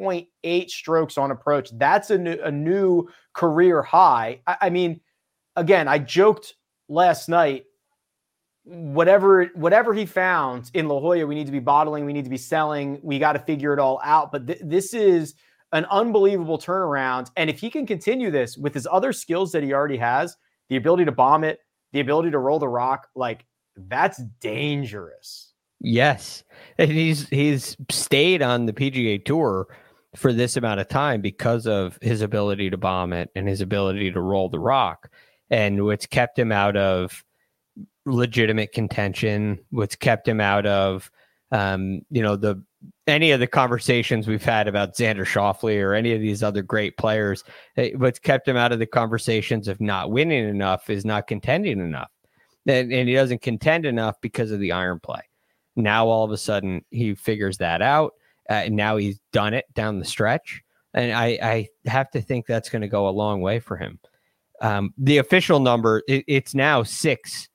8.8 0.00 0.70
strokes 0.70 1.18
on 1.18 1.30
approach. 1.30 1.70
That's 1.72 2.10
a 2.10 2.18
new, 2.18 2.38
a 2.42 2.50
new 2.50 3.08
career 3.32 3.82
high. 3.82 4.40
I, 4.46 4.56
I 4.62 4.70
mean, 4.70 5.00
again, 5.56 5.88
I 5.88 5.98
joked 5.98 6.54
last 6.88 7.28
night 7.28 7.66
whatever 8.64 9.46
whatever 9.54 9.94
he 9.94 10.06
found 10.06 10.70
in 10.74 10.86
La 10.86 11.00
Jolla, 11.00 11.26
we 11.26 11.34
need 11.34 11.46
to 11.46 11.52
be 11.52 11.60
bottling, 11.60 12.04
we 12.04 12.12
need 12.12 12.24
to 12.24 12.30
be 12.30 12.36
selling, 12.36 13.00
we 13.02 13.18
got 13.18 13.32
to 13.32 13.38
figure 13.38 13.72
it 13.72 13.78
all 13.78 14.00
out. 14.04 14.30
But 14.30 14.46
th- 14.46 14.60
this 14.62 14.94
is 14.94 15.34
an 15.72 15.86
unbelievable 15.86 16.58
turnaround. 16.58 17.30
And 17.36 17.48
if 17.48 17.58
he 17.58 17.70
can 17.70 17.86
continue 17.86 18.30
this 18.30 18.56
with 18.56 18.74
his 18.74 18.86
other 18.90 19.12
skills 19.12 19.52
that 19.52 19.62
he 19.62 19.72
already 19.72 19.96
has, 19.96 20.36
the 20.68 20.76
ability 20.76 21.04
to 21.06 21.12
bomb 21.12 21.42
it, 21.44 21.60
the 21.92 22.00
ability 22.00 22.30
to 22.30 22.38
roll 22.38 22.58
the 22.58 22.68
rock, 22.68 23.08
like 23.14 23.44
that's 23.76 24.18
dangerous. 24.40 25.52
Yes. 25.80 26.44
And 26.78 26.90
he's 26.90 27.28
he's 27.28 27.76
stayed 27.90 28.42
on 28.42 28.66
the 28.66 28.72
PGA 28.72 29.24
tour 29.24 29.68
for 30.16 30.32
this 30.32 30.56
amount 30.56 30.80
of 30.80 30.88
time 30.88 31.20
because 31.20 31.66
of 31.66 31.98
his 32.02 32.20
ability 32.20 32.70
to 32.70 32.76
bomb 32.76 33.12
it 33.12 33.30
and 33.34 33.46
his 33.46 33.60
ability 33.60 34.10
to 34.12 34.20
roll 34.20 34.48
the 34.48 34.58
rock. 34.58 35.10
And 35.50 35.84
what's 35.84 36.06
kept 36.06 36.38
him 36.38 36.52
out 36.52 36.76
of 36.76 37.24
legitimate 38.06 38.72
contention, 38.72 39.58
what's 39.70 39.96
kept 39.96 40.26
him 40.26 40.40
out 40.40 40.66
of 40.66 41.10
um, 41.52 42.02
you 42.10 42.22
know, 42.22 42.36
the 42.36 42.62
any 43.06 43.32
of 43.32 43.40
the 43.40 43.46
conversations 43.46 44.26
we've 44.26 44.44
had 44.44 44.68
about 44.68 44.96
Xander 44.96 45.26
Schauffele 45.26 45.82
or 45.82 45.94
any 45.94 46.12
of 46.12 46.20
these 46.20 46.42
other 46.42 46.62
great 46.62 46.96
players, 46.96 47.44
eh, 47.76 47.90
what's 47.96 48.18
kept 48.18 48.48
him 48.48 48.56
out 48.56 48.72
of 48.72 48.78
the 48.78 48.86
conversations 48.86 49.68
of 49.68 49.80
not 49.80 50.10
winning 50.10 50.48
enough 50.48 50.88
is 50.88 51.04
not 51.04 51.26
contending 51.26 51.80
enough. 51.80 52.10
And, 52.66 52.92
and 52.92 53.08
he 53.08 53.14
doesn't 53.14 53.42
contend 53.42 53.84
enough 53.84 54.20
because 54.20 54.50
of 54.50 54.60
the 54.60 54.72
iron 54.72 55.00
play. 55.00 55.22
Now, 55.76 56.06
all 56.06 56.24
of 56.24 56.30
a 56.30 56.38
sudden, 56.38 56.84
he 56.90 57.14
figures 57.14 57.58
that 57.58 57.82
out. 57.82 58.12
Uh, 58.50 58.64
and 58.64 58.76
now 58.76 58.96
he's 58.96 59.20
done 59.32 59.54
it 59.54 59.64
down 59.74 60.00
the 60.00 60.04
stretch. 60.04 60.60
And 60.92 61.12
I, 61.12 61.38
I 61.40 61.68
have 61.88 62.10
to 62.10 62.20
think 62.20 62.46
that's 62.46 62.68
going 62.68 62.82
to 62.82 62.88
go 62.88 63.08
a 63.08 63.10
long 63.10 63.40
way 63.40 63.60
for 63.60 63.76
him. 63.76 64.00
Um, 64.60 64.92
the 64.98 65.18
official 65.18 65.60
number, 65.60 66.02
it, 66.08 66.24
it's 66.26 66.54
now 66.54 66.82
six. 66.82 67.48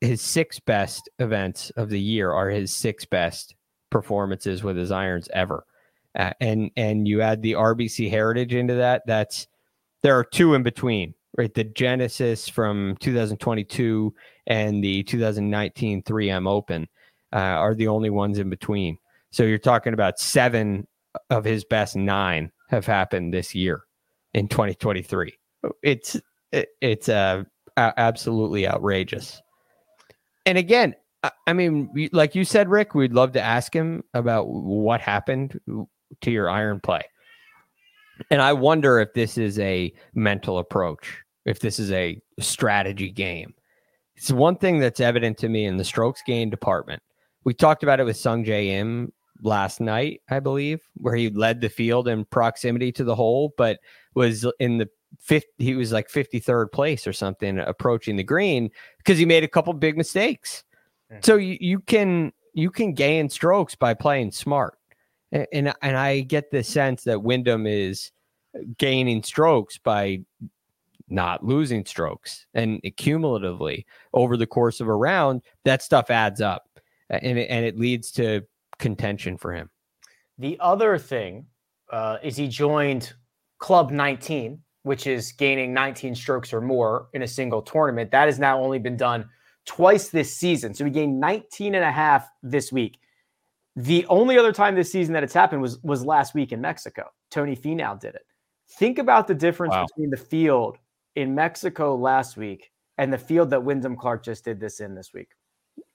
His 0.00 0.22
six 0.22 0.58
best 0.58 1.10
events 1.18 1.68
of 1.76 1.90
the 1.90 2.00
year 2.00 2.32
are 2.32 2.48
his 2.48 2.74
six 2.74 3.04
best 3.04 3.54
performances 3.90 4.62
with 4.62 4.76
his 4.78 4.90
irons 4.90 5.28
ever. 5.34 5.66
Uh, 6.18 6.32
and 6.40 6.70
and 6.76 7.06
you 7.06 7.20
add 7.20 7.42
the 7.42 7.52
RBC 7.52 8.10
Heritage 8.10 8.54
into 8.54 8.74
that. 8.74 9.02
That's 9.06 9.46
there 10.02 10.18
are 10.18 10.24
two 10.24 10.54
in 10.54 10.62
between, 10.62 11.14
right? 11.36 11.52
The 11.52 11.64
Genesis 11.64 12.48
from 12.48 12.96
2022 13.00 14.14
and 14.46 14.82
the 14.82 15.02
2019 15.02 16.02
3M 16.02 16.48
Open. 16.48 16.88
uh, 17.32 17.36
are 17.38 17.74
the 17.74 17.88
only 17.88 18.10
ones 18.10 18.38
in 18.38 18.50
between. 18.50 18.98
So 19.30 19.44
you're 19.44 19.58
talking 19.58 19.94
about 19.94 20.18
seven 20.18 20.86
of 21.30 21.44
his 21.44 21.64
best 21.64 21.96
nine 21.96 22.50
have 22.68 22.86
happened 22.86 23.32
this 23.32 23.54
year 23.54 23.84
in 24.34 24.48
2023. 24.48 25.32
It's 25.82 26.16
it, 26.52 26.68
it's 26.80 27.08
uh, 27.08 27.44
absolutely 27.76 28.66
outrageous. 28.66 29.40
And 30.46 30.58
again, 30.58 30.94
I 31.46 31.52
mean, 31.52 31.90
like 32.12 32.34
you 32.34 32.44
said, 32.44 32.68
Rick, 32.68 32.94
we'd 32.94 33.12
love 33.12 33.32
to 33.32 33.40
ask 33.40 33.74
him 33.74 34.02
about 34.14 34.48
what 34.48 35.00
happened 35.00 35.60
to 36.22 36.30
your 36.30 36.48
iron 36.48 36.80
play. 36.80 37.02
And 38.30 38.40
I 38.40 38.52
wonder 38.52 38.98
if 39.00 39.12
this 39.12 39.36
is 39.38 39.58
a 39.58 39.92
mental 40.14 40.58
approach, 40.58 41.22
if 41.44 41.60
this 41.60 41.78
is 41.78 41.92
a 41.92 42.20
strategy 42.38 43.10
game. 43.10 43.54
It's 44.16 44.30
one 44.30 44.56
thing 44.56 44.78
that's 44.78 45.00
evident 45.00 45.38
to 45.38 45.48
me 45.48 45.66
in 45.66 45.76
the 45.76 45.84
strokes 45.84 46.22
gain 46.26 46.50
department. 46.50 47.02
We 47.44 47.54
talked 47.54 47.82
about 47.82 48.00
it 48.00 48.04
with 48.04 48.16
Sungjae 48.16 48.66
Im 48.68 49.12
last 49.42 49.80
night, 49.80 50.22
I 50.28 50.40
believe, 50.40 50.80
where 50.94 51.14
he 51.14 51.30
led 51.30 51.60
the 51.60 51.68
field 51.68 52.08
in 52.08 52.24
proximity 52.26 52.92
to 52.92 53.04
the 53.04 53.14
hole, 53.14 53.54
but 53.56 53.80
was 54.14 54.46
in 54.58 54.78
the 54.78 54.88
fifth. 55.18 55.46
He 55.58 55.74
was 55.74 55.92
like 55.92 56.08
53rd 56.08 56.72
place 56.72 57.06
or 57.06 57.12
something 57.12 57.58
approaching 57.58 58.16
the 58.16 58.22
green 58.22 58.70
because 58.98 59.18
he 59.18 59.24
made 59.24 59.44
a 59.44 59.48
couple 59.48 59.72
big 59.72 59.96
mistakes. 59.96 60.64
Mm-hmm. 61.10 61.20
So 61.22 61.36
you, 61.36 61.58
you 61.60 61.80
can 61.80 62.32
you 62.54 62.70
can 62.70 62.94
gain 62.94 63.28
strokes 63.28 63.74
by 63.74 63.94
playing 63.94 64.32
smart 64.32 64.76
and 65.32 65.72
and 65.82 65.96
I 65.96 66.20
get 66.20 66.50
the 66.50 66.62
sense 66.62 67.04
that 67.04 67.22
Wyndham 67.22 67.66
is 67.66 68.10
gaining 68.78 69.22
strokes 69.22 69.78
by 69.78 70.20
not 71.08 71.44
losing 71.44 71.84
strokes 71.84 72.46
and 72.54 72.80
cumulatively 72.96 73.86
over 74.12 74.36
the 74.36 74.46
course 74.46 74.80
of 74.80 74.88
a 74.88 74.94
round 74.94 75.42
that 75.64 75.82
stuff 75.82 76.10
adds 76.10 76.40
up 76.40 76.68
and 77.08 77.38
it, 77.38 77.48
and 77.50 77.64
it 77.64 77.78
leads 77.78 78.10
to 78.12 78.42
contention 78.80 79.36
for 79.36 79.52
him 79.52 79.70
the 80.38 80.56
other 80.60 80.98
thing 80.98 81.46
uh, 81.92 82.18
is 82.22 82.36
he 82.36 82.48
joined 82.48 83.12
club 83.58 83.90
19 83.90 84.60
which 84.82 85.06
is 85.06 85.32
gaining 85.32 85.74
19 85.74 86.14
strokes 86.14 86.52
or 86.52 86.60
more 86.60 87.08
in 87.12 87.22
a 87.22 87.28
single 87.28 87.62
tournament 87.62 88.10
that 88.10 88.26
has 88.26 88.38
now 88.38 88.60
only 88.60 88.78
been 88.78 88.96
done 88.96 89.28
twice 89.66 90.08
this 90.08 90.34
season 90.34 90.74
so 90.74 90.84
he 90.84 90.90
gained 90.90 91.20
19 91.20 91.74
and 91.74 91.84
a 91.84 91.92
half 91.92 92.28
this 92.42 92.72
week 92.72 92.98
the 93.76 94.04
only 94.06 94.38
other 94.38 94.52
time 94.52 94.74
this 94.74 94.90
season 94.90 95.14
that 95.14 95.22
it's 95.22 95.34
happened 95.34 95.62
was 95.62 95.78
was 95.82 96.04
last 96.04 96.34
week 96.34 96.52
in 96.52 96.60
Mexico. 96.60 97.10
Tony 97.30 97.56
Finau 97.56 97.98
did 97.98 98.14
it. 98.14 98.26
Think 98.78 98.98
about 98.98 99.26
the 99.26 99.34
difference 99.34 99.72
wow. 99.72 99.86
between 99.86 100.10
the 100.10 100.16
field 100.16 100.78
in 101.16 101.34
Mexico 101.34 101.96
last 101.96 102.36
week 102.36 102.70
and 102.98 103.12
the 103.12 103.18
field 103.18 103.50
that 103.50 103.62
Wyndham 103.62 103.96
Clark 103.96 104.24
just 104.24 104.44
did 104.44 104.60
this 104.60 104.80
in 104.80 104.94
this 104.94 105.12
week. 105.12 105.30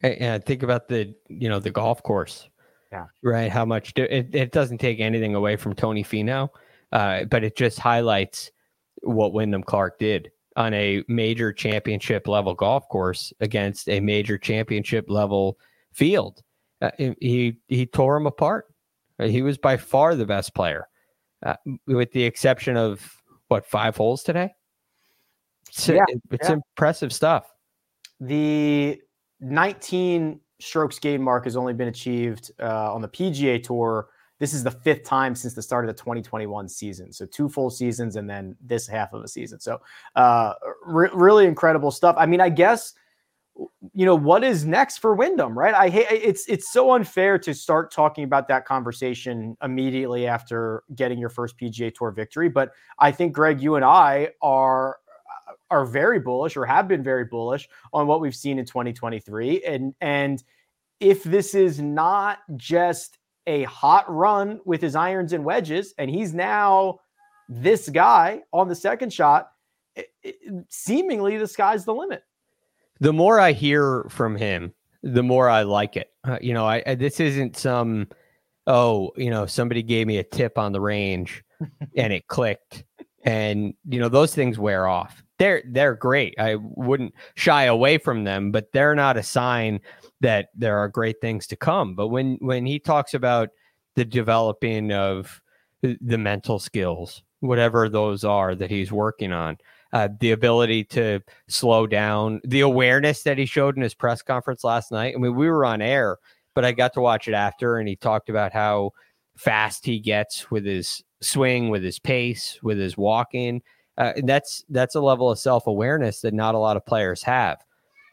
And 0.01 0.43
think 0.45 0.63
about 0.63 0.87
the 0.87 1.13
you 1.27 1.49
know 1.49 1.59
the 1.59 1.71
golf 1.71 2.01
course. 2.03 2.49
Yeah. 2.91 3.05
Right. 3.23 3.51
How 3.51 3.65
much 3.65 3.93
do, 3.93 4.03
it, 4.03 4.33
it 4.33 4.51
doesn't 4.51 4.77
take 4.77 4.99
anything 4.99 5.35
away 5.35 5.55
from 5.55 5.73
Tony 5.73 6.03
Finau, 6.03 6.49
uh, 6.91 7.25
but 7.25 7.43
it 7.43 7.55
just 7.55 7.79
highlights 7.79 8.51
what 9.03 9.33
Wyndham 9.33 9.63
Clark 9.63 9.99
did 9.99 10.31
on 10.55 10.73
a 10.73 11.03
major 11.07 11.51
championship 11.51 12.27
level 12.27 12.53
golf 12.53 12.87
course 12.89 13.33
against 13.39 13.89
a 13.89 13.99
major 13.99 14.37
championship 14.37 15.05
level 15.09 15.57
field. 15.91 16.41
Uh, 16.81 16.91
he 17.19 17.57
he 17.67 17.85
tore 17.85 18.17
him 18.17 18.27
apart. 18.27 18.65
He 19.19 19.41
was 19.41 19.57
by 19.57 19.77
far 19.77 20.15
the 20.15 20.25
best 20.25 20.53
player, 20.53 20.87
uh, 21.45 21.55
with 21.87 22.11
the 22.11 22.23
exception 22.23 22.77
of 22.77 23.21
what 23.47 23.65
five 23.65 23.95
holes 23.95 24.23
today. 24.23 24.53
It's, 25.69 25.87
yeah, 25.87 26.03
it's 26.31 26.49
yeah. 26.49 26.55
impressive 26.55 27.13
stuff. 27.13 27.51
The 28.19 29.01
19 29.39 30.39
strokes 30.65 30.99
gain 30.99 31.21
mark 31.21 31.43
has 31.43 31.55
only 31.55 31.73
been 31.73 31.87
achieved 31.87 32.51
uh, 32.59 32.93
on 32.93 33.01
the 33.01 33.07
PGA 33.07 33.61
Tour. 33.61 34.09
This 34.39 34.53
is 34.53 34.63
the 34.63 34.71
fifth 34.71 35.03
time 35.03 35.35
since 35.35 35.53
the 35.53 35.61
start 35.61 35.85
of 35.85 35.95
the 35.95 36.01
2021 36.01 36.67
season. 36.67 37.13
So 37.13 37.25
two 37.25 37.47
full 37.47 37.69
seasons 37.69 38.17
and 38.17 38.29
then 38.29 38.55
this 38.59 38.87
half 38.87 39.13
of 39.13 39.23
a 39.23 39.27
season. 39.27 39.59
So 39.59 39.79
uh, 40.15 40.53
re- 40.85 41.09
really 41.13 41.45
incredible 41.45 41.91
stuff. 41.91 42.15
I 42.17 42.25
mean, 42.25 42.41
I 42.41 42.49
guess 42.49 42.93
you 43.93 44.05
know 44.05 44.15
what 44.15 44.43
is 44.43 44.65
next 44.65 44.97
for 44.97 45.15
Wyndham, 45.15 45.57
right? 45.57 45.73
I 45.73 45.87
hate 45.87 46.07
it's 46.09 46.45
it's 46.49 46.73
so 46.73 46.91
unfair 46.91 47.39
to 47.39 47.53
start 47.53 47.89
talking 47.89 48.25
about 48.25 48.49
that 48.49 48.65
conversation 48.65 49.55
immediately 49.63 50.27
after 50.27 50.83
getting 50.93 51.17
your 51.17 51.29
first 51.29 51.57
PGA 51.57 51.93
Tour 51.95 52.11
victory, 52.11 52.49
but 52.49 52.71
I 52.99 53.13
think 53.13 53.31
Greg, 53.31 53.61
you 53.61 53.75
and 53.75 53.85
I 53.85 54.31
are 54.41 54.97
are 55.71 55.85
very 55.85 56.19
bullish 56.19 56.57
or 56.57 56.65
have 56.65 56.87
been 56.87 57.03
very 57.03 57.25
bullish 57.25 57.67
on 57.93 58.07
what 58.07 58.21
we've 58.21 58.35
seen 58.35 58.59
in 58.59 58.65
2023 58.65 59.63
and 59.63 59.95
and 60.01 60.43
if 60.99 61.23
this 61.23 61.55
is 61.55 61.79
not 61.79 62.39
just 62.55 63.17
a 63.47 63.63
hot 63.63 64.05
run 64.13 64.59
with 64.65 64.81
his 64.81 64.95
irons 64.95 65.33
and 65.33 65.45
wedges 65.45 65.93
and 65.97 66.09
he's 66.09 66.33
now 66.33 66.99
this 67.47 67.89
guy 67.89 68.41
on 68.51 68.67
the 68.67 68.75
second 68.75 69.13
shot 69.13 69.51
it, 69.95 70.07
it, 70.23 70.35
seemingly 70.69 71.37
the 71.37 71.47
sky's 71.47 71.85
the 71.85 71.93
limit 71.93 72.23
the 72.99 73.13
more 73.13 73.39
I 73.39 73.51
hear 73.51 74.05
from 74.09 74.35
him, 74.35 74.73
the 75.03 75.23
more 75.23 75.49
I 75.49 75.63
like 75.63 75.97
it. 75.97 76.11
Uh, 76.23 76.39
you 76.41 76.53
know, 76.53 76.65
I, 76.65 76.81
I, 76.85 76.95
this 76.95 77.19
isn't 77.19 77.57
some 77.57 78.07
oh, 78.67 79.11
you 79.15 79.29
know, 79.29 79.45
somebody 79.45 79.83
gave 79.83 80.07
me 80.07 80.17
a 80.17 80.23
tip 80.23 80.57
on 80.57 80.71
the 80.71 80.81
range 80.81 81.43
and 81.95 82.11
it 82.11 82.27
clicked. 82.27 82.83
And 83.23 83.73
you 83.87 83.99
know, 83.99 84.09
those 84.09 84.33
things 84.33 84.57
wear 84.57 84.87
off. 84.87 85.23
They're 85.37 85.63
they're 85.67 85.95
great. 85.95 86.35
I 86.39 86.55
wouldn't 86.55 87.13
shy 87.35 87.65
away 87.65 87.97
from 87.97 88.23
them, 88.23 88.51
but 88.51 88.71
they're 88.71 88.95
not 88.95 89.17
a 89.17 89.23
sign 89.23 89.81
that 90.21 90.49
there 90.55 90.77
are 90.77 90.87
great 90.87 91.19
things 91.21 91.47
to 91.47 91.55
come. 91.55 91.95
But 91.95 92.07
when 92.07 92.37
when 92.41 92.65
he 92.65 92.79
talks 92.79 93.13
about 93.13 93.49
the 93.95 94.05
developing 94.05 94.91
of 94.91 95.41
the 95.81 96.17
mental 96.17 96.59
skills, 96.59 97.23
whatever 97.39 97.89
those 97.89 98.23
are 98.23 98.55
that 98.55 98.71
he's 98.71 98.91
working 98.91 99.31
on, 99.31 99.57
uh, 99.93 100.09
the 100.19 100.31
ability 100.31 100.83
to 100.83 101.21
slow 101.47 101.87
down, 101.87 102.41
the 102.43 102.61
awareness 102.61 103.23
that 103.23 103.37
he 103.37 103.45
showed 103.45 103.77
in 103.77 103.83
his 103.83 103.93
press 103.93 104.21
conference 104.21 104.63
last 104.63 104.91
night. 104.91 105.13
I 105.15 105.19
mean, 105.19 105.35
we 105.35 105.49
were 105.49 105.65
on 105.65 105.81
air, 105.81 106.17
but 106.53 106.65
I 106.65 106.71
got 106.71 106.93
to 106.93 107.01
watch 107.01 107.27
it 107.27 107.33
after, 107.33 107.77
and 107.77 107.87
he 107.87 107.95
talked 107.95 108.29
about 108.29 108.51
how 108.51 108.91
fast 109.37 109.85
he 109.85 109.99
gets 109.99 110.49
with 110.49 110.65
his 110.65 111.03
swing, 111.21 111.69
with 111.69 111.83
his 111.83 111.99
pace, 111.99 112.59
with 112.63 112.77
his 112.77 112.97
walking. 112.97 113.61
Uh, 113.97 114.13
that's 114.23 114.65
that's 114.69 114.95
a 114.95 115.01
level 115.01 115.31
of 115.31 115.39
self 115.39 115.67
awareness 115.67 116.21
that 116.21 116.33
not 116.33 116.55
a 116.55 116.59
lot 116.59 116.77
of 116.77 116.85
players 116.85 117.23
have. 117.23 117.63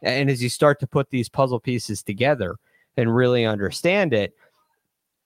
And 0.02 0.30
as 0.30 0.42
you 0.42 0.48
start 0.48 0.80
to 0.80 0.86
put 0.86 1.10
these 1.10 1.28
puzzle 1.28 1.60
pieces 1.60 2.02
together 2.02 2.56
and 2.96 3.14
really 3.14 3.46
understand 3.46 4.12
it, 4.12 4.34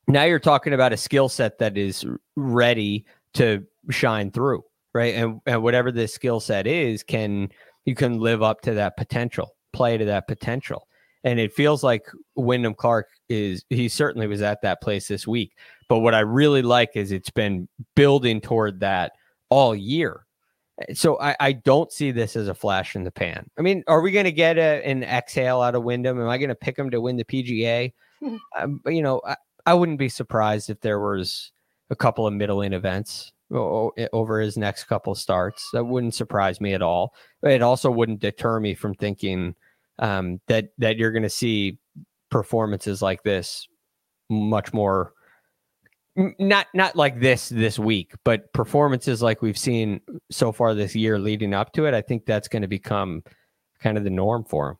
now 0.07 0.25
you're 0.25 0.39
talking 0.39 0.73
about 0.73 0.93
a 0.93 0.97
skill 0.97 1.29
set 1.29 1.59
that 1.59 1.77
is 1.77 2.05
ready 2.37 3.05
to 3.35 3.65
shine 3.91 4.31
through 4.31 4.65
right? 4.97 5.15
And, 5.15 5.41
and 5.45 5.63
whatever 5.63 5.93
this 5.93 6.15
skill 6.15 6.41
set 6.41 6.67
is, 6.67 7.03
can 7.03 7.51
you 7.85 7.95
can 7.95 8.19
live 8.19 8.43
up 8.43 8.63
to 8.63 8.73
that 8.75 8.97
potential, 8.97 9.55
play 9.75 9.99
to 9.99 10.07
that 10.07 10.27
potential. 10.27 10.89
And 11.23 11.39
it 11.39 11.53
feels 11.53 11.85
like 11.85 12.07
Wyndham 12.35 12.75
Clark 12.75 13.09
is 13.29 13.63
he 13.69 13.89
certainly 13.91 14.27
was 14.27 14.41
at 14.41 14.63
that 14.63 14.81
place 14.81 15.07
this 15.07 15.27
week. 15.27 15.53
But 15.89 15.99
what 15.99 16.15
I 16.15 16.21
really 16.21 16.63
like 16.63 16.93
is 16.95 17.13
it's 17.13 17.31
been 17.31 17.69
building 17.95 18.41
toward 18.41 18.81
that 18.81 19.13
all 19.51 19.75
year. 19.75 20.26
So 20.93 21.19
I, 21.21 21.37
I 21.41 21.53
don't 21.53 21.91
see 21.91 22.11
this 22.11 22.37
as 22.37 22.49
a 22.49 22.55
flash 22.55 22.97
in 22.97 23.05
the 23.05 23.11
pan. 23.11 23.49
I 23.59 23.63
mean, 23.63 23.83
are 23.87 24.03
we 24.03 24.13
going 24.13 24.25
to 24.25 24.33
get 24.33 24.59
a, 24.59 24.87
an 24.87 25.03
exhale 25.03 25.63
out 25.63 25.75
of 25.75 25.85
Wyndham? 25.85 26.21
Am 26.21 26.29
I 26.29 26.37
going 26.39 26.51
to 26.51 26.55
pick 26.55 26.79
him 26.79 26.91
to 26.91 27.01
win 27.01 27.17
the 27.17 27.25
PGA? 27.25 27.93
um, 28.59 28.81
you 28.87 29.03
know, 29.03 29.23
I, 29.27 29.37
I 29.65 29.75
wouldn't 29.75 29.99
be 29.99 30.09
surprised 30.09 30.69
if 30.69 30.81
there 30.81 31.01
was 31.01 31.51
a 31.91 31.97
couple 31.97 32.27
of 32.27 32.35
middling 32.35 32.73
events 32.73 33.33
over 33.51 34.41
his 34.41 34.57
next 34.57 34.85
couple 34.85 35.15
starts. 35.15 35.71
That 35.73 35.85
wouldn't 35.85 36.15
surprise 36.15 36.61
me 36.61 36.75
at 36.75 36.83
all. 36.83 37.15
It 37.43 37.63
also 37.63 37.91
wouldn't 37.91 38.21
deter 38.21 38.61
me 38.61 38.75
from 38.75 38.95
thinking 38.95 39.55
um, 39.99 40.41
that 40.49 40.71
that 40.79 40.97
you're 40.97 41.13
going 41.13 41.23
to 41.23 41.31
see 41.31 41.79
performances 42.31 43.01
like 43.03 43.23
this 43.23 43.69
much 44.29 44.73
more 44.73 45.13
not 46.17 46.67
not 46.75 46.97
like 46.97 47.21
this 47.21 47.49
this 47.49 47.79
week, 47.79 48.13
but 48.25 48.53
performances 48.53 49.23
like 49.23 49.43
we've 49.43 49.59
seen 49.59 50.01
so 50.31 50.53
far 50.53 50.75
this 50.75 50.95
year 50.95 51.19
leading 51.19 51.55
up 51.55 51.73
to 51.73 51.87
it. 51.87 51.95
I 51.95 52.01
think 52.01 52.27
that's 52.27 52.49
going 52.49 52.63
to 52.63 52.69
become 52.69 53.23
kind 53.81 53.99
of 53.99 54.05
the 54.05 54.11
norm 54.11 54.45
for 54.45 54.71
him. 54.71 54.77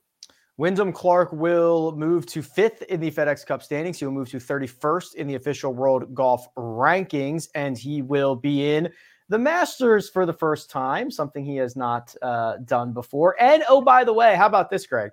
Wyndham 0.59 0.91
Clark 0.93 1.33
will 1.33 1.95
move 1.97 2.25
to 2.27 2.41
fifth 2.41 2.83
in 2.83 3.01
the 3.01 3.11
FedEx 3.11 3.45
Cup 3.45 3.63
standings. 3.63 3.99
He 3.99 4.07
will 4.07 4.13
move 4.13 4.31
to 4.31 4.39
31st 4.39 5.15
in 5.17 5.27
the 5.27 5.35
official 5.35 5.75
world 5.75 6.15
golf 6.15 6.47
rankings, 6.57 7.49
and 7.55 7.77
he 7.77 8.01
will 8.01 8.35
be 8.35 8.75
in 8.75 8.91
the 9.29 9.39
Masters 9.39 10.09
for 10.09 10.25
the 10.25 10.33
first 10.33 10.71
time, 10.71 11.11
something 11.11 11.45
he 11.45 11.57
has 11.57 11.77
not 11.77 12.15
uh, 12.23 12.57
done 12.65 12.93
before. 12.95 13.37
And 13.39 13.65
oh, 13.69 13.83
by 13.83 14.05
the 14.05 14.15
way, 14.15 14.35
how 14.35 14.47
about 14.47 14.71
this, 14.71 14.87
Greg? 14.87 15.11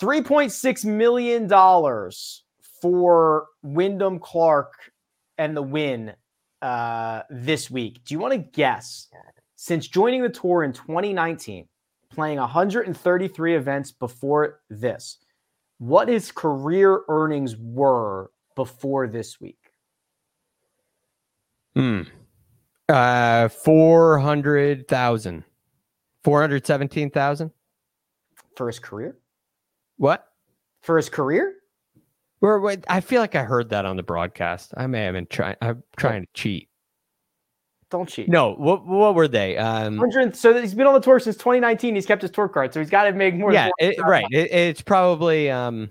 $3.6 0.00 0.84
million 0.86 1.48
for 2.80 3.46
Wyndham 3.62 4.18
Clark 4.18 4.72
and 5.38 5.56
the 5.56 5.62
win 5.62 6.14
uh, 6.60 7.22
this 7.30 7.70
week. 7.70 8.04
Do 8.04 8.14
you 8.14 8.18
want 8.18 8.32
to 8.32 8.38
guess? 8.38 9.08
Since 9.56 9.88
joining 9.88 10.22
the 10.22 10.28
tour 10.28 10.64
in 10.64 10.72
2019, 10.72 11.66
playing 12.10 12.38
133 12.38 13.54
events 13.56 13.90
before 13.90 14.60
this. 14.68 15.18
what 15.78 16.08
his 16.08 16.30
career 16.30 17.00
earnings 17.08 17.56
were 17.56 18.30
before 18.54 19.08
this 19.08 19.40
week. 19.40 19.58
Hmm. 21.74 22.02
Uh, 22.88 23.48
400,000. 23.48 25.44
417,000 26.22 27.50
for 28.56 28.66
his 28.68 28.78
career. 28.78 29.16
What? 29.96 30.28
For 30.82 30.96
his 30.96 31.08
career? 31.08 31.54
Or 32.42 32.76
I 32.88 33.00
feel 33.00 33.20
like 33.20 33.36
I 33.36 33.44
heard 33.44 33.70
that 33.70 33.86
on 33.86 33.96
the 33.96 34.02
broadcast. 34.02 34.74
I 34.76 34.88
may 34.88 35.04
have 35.04 35.14
been 35.14 35.26
trying. 35.26 35.54
I'm 35.62 35.84
trying 35.96 36.22
to 36.22 36.28
cheat. 36.34 36.68
Don't 37.88 38.08
cheat. 38.08 38.28
No. 38.28 38.54
What 38.54 38.84
What 38.84 39.14
were 39.14 39.28
they? 39.28 39.56
Um, 39.56 40.02
so 40.32 40.60
he's 40.60 40.74
been 40.74 40.88
on 40.88 40.94
the 40.94 41.00
tour 41.00 41.20
since 41.20 41.36
2019. 41.36 41.94
He's 41.94 42.04
kept 42.04 42.20
his 42.20 42.32
tour 42.32 42.48
card, 42.48 42.74
so 42.74 42.80
he's 42.80 42.90
got 42.90 43.04
to 43.04 43.12
make 43.12 43.36
more. 43.36 43.52
Yeah, 43.52 43.70
it, 43.78 43.96
right. 44.00 44.26
It, 44.32 44.50
it's 44.50 44.82
probably 44.82 45.50
um, 45.50 45.88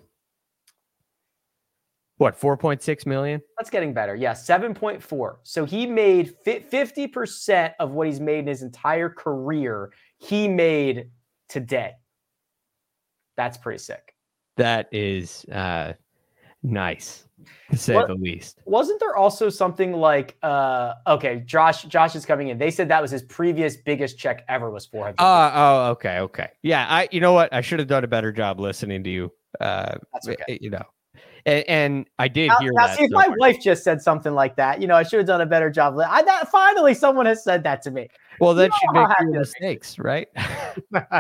what 2.18 2.38
4.6 2.38 3.06
million. 3.06 3.42
That's 3.58 3.70
getting 3.70 3.94
better. 3.94 4.14
Yeah, 4.14 4.34
7.4. 4.34 5.36
So 5.44 5.64
he 5.64 5.86
made 5.86 6.34
50 6.44 7.08
percent 7.08 7.76
of 7.80 7.92
what 7.92 8.08
he's 8.08 8.20
made 8.20 8.40
in 8.40 8.48
his 8.48 8.62
entire 8.62 9.10
career. 9.10 9.94
He 10.18 10.50
made 10.50 11.12
today. 11.48 11.94
That's 13.38 13.58
pretty 13.58 13.80
sick. 13.80 14.16
That 14.58 14.90
is 14.92 15.46
uh, 15.46 15.94
nice 16.64 17.26
to 17.72 17.78
say 17.78 17.96
what, 17.96 18.08
the 18.08 18.16
least. 18.16 18.60
Wasn't 18.66 19.00
there 19.00 19.16
also 19.16 19.50
something 19.50 19.94
like 19.94 20.38
uh 20.44 20.94
okay, 21.08 21.44
Josh 21.46 21.84
Josh 21.84 22.16
is 22.16 22.26
coming 22.26 22.50
in. 22.50 22.58
They 22.58 22.72
said 22.72 22.90
that 22.90 23.02
was 23.02 23.12
his 23.12 23.24
previous 23.24 23.78
biggest 23.78 24.18
check 24.18 24.44
ever 24.48 24.70
was 24.70 24.86
400. 24.86 25.20
Uh, 25.20 25.52
oh, 25.54 25.92
okay, 25.92 26.20
okay. 26.20 26.50
Yeah, 26.62 26.86
I 26.88 27.08
you 27.12 27.22
know 27.22 27.34
what? 27.34 27.54
I 27.54 27.62
should 27.62 27.80
have 27.80 27.88
done 27.88 28.04
a 28.04 28.08
better 28.08 28.32
job 28.32 28.60
listening 28.60 29.04
to 29.04 29.10
you. 29.10 29.32
Uh 29.60 29.96
That's 30.14 30.28
okay. 30.28 30.60
you 30.62 30.70
know. 30.70 30.84
And, 31.46 31.68
and 31.68 32.06
I 32.20 32.28
did 32.28 32.50
now, 32.50 32.60
hear 32.60 32.72
now 32.74 32.88
that. 32.88 32.98
See, 32.98 33.06
if 33.06 33.12
so 33.12 33.18
my 33.18 33.30
wife 33.38 33.60
just 33.60 33.84
said 33.84 34.02
something 34.02 34.34
like 34.34 34.56
that, 34.58 34.80
you 34.80 34.88
know, 34.88 34.96
I 34.96 35.04
should 35.04 35.18
have 35.18 35.28
done 35.28 35.42
a 35.42 35.46
better 35.46 35.70
job. 35.72 35.98
I 36.00 36.22
that, 36.22 36.50
finally 36.50 36.94
someone 36.94 37.26
has 37.26 37.44
said 37.44 37.64
that 37.64 37.82
to 37.84 37.92
me. 37.92 38.10
Well, 38.40 38.54
that 38.56 38.72
should 38.74 38.94
make 38.94 39.40
mistakes, 39.40 39.98
right? 39.98 40.28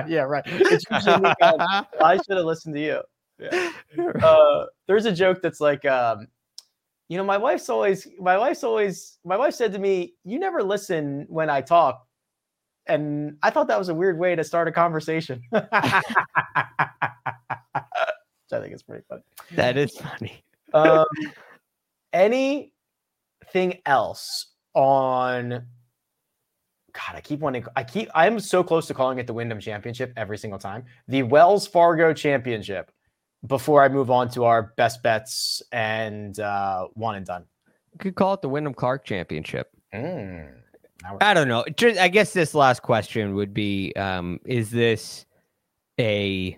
yeah, 0.07 0.21
right. 0.21 0.43
I 0.47 2.17
should 2.17 2.37
have 2.37 2.45
listened 2.45 2.75
to 2.75 2.81
you. 2.81 3.01
Yeah. 3.41 3.71
Uh, 4.23 4.67
there's 4.87 5.05
a 5.05 5.11
joke 5.11 5.41
that's 5.41 5.59
like, 5.59 5.83
um, 5.83 6.27
you 7.09 7.17
know, 7.17 7.25
my 7.25 7.37
wife's 7.37 7.67
always, 7.67 8.07
my 8.19 8.37
wife's 8.37 8.63
always, 8.63 9.19
my 9.25 9.35
wife 9.35 9.53
said 9.53 9.73
to 9.73 9.79
me, 9.79 10.13
"You 10.23 10.39
never 10.39 10.63
listen 10.63 11.25
when 11.27 11.49
I 11.49 11.59
talk," 11.59 12.07
and 12.87 13.35
I 13.43 13.49
thought 13.49 13.67
that 13.67 13.77
was 13.77 13.89
a 13.89 13.93
weird 13.93 14.17
way 14.17 14.33
to 14.33 14.45
start 14.45 14.69
a 14.69 14.71
conversation. 14.71 15.41
Which 15.49 15.63
I 15.73 16.01
think 18.49 18.71
it's 18.71 18.83
pretty 18.83 19.03
funny. 19.09 19.23
That 19.55 19.75
is 19.75 19.91
funny. 19.97 20.41
um, 20.73 21.05
anything 22.13 22.71
else 23.85 24.53
on 24.73 25.65
God, 26.93 27.15
I 27.15 27.21
keep 27.21 27.39
wanting. 27.39 27.65
I 27.75 27.83
keep. 27.83 28.09
I 28.13 28.27
am 28.27 28.39
so 28.39 28.63
close 28.63 28.87
to 28.87 28.93
calling 28.93 29.17
it 29.19 29.27
the 29.27 29.33
Wyndham 29.33 29.59
Championship 29.59 30.13
every 30.17 30.37
single 30.37 30.59
time. 30.59 30.85
The 31.07 31.23
Wells 31.23 31.67
Fargo 31.67 32.13
Championship. 32.13 32.91
Before 33.47 33.83
I 33.83 33.89
move 33.89 34.11
on 34.11 34.29
to 34.31 34.43
our 34.43 34.73
best 34.77 35.01
bets 35.01 35.63
and 35.71 36.39
uh, 36.39 36.87
one 36.93 37.15
and 37.15 37.25
done, 37.25 37.45
you 37.93 37.97
could 37.99 38.15
call 38.15 38.33
it 38.35 38.41
the 38.41 38.49
Wyndham 38.49 38.73
Clark 38.73 39.03
Championship. 39.03 39.69
Mm, 39.93 40.53
I 41.19 41.33
don't 41.33 41.47
know. 41.47 41.65
I 41.99 42.07
guess 42.07 42.33
this 42.33 42.53
last 42.53 42.81
question 42.81 43.33
would 43.35 43.53
be: 43.53 43.93
um, 43.95 44.39
Is 44.45 44.69
this 44.69 45.25
a? 45.99 46.57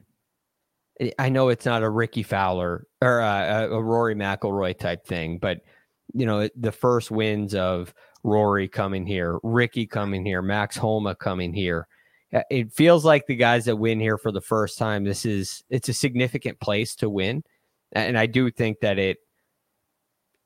I 1.17 1.29
know 1.29 1.49
it's 1.49 1.65
not 1.65 1.83
a 1.83 1.89
Rickie 1.89 2.23
Fowler 2.23 2.85
or 3.01 3.19
a, 3.19 3.67
a 3.71 3.81
Rory 3.81 4.15
McIlroy 4.15 4.77
type 4.77 5.05
thing, 5.05 5.37
but 5.37 5.61
you 6.13 6.25
know 6.25 6.49
the 6.55 6.71
first 6.71 7.11
wins 7.11 7.55
of 7.55 7.93
Rory 8.23 8.67
coming 8.67 9.05
here, 9.05 9.39
Rickie 9.43 9.87
coming 9.87 10.25
here, 10.25 10.41
Max 10.41 10.77
Homa 10.77 11.15
coming 11.15 11.53
here. 11.53 11.87
Uh, 12.33 12.41
it 12.49 12.71
feels 12.71 13.05
like 13.05 13.27
the 13.27 13.35
guys 13.35 13.65
that 13.65 13.75
win 13.75 13.99
here 13.99 14.17
for 14.17 14.31
the 14.31 14.41
first 14.41 14.77
time. 14.77 15.03
This 15.03 15.25
is 15.25 15.63
it's 15.69 15.89
a 15.89 15.93
significant 15.93 16.59
place 16.59 16.95
to 16.95 17.09
win, 17.09 17.43
and 17.91 18.17
I 18.17 18.25
do 18.25 18.49
think 18.49 18.79
that 18.79 18.97
it, 18.97 19.17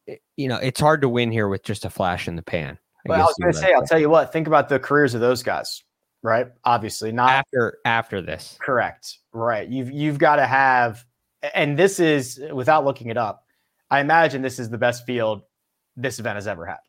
it 0.06 0.22
you 0.36 0.48
know, 0.50 0.58
it's 0.58 0.80
hard 0.80 1.02
to 1.02 1.10
win 1.10 1.32
here 1.32 1.48
with 1.48 1.64
just 1.64 1.86
a 1.86 1.90
flash 1.90 2.28
in 2.28 2.36
the 2.36 2.42
pan. 2.42 2.78
I 3.06 3.10
well, 3.10 3.22
I 3.22 3.24
was 3.24 3.36
going 3.40 3.54
to 3.54 3.60
say, 3.60 3.74
I'll 3.74 3.86
tell 3.86 4.00
you 4.00 4.10
what. 4.10 4.34
Think 4.34 4.48
about 4.48 4.68
the 4.68 4.80
careers 4.80 5.14
of 5.14 5.22
those 5.22 5.44
guys, 5.44 5.84
right? 6.24 6.48
Obviously, 6.66 7.12
not 7.12 7.30
after 7.30 7.78
after 7.86 8.22
this. 8.22 8.58
Correct. 8.60 9.20
Right. 9.32 9.70
You've 9.70 9.92
you've 9.92 10.20
got 10.20 10.38
to 10.38 10.46
have, 10.46 11.06
and 11.54 11.80
this 11.80 12.00
is 12.00 12.42
without 12.52 12.84
looking 12.84 13.08
it 13.08 13.18
up. 13.18 13.46
I 13.90 14.02
imagine 14.02 14.42
this 14.42 14.60
is 14.60 14.70
the 14.70 14.78
best 14.78 15.06
field 15.06 15.44
this 15.96 16.20
event 16.20 16.36
has 16.36 16.48
ever 16.48 16.66
had. 16.66 16.80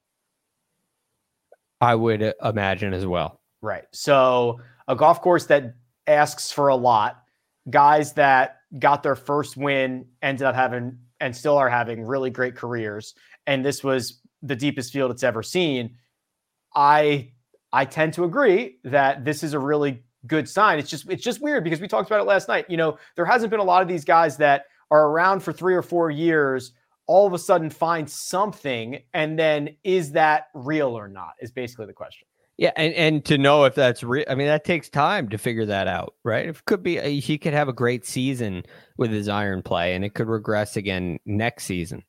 I 1.81 1.95
would 1.95 2.23
uh, 2.23 2.33
imagine 2.43 2.93
as 2.93 3.07
well. 3.07 3.41
Right. 3.61 3.85
So 3.93 4.61
a 4.89 4.97
golf 4.97 5.21
course 5.21 5.47
that 5.47 5.75
asks 6.07 6.51
for 6.51 6.69
a 6.69 6.77
lot, 6.77 7.23
guys 7.71 8.15
that 8.15 8.57
got 8.79 9.03
their 9.03 9.15
first 9.15 9.57
win 9.57 10.07
ended 10.23 10.47
up 10.47 10.55
having 10.55 10.99
and 11.21 11.37
still 11.37 11.57
are 11.57 11.69
having 11.69 12.05
really 12.05 12.31
great 12.31 12.57
careers. 12.57 13.15
And 13.47 13.65
this 13.65 13.85
was 13.85 14.21
the 14.43 14.57
deepest 14.57 14.93
field 14.93 15.11
it's 15.11 15.23
ever 15.23 15.43
seen. 15.43 15.97
I 16.75 17.33
I 17.73 17.85
tend 17.85 18.15
to 18.15 18.25
agree 18.25 18.79
that 18.85 19.25
this 19.25 19.43
is 19.43 19.53
a 19.53 19.59
really 19.59 20.03
good 20.27 20.49
sign. 20.49 20.79
It's 20.79 20.91
just 20.91 21.09
it's 21.11 21.23
just 21.23 21.41
weird 21.41 21.65
because 21.65 21.81
we 21.81 21.89
talked 21.89 22.09
about 22.09 22.21
it 22.21 22.27
last 22.27 22.49
night. 22.49 22.67
You 22.69 22.77
know, 22.77 22.99
there 23.17 23.27
hasn't 23.27 23.51
been 23.51 23.61
a 23.61 23.65
lot 23.65 23.83
of 23.83 23.89
these 23.89 24.05
guys 24.05 24.37
that 24.39 24.65
are 24.91 25.09
around 25.09 25.41
for 25.41 25.53
3 25.53 25.75
or 25.75 25.83
4 25.83 26.11
years 26.11 26.73
all 27.09 27.27
of 27.27 27.33
a 27.33 27.39
sudden 27.39 27.71
find 27.71 28.09
something 28.09 29.01
and 29.15 29.39
then 29.39 29.75
is 29.83 30.13
that 30.13 30.49
real 30.55 30.97
or 30.97 31.09
not 31.09 31.31
is 31.41 31.51
basically 31.51 31.87
the 31.87 31.93
question 31.93 32.28
yeah 32.59 32.73
and, 32.77 32.93
and 32.95 33.25
to 33.25 33.39
know 33.39 33.65
if 33.65 33.75
that's 33.75 34.03
real 34.03 34.25
i 34.29 34.35
mean 34.35 34.47
that 34.47 34.65
takes 34.65 34.89
time 34.89 35.29
to 35.29 35.39
figure 35.39 35.65
that 35.65 35.89
out 35.89 36.15
right? 36.25 36.47
It 36.47 36.65
could 36.67 36.83
be 36.83 36.99
he 37.21 37.39
could 37.39 37.55
have 37.55 37.69
a 37.69 37.73
great 37.73 38.05
season 38.05 38.65
with 38.99 39.11
his 39.11 39.29
iron 39.29 39.63
play 39.63 39.95
and 39.95 40.05
it 40.05 40.15
could 40.15 40.29
regress 40.29 40.77
again 40.77 41.19
next 41.25 41.65
season. 41.65 42.05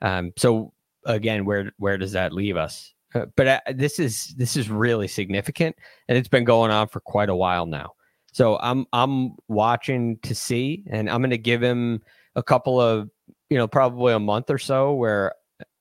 Um, 0.00 0.32
so 0.36 0.72
again 1.04 1.44
where 1.44 1.72
where 1.76 1.98
does 1.98 2.12
that 2.12 2.32
leave 2.32 2.56
us? 2.56 2.94
Uh, 3.14 3.26
but 3.36 3.46
uh, 3.46 3.60
this 3.74 3.98
is 3.98 4.34
this 4.36 4.56
is 4.56 4.70
really 4.70 5.08
significant 5.08 5.76
and 6.08 6.16
it's 6.16 6.28
been 6.28 6.44
going 6.44 6.70
on 6.70 6.88
for 6.88 7.00
quite 7.00 7.28
a 7.28 7.36
while 7.36 7.66
now. 7.66 7.92
So 8.32 8.58
i'm 8.58 8.86
i'm 8.92 9.32
watching 9.48 10.18
to 10.22 10.34
see 10.34 10.84
and 10.90 11.10
i'm 11.10 11.20
going 11.20 11.30
to 11.30 11.38
give 11.38 11.62
him 11.62 12.02
a 12.36 12.42
couple 12.42 12.80
of 12.80 13.10
you 13.50 13.56
know, 13.56 13.66
probably 13.66 14.12
a 14.12 14.18
month 14.18 14.50
or 14.50 14.58
so 14.58 14.92
where 14.92 15.32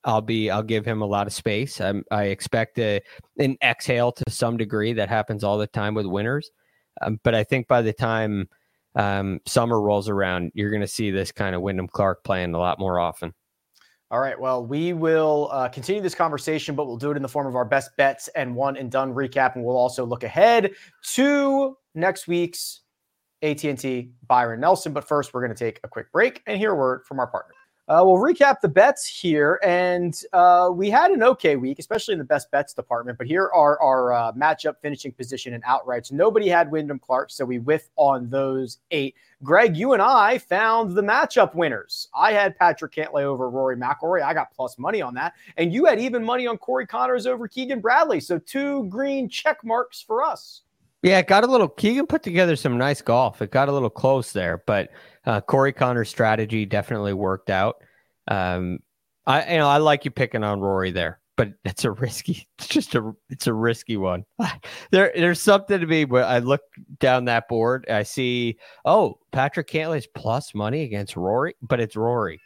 I'll 0.08 0.22
be 0.22 0.50
I'll 0.50 0.64
give 0.64 0.86
him 0.86 1.02
a 1.02 1.06
lot 1.06 1.28
of 1.28 1.34
space. 1.34 1.82
I'm, 1.82 2.04
I 2.10 2.24
expect 2.26 2.80
a, 2.80 3.02
an 3.38 3.58
exhale 3.62 4.14
to 4.14 4.24
some 4.30 4.56
degree 4.56 4.94
that 4.94 5.10
happens 5.10 5.44
all 5.44 5.58
the 5.58 5.68
time 5.68 5.94
with 5.94 6.06
winners. 6.06 6.50
Um, 7.02 7.20
but 7.24 7.36
I 7.36 7.44
think 7.44 7.68
by 7.68 7.82
the 7.82 7.92
time 7.92 8.48
um, 8.96 9.42
summer 9.46 9.80
rolls 9.80 10.08
around, 10.08 10.52
you're 10.56 10.72
going 10.72 10.82
to 10.82 10.88
see 10.88 11.12
this 11.12 11.34
kind 11.34 11.56
of 11.56 11.62
Wyndham 11.62 11.90
Clark 11.90 12.24
playing 12.24 12.56
a 12.56 12.58
lot 12.58 12.80
more 12.80 13.00
often. 13.00 13.34
All 14.10 14.22
right. 14.22 14.40
Well, 14.40 14.66
we 14.66 14.94
will 14.94 15.50
uh, 15.52 15.68
continue 15.68 16.02
this 16.02 16.16
conversation, 16.16 16.76
but 16.76 16.88
we'll 16.88 16.96
do 16.96 17.12
it 17.12 17.18
in 17.18 17.22
the 17.22 17.28
form 17.28 17.46
of 17.46 17.58
our 17.58 17.66
best 17.66 17.92
bets 17.98 18.30
and 18.30 18.56
one 18.56 18.78
and 18.78 18.90
done 18.90 19.14
recap, 19.14 19.56
and 19.56 19.66
we'll 19.66 19.76
also 19.76 20.06
look 20.06 20.24
ahead 20.24 20.72
to 21.16 21.78
next 21.94 22.30
week's 22.30 22.84
AT&T 23.42 24.12
Byron 24.26 24.62
Nelson. 24.62 24.94
But 24.94 25.06
first, 25.06 25.34
we're 25.34 25.42
going 25.42 25.54
to 25.54 25.60
take 25.66 25.82
a 25.84 25.90
quick 25.90 26.10
break 26.14 26.42
and 26.48 26.58
hear 26.58 26.72
a 26.72 26.76
word 26.76 27.04
from 27.06 27.20
our 27.20 27.28
partner. 27.28 27.57
Uh, 27.90 28.02
we'll 28.04 28.18
recap 28.18 28.60
the 28.60 28.68
bets 28.68 29.08
here, 29.08 29.62
and 29.64 30.24
uh, 30.34 30.70
we 30.74 30.90
had 30.90 31.10
an 31.10 31.24
okay 31.24 31.56
week, 31.56 31.80
especially 31.80 32.12
in 32.12 32.18
the 32.18 32.26
best 32.26 32.52
bets 32.52 32.74
department. 32.74 33.18
But 33.18 33.28
here 33.28 33.50
are 33.56 33.82
our 33.82 34.12
uh, 34.12 34.32
matchup 34.34 34.76
finishing 34.82 35.14
position 35.14 35.54
and 35.54 35.64
outrights. 35.64 36.12
Nobody 36.12 36.50
had 36.50 36.70
Wyndham 36.70 37.00
Clark, 37.00 37.32
so 37.32 37.46
we 37.46 37.60
whiff 37.60 37.88
on 37.96 38.30
those 38.30 38.80
eight. 38.92 39.16
Greg, 39.42 39.78
you 39.78 39.94
and 39.94 40.02
I 40.02 40.38
found 40.38 40.96
the 40.98 41.02
matchup 41.02 41.56
winners. 41.56 42.10
I 42.14 42.34
had 42.34 42.58
Patrick 42.58 42.92
Cantlay 42.92 43.24
over 43.24 43.50
Rory 43.50 43.78
McIlroy. 43.78 44.22
I 44.22 44.34
got 44.34 44.54
plus 44.54 44.78
money 44.78 45.02
on 45.02 45.14
that, 45.14 45.34
and 45.56 45.72
you 45.72 45.86
had 45.86 45.98
even 45.98 46.26
money 46.26 46.46
on 46.46 46.58
Corey 46.58 46.88
Conners 46.88 47.26
over 47.26 47.48
Keegan 47.48 47.80
Bradley. 47.80 48.20
So 48.20 48.38
two 48.38 48.84
green 48.90 49.30
check 49.30 49.64
marks 49.64 50.02
for 50.02 50.24
us. 50.24 50.64
Yeah, 51.04 51.20
it 51.20 51.28
got 51.28 51.44
a 51.44 51.48
little. 51.48 51.68
Keegan 51.68 52.08
put 52.08 52.24
together 52.24 52.56
some 52.56 52.78
nice 52.78 53.02
golf. 53.02 53.42
It 53.42 53.52
got 53.52 53.70
a 53.70 53.72
little 53.72 53.90
close 53.90 54.34
there, 54.34 54.64
but 54.66 54.90
uh, 55.26 55.42
Corey 55.42 55.72
Conners' 55.72 56.10
strategy 56.10 56.66
definitely 56.66 57.14
worked 57.14 57.50
out. 57.50 57.76
Um, 58.28 58.80
I 59.28 59.54
you 59.54 59.58
know 59.60 59.68
I 59.68 59.78
like 59.78 60.06
you 60.06 60.12
picking 60.12 60.44
on 60.44 60.60
Rory 60.60 60.92
there, 60.92 61.20
but 61.36 61.50
it's 61.66 61.86
a 61.86 61.92
risky. 61.92 62.48
It's 62.58 62.68
just 62.68 62.96
a 62.96 63.14
it's 63.30 63.48
a 63.48 63.54
risky 63.54 63.98
one. 63.98 64.26
there 64.92 65.12
there's 65.16 65.42
something 65.42 65.80
to 65.80 65.86
me. 65.86 66.06
But 66.06 66.24
I 66.24 66.40
look 66.40 66.62
down 67.00 67.26
that 67.26 67.48
board, 67.48 67.86
I 67.90 68.04
see 68.04 68.58
oh 68.84 69.20
Patrick 69.32 69.70
Cantlay's 69.70 70.08
plus 70.08 70.56
money 70.56 70.84
against 70.84 71.16
Rory, 71.16 71.56
but 71.62 71.80
it's 71.80 71.96
Rory. 71.96 72.42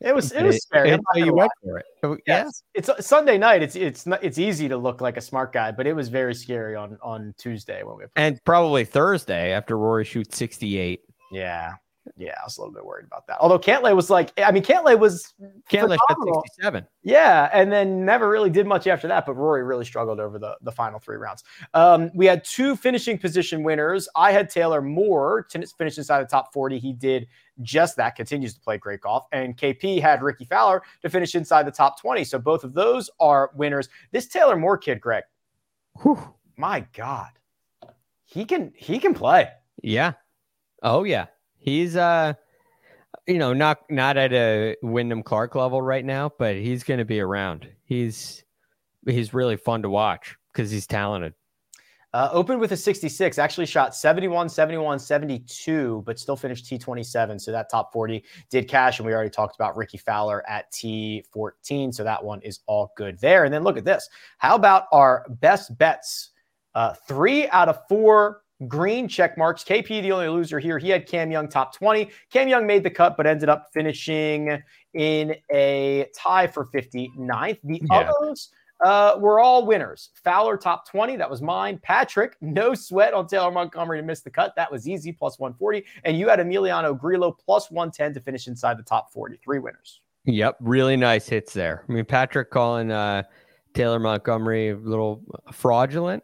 It 0.00 0.14
was 0.14 0.32
it 0.32 0.42
was 0.44 0.62
scary. 0.62 0.90
It, 0.90 1.00
you 1.14 1.34
went 1.34 1.52
for 1.62 1.78
it. 1.78 1.84
Yes. 2.02 2.62
Yeah, 2.74 2.78
it's 2.78 2.88
uh, 2.88 3.00
Sunday 3.02 3.36
night. 3.36 3.62
It's 3.62 3.76
it's 3.76 4.06
not, 4.06 4.24
it's 4.24 4.38
easy 4.38 4.66
to 4.68 4.78
look 4.78 5.02
like 5.02 5.18
a 5.18 5.20
smart 5.20 5.52
guy, 5.52 5.72
but 5.72 5.86
it 5.86 5.92
was 5.92 6.08
very 6.08 6.34
scary 6.34 6.74
on 6.74 6.98
on 7.02 7.34
Tuesday 7.36 7.82
when 7.82 7.98
we 7.98 8.04
and 8.16 8.38
probably 8.44 8.84
Thursday 8.84 9.52
after 9.52 9.76
Rory 9.76 10.06
shoots 10.06 10.38
sixty 10.38 10.78
eight. 10.78 11.02
Yeah, 11.30 11.74
Yeah, 12.16 12.34
I 12.40 12.44
was 12.44 12.56
a 12.56 12.60
little 12.62 12.74
bit 12.74 12.84
worried 12.84 13.06
about 13.06 13.26
that. 13.26 13.38
Although 13.40 13.58
Cantlay 13.58 13.94
was 13.94 14.10
like, 14.10 14.32
I 14.42 14.50
mean, 14.50 14.62
Cantlay 14.62 14.98
was 14.98 15.34
Cantlay 15.70 15.98
shot 16.08 16.16
67. 16.44 16.86
Yeah, 17.02 17.50
and 17.52 17.70
then 17.70 18.04
never 18.04 18.28
really 18.28 18.50
did 18.50 18.66
much 18.66 18.86
after 18.86 19.06
that. 19.08 19.26
But 19.26 19.34
Rory 19.34 19.62
really 19.62 19.84
struggled 19.84 20.18
over 20.18 20.38
the, 20.38 20.56
the 20.62 20.72
final 20.72 20.98
three 20.98 21.18
rounds. 21.18 21.44
Um, 21.74 22.10
we 22.14 22.26
had 22.26 22.42
two 22.44 22.74
finishing 22.74 23.18
position 23.18 23.62
winners. 23.62 24.08
I 24.16 24.32
had 24.32 24.50
Taylor 24.50 24.82
Moore 24.82 25.46
to 25.50 25.66
finish 25.78 25.98
inside 25.98 26.22
the 26.22 26.26
top 26.26 26.52
40. 26.52 26.78
He 26.78 26.92
did 26.92 27.28
just 27.62 27.96
that, 27.96 28.16
continues 28.16 28.54
to 28.54 28.60
play 28.60 28.78
great 28.78 29.00
golf. 29.00 29.26
And 29.32 29.56
KP 29.56 30.00
had 30.00 30.22
Rickie 30.22 30.44
Fowler 30.44 30.82
to 31.02 31.10
finish 31.10 31.34
inside 31.34 31.66
the 31.66 31.72
top 31.72 32.00
20. 32.00 32.24
So 32.24 32.38
both 32.38 32.64
of 32.64 32.74
those 32.74 33.10
are 33.20 33.50
winners. 33.54 33.88
This 34.12 34.26
Taylor 34.26 34.56
Moore 34.56 34.78
kid, 34.78 35.00
Greg, 35.00 35.24
whew, 36.02 36.34
my 36.56 36.86
God, 36.92 37.30
he 38.24 38.44
can 38.44 38.72
he 38.76 38.98
can 38.98 39.14
play. 39.14 39.48
Yeah. 39.82 40.12
Oh 40.82 41.04
yeah. 41.04 41.26
He's 41.58 41.96
uh 41.96 42.34
you 43.26 43.38
know, 43.38 43.52
not 43.52 43.78
not 43.90 44.16
at 44.16 44.32
a 44.32 44.76
Wyndham 44.82 45.22
Clark 45.22 45.54
level 45.54 45.80
right 45.80 46.04
now, 46.04 46.30
but 46.38 46.56
he's 46.56 46.84
going 46.84 46.98
to 46.98 47.04
be 47.04 47.20
around. 47.20 47.68
He's 47.84 48.44
he's 49.06 49.34
really 49.34 49.56
fun 49.56 49.82
to 49.82 49.90
watch 49.90 50.36
because 50.52 50.70
he's 50.70 50.86
talented. 50.86 51.34
Uh, 52.12 52.28
opened 52.32 52.58
with 52.58 52.72
a 52.72 52.76
66, 52.76 53.38
actually 53.38 53.66
shot 53.66 53.94
71, 53.94 54.48
71, 54.48 54.98
72, 54.98 56.02
but 56.04 56.18
still 56.18 56.36
finished 56.36 56.64
T27. 56.64 57.40
So 57.40 57.52
that 57.52 57.70
top 57.70 57.92
40 57.92 58.24
did 58.50 58.66
cash. 58.66 58.98
And 58.98 59.06
we 59.06 59.14
already 59.14 59.30
talked 59.30 59.54
about 59.54 59.76
Rickie 59.76 59.98
Fowler 59.98 60.48
at 60.48 60.72
T14. 60.72 61.94
So 61.94 62.02
that 62.02 62.22
one 62.22 62.42
is 62.42 62.60
all 62.66 62.92
good 62.96 63.18
there. 63.20 63.44
And 63.44 63.54
then 63.54 63.62
look 63.62 63.78
at 63.78 63.84
this. 63.84 64.08
How 64.38 64.56
about 64.56 64.86
our 64.90 65.24
best 65.40 65.78
bets? 65.78 66.30
Uh, 66.74 66.94
three 67.06 67.48
out 67.48 67.68
of 67.68 67.78
four 67.88 68.42
green 68.66 69.06
check 69.06 69.38
marks. 69.38 69.62
KP, 69.62 70.02
the 70.02 70.12
only 70.12 70.28
loser 70.28 70.58
here. 70.58 70.78
He 70.78 70.88
had 70.88 71.06
Cam 71.06 71.30
Young 71.30 71.48
top 71.48 71.74
20. 71.76 72.10
Cam 72.32 72.48
Young 72.48 72.66
made 72.66 72.82
the 72.82 72.90
cut, 72.90 73.16
but 73.16 73.26
ended 73.26 73.48
up 73.48 73.68
finishing 73.72 74.60
in 74.94 75.36
a 75.52 76.06
tie 76.16 76.46
for 76.46 76.66
59th. 76.66 77.58
The 77.62 77.82
yeah. 77.90 78.10
others 78.18 78.50
uh, 78.84 79.16
were 79.18 79.40
all 79.40 79.66
winners. 79.66 80.10
Fowler 80.22 80.56
top 80.56 80.88
20. 80.88 81.16
That 81.16 81.30
was 81.30 81.42
mine. 81.42 81.78
Patrick, 81.82 82.36
no 82.40 82.74
sweat 82.74 83.14
on 83.14 83.26
Taylor 83.26 83.50
Montgomery 83.50 84.00
to 84.00 84.06
miss 84.06 84.20
the 84.20 84.30
cut. 84.30 84.54
That 84.56 84.70
was 84.70 84.88
easy, 84.88 85.12
plus 85.12 85.38
140. 85.38 85.84
And 86.04 86.18
you 86.18 86.28
had 86.28 86.38
Emiliano 86.38 86.98
Grillo 86.98 87.32
plus 87.32 87.70
110 87.70 88.14
to 88.14 88.20
finish 88.20 88.46
inside 88.46 88.78
the 88.78 88.82
top 88.82 89.12
43 89.12 89.58
winners. 89.58 90.00
Yep. 90.24 90.56
Really 90.60 90.96
nice 90.96 91.28
hits 91.28 91.52
there. 91.52 91.84
I 91.88 91.92
mean, 91.92 92.04
Patrick 92.04 92.50
calling 92.50 92.90
uh, 92.90 93.22
Taylor 93.74 93.98
Montgomery 93.98 94.70
a 94.70 94.76
little 94.76 95.22
fraudulent 95.52 96.22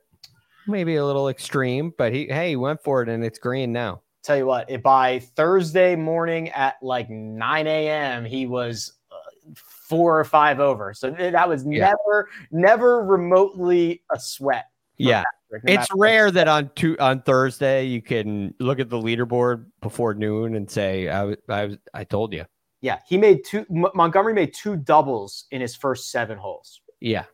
maybe 0.66 0.96
a 0.96 1.04
little 1.04 1.28
extreme, 1.28 1.92
but 1.96 2.12
he 2.12 2.26
hey, 2.26 2.50
he 2.50 2.57
went 2.57 2.82
for 2.82 3.02
it 3.02 3.09
and 3.09 3.24
it's 3.24 3.38
green 3.38 3.72
now. 3.72 4.02
Tell 4.22 4.36
you 4.36 4.46
what, 4.46 4.68
by 4.82 5.20
Thursday 5.20 5.94
morning 5.94 6.48
at 6.50 6.76
like 6.82 7.09
9 7.09 7.66
a.m., 7.66 8.24
he 8.24 8.46
was 8.46 8.94
uh, 9.12 9.54
four 9.89 10.18
or 10.18 10.24
five 10.24 10.61
over. 10.61 10.95
So 10.95 11.11
that 11.11 11.49
was 11.49 11.64
yeah. 11.64 11.91
never, 11.91 12.28
never 12.51 13.05
remotely 13.05 14.03
a 14.12 14.18
sweat. 14.18 14.66
Yeah. 14.97 15.24
Patrick, 15.51 15.64
no 15.64 15.72
it's 15.72 15.89
rare 15.95 16.30
that 16.30 16.49
on 16.49 16.70
two 16.74 16.99
on 16.99 17.22
Thursday 17.22 17.87
you 17.87 18.03
can 18.03 18.55
look 18.61 18.80
at 18.80 18.89
the 18.89 18.99
leaderboard 18.99 19.66
before 19.80 20.14
noon 20.14 20.55
and 20.55 20.70
say, 20.70 21.09
I, 21.09 21.37
I, 21.49 21.76
I 21.95 22.05
told 22.05 22.32
you. 22.32 22.45
Yeah. 22.80 22.99
He 23.07 23.16
made 23.16 23.45
two, 23.45 23.64
M- 23.70 23.87
Montgomery 23.95 24.34
made 24.34 24.55
two 24.55 24.76
doubles 24.76 25.45
in 25.51 25.61
his 25.61 25.76
first 25.76 26.11
seven 26.11 26.39
holes. 26.39 26.80
Yeah. 27.01 27.24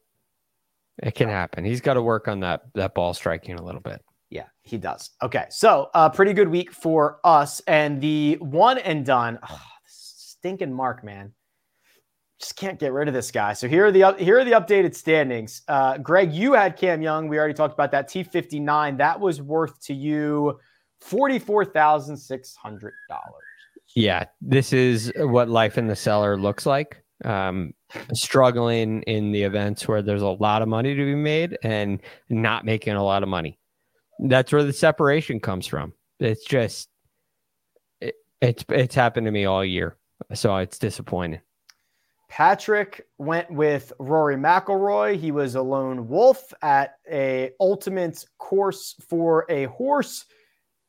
It 1.03 1.15
can 1.15 1.29
happen. 1.29 1.65
He's 1.65 1.81
got 1.81 1.95
to 1.95 2.03
work 2.03 2.29
on 2.29 2.41
that 2.41 2.63
that 2.75 2.95
ball 2.95 3.15
striking 3.15 3.55
a 3.59 3.63
little 3.63 3.81
bit. 3.81 4.05
Yeah, 4.31 4.47
he 4.63 4.79
does. 4.79 5.11
Okay, 5.23 5.47
so 5.51 5.91
a 5.95 5.99
uh, 5.99 6.09
pretty 6.09 6.33
good 6.33 6.49
week 6.49 6.73
for 6.73 7.19
us, 7.25 7.61
and 7.67 8.01
the 8.01 8.37
one 8.41 8.79
and 8.79 9.05
done. 9.05 9.39
Oh, 9.49 9.63
stinking 9.87 10.73
Mark, 10.73 11.03
man, 11.03 11.33
just 12.43 12.57
can't 12.57 12.79
get 12.79 12.93
rid 12.93 13.09
of 13.09 13.15
this 13.15 13.31
guy. 13.31 13.53
So 13.53 13.69
here 13.69 13.87
are 13.87 13.93
the 13.93 14.15
here 14.19 14.39
are 14.39 14.45
the 14.45 14.53
updated 14.53 14.95
standings. 14.95 15.63
Uh, 15.69 15.97
Greg, 15.99 16.33
you 16.33 16.53
had 16.55 16.77
Cam 16.77 17.01
Young. 17.01 17.29
We 17.29 17.39
already 17.39 17.55
talked 17.55 17.73
about 17.73 17.93
that. 17.93 18.09
T 18.09 18.25
fifty 18.25 18.61
nine. 18.61 18.97
That 18.99 19.21
was 19.21 19.41
worth 19.41 19.81
to 19.87 19.95
you 19.95 20.59
forty 21.01 21.39
four 21.39 21.65
thousand 21.65 22.17
six 22.17 22.57
hundred 22.57 22.95
dollars. 23.09 23.45
Yeah, 23.95 24.25
this 24.41 24.73
is 24.73 25.13
what 25.17 25.49
life 25.49 25.79
in 25.79 25.87
the 25.87 25.97
cellar 25.97 26.37
looks 26.37 26.67
like 26.67 27.03
um, 27.25 27.75
struggling 28.13 29.03
in 29.03 29.33
the 29.33 29.43
events 29.43 29.87
where 29.87 30.03
there's 30.03 30.23
a 30.23 30.29
lot 30.29 30.63
of 30.63 30.69
money 30.69 30.95
to 30.95 31.05
be 31.05 31.15
made 31.15 31.59
and 31.63 32.01
not 32.29 32.65
making 32.65 32.95
a 32.95 33.05
lot 33.05 33.23
of 33.23 33.29
money. 33.29 33.59
That's 34.19 34.53
where 34.53 34.65
the 34.65 34.73
separation 34.73 35.41
comes 35.41 35.67
from. 35.67 35.93
It's 36.19 36.45
just 36.45 36.89
it, 38.01 38.15
it's 38.41 38.65
it's 38.69 38.95
happened 38.95 39.27
to 39.27 39.31
me 39.31 39.45
all 39.45 39.65
year, 39.65 39.97
so 40.35 40.57
it's 40.57 40.79
disappointing. 40.79 41.41
Patrick 42.33 43.07
went 43.19 43.49
with 43.51 43.93
Rory 43.99 44.37
McIlroy. 44.37 45.19
He 45.19 45.31
was 45.31 45.55
a 45.55 45.61
lone 45.61 46.09
wolf 46.09 46.55
at 46.63 46.95
a 47.07 47.51
ultimate 47.61 48.25
course 48.39 48.95
for 49.07 49.45
a 49.51 49.65
horse 49.65 50.25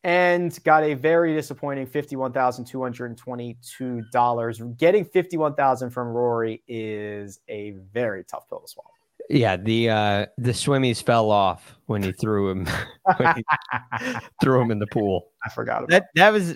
and 0.06 0.58
got 0.64 0.86
a 0.86 0.94
very 0.94 1.36
disappointing 1.36 1.86
$51,222. 1.86 4.78
Getting 4.78 5.04
51,000 5.04 5.90
from 5.90 6.08
Rory 6.08 6.64
is 6.66 7.42
a 7.50 7.72
very 7.92 8.24
tough 8.24 8.48
pill 8.48 8.62
to 8.62 8.68
swallow. 8.70 8.88
Yeah, 9.30 9.58
the 9.58 9.90
uh 9.90 10.28
the 10.38 10.52
swimmies 10.52 11.04
fell 11.04 11.30
off 11.30 11.76
when 11.88 12.04
he 12.04 12.14
threw 12.14 12.52
him 12.52 12.66
he 13.36 13.44
threw 14.42 14.62
him 14.62 14.72
in 14.72 14.80
the 14.80 14.88
pool. 14.88 15.26
I 15.46 15.50
forgot 15.50 15.90
that. 15.90 16.06
That 16.16 16.32
was 16.32 16.56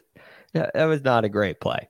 that 0.53 0.85
was 0.85 1.01
not 1.01 1.25
a 1.25 1.29
great 1.29 1.59
play. 1.59 1.89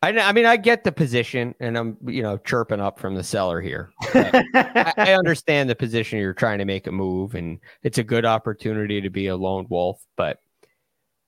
I, 0.00 0.16
I 0.16 0.32
mean, 0.32 0.46
I 0.46 0.56
get 0.56 0.84
the 0.84 0.92
position, 0.92 1.54
and 1.58 1.76
I'm 1.76 1.96
you 2.06 2.22
know 2.22 2.38
chirping 2.38 2.80
up 2.80 3.00
from 3.00 3.14
the 3.16 3.24
cellar 3.24 3.60
here. 3.60 3.90
I, 4.14 4.94
I, 4.96 5.12
understand 5.18 5.68
the 5.68 5.74
position 5.74 6.20
you're 6.20 6.34
trying 6.34 6.58
to 6.58 6.64
make 6.64 6.86
a 6.86 6.92
move, 6.92 7.34
and 7.34 7.58
it's 7.82 7.98
a 7.98 8.04
good 8.04 8.24
opportunity 8.24 9.00
to 9.00 9.10
be 9.10 9.26
a 9.26 9.36
lone 9.36 9.66
wolf, 9.68 10.00
but 10.16 10.38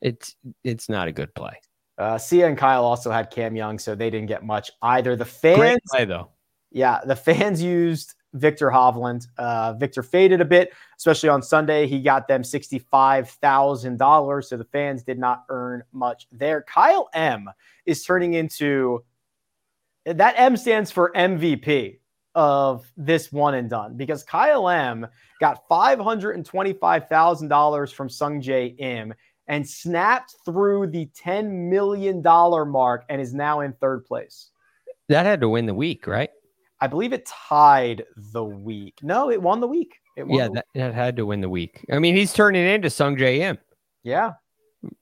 it's 0.00 0.36
it's 0.62 0.88
not 0.88 1.08
a 1.08 1.12
good 1.12 1.34
play. 1.34 1.54
Uh, 1.98 2.16
Sia 2.16 2.46
and 2.46 2.56
Kyle 2.56 2.84
also 2.84 3.10
had 3.10 3.30
Cam 3.30 3.56
Young, 3.56 3.78
so 3.78 3.94
they 3.94 4.08
didn't 4.08 4.28
get 4.28 4.44
much 4.44 4.70
either. 4.82 5.16
The 5.16 5.24
fans, 5.24 5.58
Great 5.58 5.84
play 5.90 6.04
though. 6.04 6.30
Yeah, 6.70 7.00
the 7.04 7.16
fans 7.16 7.60
used 7.60 8.14
Viktor 8.34 8.70
Hovland. 8.70 9.26
Uh, 9.38 9.72
Viktor 9.74 10.02
faded 10.02 10.40
a 10.40 10.44
bit, 10.44 10.72
especially 10.96 11.28
on 11.28 11.42
Sunday. 11.42 11.86
He 11.86 12.00
got 12.00 12.26
them 12.28 12.42
$65,000. 12.42 14.44
So 14.44 14.56
the 14.56 14.64
fans 14.64 15.02
did 15.02 15.18
not 15.18 15.44
earn 15.48 15.82
much 15.92 16.26
there. 16.32 16.62
Kyle 16.62 17.08
M 17.12 17.50
is 17.86 18.04
turning 18.04 18.34
into 18.34 19.04
that 20.04 20.34
M 20.36 20.56
stands 20.56 20.90
for 20.90 21.12
MVP 21.14 21.98
of 22.34 22.90
this 22.96 23.30
one 23.32 23.54
and 23.54 23.68
done 23.68 23.96
because 23.96 24.22
Kyle 24.22 24.68
M 24.68 25.04
got 25.40 25.68
$525,000 25.68 27.92
from 27.92 28.08
Sungjae 28.08 28.78
Im 28.78 29.12
and 29.48 29.68
snapped 29.68 30.36
through 30.44 30.86
the 30.86 31.06
$10 31.06 31.68
million 31.68 32.22
mark 32.22 33.04
and 33.08 33.20
is 33.20 33.34
now 33.34 33.58
in 33.60 33.72
third 33.74 34.04
place. 34.04 34.50
That 35.08 35.26
had 35.26 35.40
to 35.40 35.48
win 35.48 35.66
the 35.66 35.74
week, 35.74 36.06
right? 36.06 36.30
I 36.80 36.86
believe 36.86 37.12
it 37.12 37.26
tied 37.26 38.04
the 38.16 38.44
week. 38.44 38.98
No, 39.02 39.30
it 39.30 39.40
won 39.40 39.60
the 39.60 39.66
week. 39.66 39.96
Won 40.16 40.30
yeah, 40.30 40.48
that, 40.54 40.66
that, 40.74 40.94
had 40.94 41.16
to 41.16 41.26
win 41.26 41.40
the 41.40 41.48
week. 41.48 41.84
I 41.92 41.98
mean, 41.98 42.16
he's 42.16 42.32
turning 42.32 42.66
into 42.66 42.88
Sungjae 42.88 43.38
Im. 43.38 43.58
Yeah. 44.02 44.32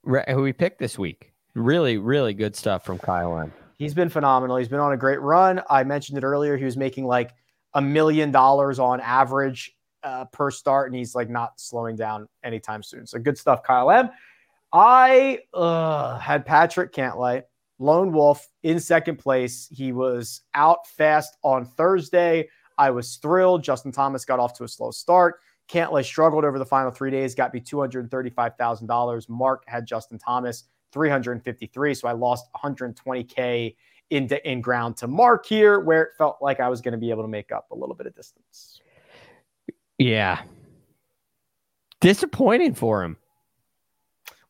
Who 0.05 0.43
we 0.43 0.53
picked 0.53 0.79
this 0.79 0.99
week. 0.99 1.33
Really, 1.55 1.99
really 1.99 2.35
good 2.35 2.57
stuff 2.57 2.85
from 2.85 2.99
Kyle 2.99 3.39
M. 3.39 3.53
He's 3.79 3.95
been 3.95 4.09
phenomenal. 4.09 4.57
He's 4.57 4.69
been 4.69 4.81
on 4.81 4.93
a 4.93 4.97
great 4.97 5.21
run. 5.21 5.63
I 5.71 5.85
mentioned 5.85 6.19
it 6.19 6.25
earlier. 6.25 6.57
He 6.57 6.65
was 6.65 6.77
making 6.77 7.07
like 7.07 7.33
a 7.75 7.81
million 7.81 8.33
dollars 8.33 8.79
on 8.79 9.01
average 9.01 9.77
uh, 10.03 10.25
per 10.27 10.51
start, 10.51 10.91
and 10.91 10.97
he's 10.97 11.15
like 11.15 11.29
not 11.29 11.61
slowing 11.61 11.97
down 11.97 12.29
anytime 12.43 12.83
soon. 12.83 13.07
So 13.07 13.19
good 13.19 13.39
stuff, 13.39 13.63
Kyle 13.63 13.91
M. 13.91 14.11
I 14.73 15.41
uh, 15.55 16.19
had 16.19 16.45
Patrick 16.45 16.93
Cantlay 16.93 17.45
Lone 17.79 18.13
Wolf 18.13 18.49
in 18.63 18.81
second 18.81 19.17
place. 19.17 19.69
He 19.71 19.93
was 19.93 20.43
out 20.55 20.87
fast 20.87 21.37
on 21.43 21.65
Thursday. 21.65 22.49
I 22.77 22.91
was 22.91 23.17
thrilled. 23.17 23.63
Justin 23.63 23.93
Thomas 23.93 24.25
got 24.25 24.39
off 24.39 24.57
to 24.59 24.65
a 24.65 24.69
slow 24.69 24.91
start. 24.91 25.41
Cantlay 25.69 26.05
struggled 26.05 26.45
over 26.45 26.59
the 26.59 26.67
final 26.67 26.91
three 26.91 27.11
days, 27.11 27.35
got 27.35 27.53
me 27.53 27.61
$235,000. 27.61 29.29
Mark 29.29 29.65
had 29.67 29.87
Justin 29.87 30.19
Thomas 30.19 30.65
353. 30.93 31.95
So 31.95 32.09
I 32.09 32.13
lost 32.13 32.47
120K 32.55 33.77
in, 34.11 34.29
in 34.45 34.61
ground 34.61 34.97
to 34.97 35.07
Mark 35.07 35.45
here, 35.45 35.81
where 35.81 36.03
it 36.03 36.11
felt 36.17 36.39
like 36.41 36.61
I 36.61 36.69
was 36.69 36.81
going 36.81 36.93
to 36.93 36.99
be 36.99 37.11
able 37.11 37.23
to 37.23 37.29
make 37.29 37.53
up 37.53 37.71
a 37.71 37.75
little 37.75 37.95
bit 37.95 38.07
of 38.07 38.15
distance. 38.15 38.81
Yeah. 39.99 40.41
Disappointing 42.01 42.75
for 42.75 43.03
him. 43.03 43.19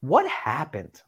What 0.00 0.28
happened? 0.28 1.02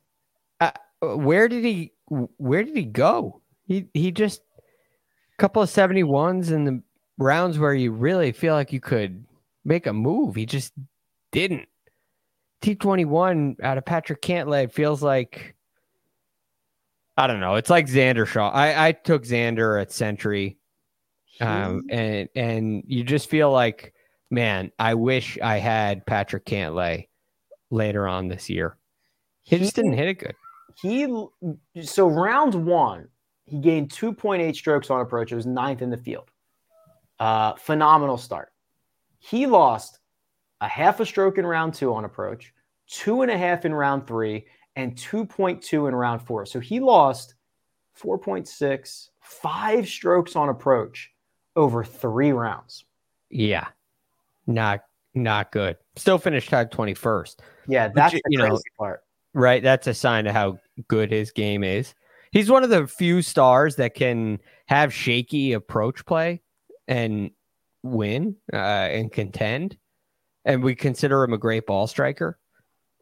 Uh, 0.59 0.73
where 1.01 1.47
did 1.47 1.64
he 1.64 1.93
where 2.11 2.64
did 2.64 2.76
he 2.76 2.84
go? 2.84 3.40
He 3.66 3.86
he 3.94 4.11
just 4.11 4.42
a 4.58 5.36
couple 5.38 5.62
of 5.62 5.70
71s 5.70 6.50
in 6.50 6.64
the 6.64 6.82
rounds 7.18 7.58
where 7.58 7.74
you 7.74 7.92
really 7.92 8.32
feel 8.32 8.54
like 8.54 8.72
you 8.72 8.80
could 8.80 9.24
make 9.64 9.86
a 9.86 9.92
move. 9.92 10.34
He 10.34 10.44
just 10.44 10.72
didn't. 11.32 11.68
T21 12.62 13.62
out 13.62 13.78
of 13.78 13.84
Patrick 13.86 14.20
Cantlay 14.20 14.70
feels 14.70 15.02
like 15.02 15.54
I 17.16 17.26
don't 17.26 17.40
know. 17.40 17.56
It's 17.56 17.70
like 17.70 17.86
Xander 17.86 18.26
Shaw. 18.26 18.50
I, 18.50 18.88
I 18.88 18.92
took 18.92 19.24
Xander 19.24 19.80
at 19.80 19.92
Sentry. 19.92 20.56
Um, 21.40 21.82
and 21.90 22.28
and 22.34 22.82
you 22.86 23.02
just 23.02 23.30
feel 23.30 23.50
like, 23.50 23.94
man, 24.30 24.72
I 24.78 24.94
wish 24.94 25.38
I 25.42 25.56
had 25.58 26.04
Patrick 26.04 26.44
Cantlay 26.44 27.08
later 27.70 28.06
on 28.06 28.28
this 28.28 28.50
year. 28.50 28.76
He, 29.42 29.56
he 29.56 29.62
just 29.62 29.76
didn't 29.76 29.94
hit 29.94 30.08
it 30.08 30.14
good. 30.14 30.34
He 30.81 31.07
so 31.83 32.09
round 32.09 32.55
one, 32.55 33.09
he 33.45 33.59
gained 33.59 33.91
2.8 33.91 34.55
strokes 34.55 34.91
on 34.91 35.01
approach. 35.01 35.33
It 35.33 35.37
was 35.37 35.47
ninth 35.47 35.83
in 35.83 35.91
the 35.91 35.97
field. 35.97 36.31
Uh, 37.18 37.55
phenomenal 37.55 38.16
start. 38.16 38.53
He 39.18 39.47
lost 39.47 39.99
a 40.61 40.68
half 40.68 41.01
a 41.01 41.07
stroke 41.07 41.37
in 41.37 41.47
round 41.47 41.74
two 41.74 41.93
on 41.93 42.05
approach, 42.05 42.55
two 42.87 43.22
and 43.22 43.31
a 43.31 43.37
half 43.37 43.64
in 43.64 43.74
round 43.74 44.07
three, 44.07 44.47
and 44.76 44.97
2.2 44.97 45.89
in 45.89 45.95
round 45.95 46.22
four. 46.22 46.47
So 46.47 46.61
he 46.61 46.81
lost 46.81 47.35
4.6, 48.01 49.09
five 49.20 49.87
strokes 49.87 50.37
on 50.37 50.49
approach 50.49 51.11
over 51.57 51.85
three 51.85 52.33
rounds. 52.33 52.85
Yeah. 53.28 53.66
Not 54.47 54.81
not 55.14 55.51
good. 55.51 55.76
Still 55.97 56.18
finished 56.18 56.51
tied 56.51 56.70
21st. 56.70 57.37
Yeah, 57.66 57.89
that's 57.89 58.14
Which, 58.14 58.22
the 58.24 58.31
you 58.31 58.39
know, 58.39 58.59
part. 58.78 59.03
Right. 59.35 59.62
That's 59.62 59.87
a 59.87 59.95
sign 59.95 60.26
of 60.26 60.35
how 60.35 60.59
good 60.89 61.12
his 61.12 61.31
game 61.31 61.62
is. 61.62 61.95
He's 62.33 62.51
one 62.51 62.64
of 62.64 62.70
the 62.70 62.87
few 62.87 63.22
stars 63.22 63.76
that 63.76 63.95
can 63.95 64.39
have 64.66 64.95
shaky 64.95 65.53
approach 65.53 66.05
play 66.07 66.43
and 66.87 67.31
win 67.83 68.37
uh, 68.53 68.57
and 68.57 69.12
contend. 69.12 69.76
And 70.45 70.62
we 70.62 70.74
consider 70.74 71.22
him 71.22 71.33
a 71.33 71.39
great 71.39 71.66
ball 71.66 71.87
striker, 71.87 72.39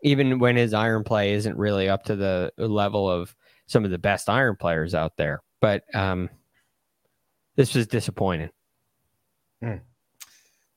even 0.03 0.39
when 0.39 0.57
his 0.57 0.75
iron 0.75 1.05
play 1.05 1.33
isn't 1.33 1.57
really 1.57 1.89
up 1.89 2.05
to 2.05 2.17
the 2.17 2.53
level 2.59 3.09
of 3.09 3.35
some 3.67 3.85
of 3.85 3.91
the 3.91 3.99
best 3.99 4.29
iron 4.29 4.57
players 4.57 4.95
out 4.95 5.17
there. 5.17 5.43
But 5.61 5.85
um, 5.95 6.31
this 7.57 7.75
was 7.75 7.87
disappointing. 7.87 8.51
Mm. 9.63 9.81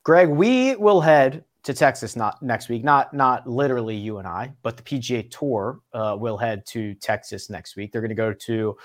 Greg, 0.04 0.30
we 0.30 0.76
will 0.76 1.02
head 1.02 1.44
to 1.64 1.74
Texas 1.74 2.16
not 2.16 2.42
next 2.42 2.70
week. 2.70 2.84
Not 2.84 3.14
not 3.14 3.48
literally 3.48 3.96
you 3.96 4.18
and 4.18 4.28
I, 4.28 4.54
but 4.64 4.78
the 4.78 4.84
PGA 4.84 5.30
Tour 5.30 5.80
uh, 5.94 6.18
will 6.20 6.38
head 6.38 6.66
to 6.68 6.94
Texas 6.96 7.50
next 7.50 7.76
week. 7.76 7.92
They're 7.92 8.02
going 8.02 8.10
to 8.10 8.16
go 8.16 8.34
to 8.34 8.78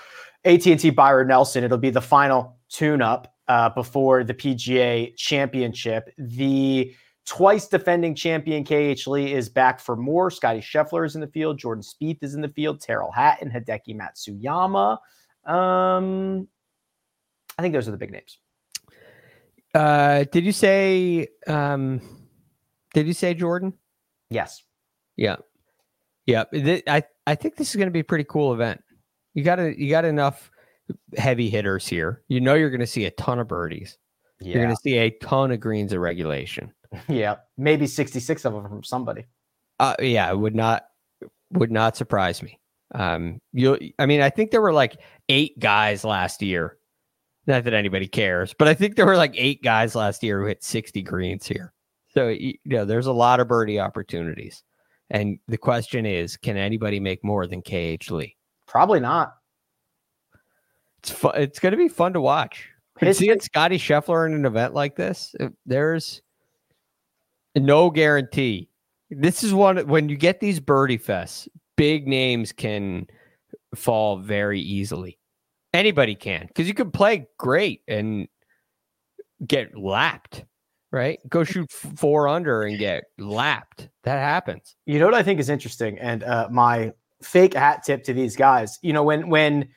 AT&T 0.45 0.91
Byron 0.91 1.27
Nelson. 1.27 1.63
It'll 1.63 1.77
be 1.77 1.89
the 1.89 2.01
final 2.01 2.57
tune-up 2.69 3.33
uh, 3.47 3.69
before 3.69 4.23
the 4.23 4.33
PGA 4.33 5.15
Championship. 5.15 6.13
The 6.17 6.93
twice 7.25 7.67
defending 7.67 8.15
champion 8.15 8.63
KH 8.63 9.07
Lee 9.07 9.33
is 9.33 9.49
back 9.49 9.79
for 9.79 9.95
more. 9.95 10.29
Scotty 10.29 10.61
Scheffler 10.61 11.05
is 11.05 11.15
in 11.15 11.21
the 11.21 11.27
field. 11.27 11.57
Jordan 11.57 11.83
Spieth 11.83 12.19
is 12.21 12.35
in 12.35 12.41
the 12.41 12.49
field. 12.49 12.79
Tyrrell 12.79 13.11
Hatton, 13.11 13.49
Hideki 13.49 13.99
Matsuyama. 13.99 14.97
Um, 15.51 16.47
I 17.57 17.61
think 17.61 17.73
those 17.73 17.87
are 17.87 17.91
the 17.91 17.97
big 17.97 18.11
names. 18.11 18.37
Uh, 19.73 20.25
did 20.31 20.45
you 20.45 20.51
say? 20.51 21.27
Um, 21.47 22.01
did 22.97 23.07
you 23.07 23.13
say 23.13 23.33
Jordan? 23.33 23.73
Yes. 24.29 24.63
Yeah. 25.15 25.35
Yeah. 26.25 26.45
I 26.87 27.03
I 27.25 27.35
think 27.35 27.55
this 27.55 27.69
is 27.69 27.75
going 27.75 27.87
to 27.87 27.91
be 27.91 27.99
a 27.99 28.03
pretty 28.03 28.23
cool 28.23 28.53
event. 28.53 28.81
You 29.33 29.43
got 29.43 29.59
a, 29.59 29.79
you 29.79 29.89
got 29.89 30.03
enough 30.03 30.49
heavy 31.15 31.49
hitters 31.49 31.87
here. 31.87 32.23
You 32.27 32.41
know 32.41 32.55
you're 32.55 32.71
going 32.71 32.79
to 32.79 32.87
see 32.87 33.05
a 33.05 33.11
ton 33.11 33.39
of 33.39 33.47
birdies. 33.47 33.97
Yeah. 34.39 34.53
You're 34.53 34.63
going 34.63 34.75
to 34.75 34.81
see 34.81 34.97
a 34.97 35.11
ton 35.11 35.51
of 35.51 35.59
greens 35.59 35.93
of 35.93 35.99
regulation. 35.99 36.73
Yeah, 37.09 37.35
maybe 37.57 37.85
66 37.85 38.45
of 38.45 38.53
them 38.53 38.69
from 38.69 38.81
somebody. 38.81 39.25
Uh, 39.77 39.95
yeah, 39.99 40.31
it 40.31 40.37
would 40.39 40.55
not 40.55 40.85
would 41.51 41.69
not 41.69 41.97
surprise 41.97 42.41
me. 42.41 42.61
Um, 42.95 43.41
you, 43.51 43.77
I 43.99 44.05
mean, 44.05 44.21
I 44.21 44.29
think 44.29 44.51
there 44.51 44.61
were 44.61 44.71
like 44.71 44.97
eight 45.27 45.59
guys 45.59 46.05
last 46.05 46.41
year 46.41 46.77
not 47.47 47.63
that 47.63 47.73
anybody 47.73 48.07
cares, 48.07 48.53
but 48.53 48.67
I 48.67 48.73
think 48.73 48.95
there 48.95 49.05
were 49.05 49.15
like 49.15 49.33
eight 49.35 49.63
guys 49.63 49.95
last 49.95 50.21
year 50.21 50.41
who 50.41 50.47
hit 50.47 50.63
60 50.63 51.01
greens 51.01 51.47
here. 51.47 51.73
So, 52.17 52.29
you 52.29 52.55
know, 52.65 52.83
there's 52.83 53.05
a 53.05 53.13
lot 53.13 53.39
of 53.39 53.47
birdie 53.47 53.79
opportunities. 53.79 54.63
And 55.11 55.37
the 55.47 55.57
question 55.59 56.03
is, 56.07 56.35
can 56.35 56.57
anybody 56.57 56.99
make 56.99 57.23
more 57.23 57.45
than 57.45 57.61
KH 57.61 58.09
Lee? 58.09 58.35
Probably 58.65 58.99
not. 58.99 59.35
It's 60.97 61.11
fun. 61.11 61.33
It's 61.35 61.59
going 61.59 61.73
to 61.73 61.77
be 61.77 61.87
fun 61.87 62.13
to 62.13 62.21
watch. 62.21 62.69
Seeing 63.11 63.39
Scotty 63.39 63.77
Scheffler 63.77 64.25
in 64.25 64.33
an 64.33 64.47
event 64.47 64.73
like 64.73 64.95
this, 64.95 65.35
uh, 65.39 65.49
there's 65.67 66.23
no 67.55 67.91
guarantee. 67.91 68.67
This 69.11 69.43
is 69.43 69.53
one 69.53 69.87
when 69.87 70.09
you 70.09 70.15
get 70.15 70.39
these 70.39 70.59
birdie 70.59 70.97
fests, 70.97 71.47
big 71.75 72.07
names 72.07 72.51
can 72.51 73.05
fall 73.75 74.17
very 74.17 74.59
easily. 74.59 75.19
Anybody 75.71 76.15
can 76.15 76.47
because 76.47 76.67
you 76.67 76.73
can 76.73 76.89
play 76.89 77.27
great 77.37 77.83
and 77.87 78.27
get 79.45 79.77
lapped, 79.77 80.43
right? 80.91 81.19
Go 81.29 81.43
shoot 81.43 81.71
four 81.71 82.27
under 82.27 82.63
and 82.63 82.77
get 82.77 83.05
lapped. 83.17 83.89
That 84.03 84.19
happens. 84.19 84.75
You 84.85 84.99
know 84.99 85.05
what 85.05 85.13
I 85.13 85.23
think 85.23 85.39
is 85.39 85.49
interesting, 85.49 85.97
and 85.99 86.23
uh, 86.23 86.47
my 86.51 86.91
fake 87.21 87.53
hat 87.53 87.83
tip 87.83 88.03
to 88.05 88.13
these 88.13 88.35
guys. 88.35 88.79
You 88.81 88.93
know 88.93 89.03
when 89.03 89.29
when 89.29 89.69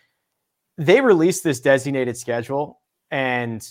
they 0.78 1.00
released 1.00 1.44
this 1.44 1.60
designated 1.60 2.16
schedule 2.16 2.80
and 3.10 3.66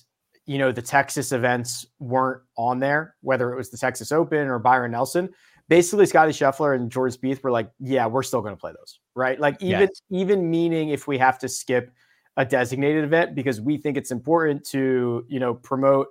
you 0.46 0.58
know 0.58 0.72
the 0.72 0.82
Texas 0.82 1.32
events 1.32 1.86
weren't 2.00 2.42
on 2.58 2.80
there, 2.80 3.16
whether 3.22 3.52
it 3.54 3.56
was 3.56 3.70
the 3.70 3.78
Texas 3.78 4.12
Open 4.12 4.48
or 4.48 4.60
Byron 4.60 4.92
Nelson. 4.92 5.30
Basically, 5.68 6.08
Scotty 6.08 6.32
Scheffler 6.32 6.76
and 6.76 6.92
Jordan 6.92 7.16
Spieth 7.16 7.44
were 7.44 7.52
like, 7.52 7.70
"Yeah, 7.80 8.08
we're 8.08 8.24
still 8.24 8.42
going 8.42 8.56
to 8.56 8.60
play 8.60 8.72
those, 8.72 9.00
right? 9.16 9.40
Like 9.40 9.62
even 9.62 9.82
yes. 9.82 10.02
even 10.10 10.50
meaning 10.50 10.90
if 10.90 11.08
we 11.08 11.18
have 11.20 11.38
to 11.40 11.48
skip 11.48 11.92
a 12.38 12.46
designated 12.46 13.04
event 13.04 13.36
because 13.36 13.60
we 13.60 13.78
think 13.78 13.98
it's 13.98 14.12
important 14.12 14.64
to, 14.64 15.26
you 15.28 15.42
know, 15.42 15.54
promote 15.54 16.08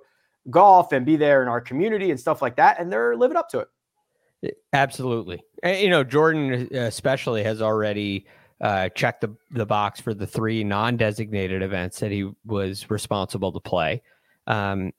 golf 0.49 0.91
and 0.91 1.05
be 1.05 1.15
there 1.15 1.41
in 1.41 1.47
our 1.47 1.61
community 1.61 2.11
and 2.11 2.19
stuff 2.19 2.41
like 2.41 2.55
that. 2.57 2.79
And 2.79 2.91
they're 2.91 3.15
living 3.15 3.37
up 3.37 3.49
to 3.49 3.59
it. 3.59 4.57
Absolutely. 4.73 5.41
And, 5.63 5.79
you 5.79 5.89
know, 5.89 6.03
Jordan 6.03 6.69
uh, 6.73 6.79
especially 6.79 7.43
has 7.43 7.61
already 7.61 8.25
uh, 8.61 8.89
checked 8.89 9.21
the, 9.21 9.35
the 9.51 9.65
box 9.65 9.99
for 9.99 10.13
the 10.13 10.27
three 10.27 10.63
non 10.63 10.97
designated 10.97 11.61
events 11.61 11.99
that 11.99 12.11
he 12.11 12.29
was 12.45 12.89
responsible 12.89 13.51
to 13.51 13.59
play. 13.59 14.01
Um, 14.47 14.91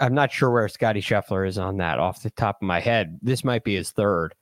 I'm 0.00 0.14
not 0.14 0.32
sure 0.32 0.50
where 0.50 0.68
Scotty 0.68 1.00
Scheffler 1.00 1.46
is 1.48 1.58
on 1.58 1.78
that 1.78 1.98
off 1.98 2.22
the 2.22 2.30
top 2.30 2.58
of 2.60 2.66
my 2.66 2.80
head. 2.80 3.18
This 3.22 3.44
might 3.44 3.64
be 3.64 3.74
his 3.74 3.90
third. 3.90 4.34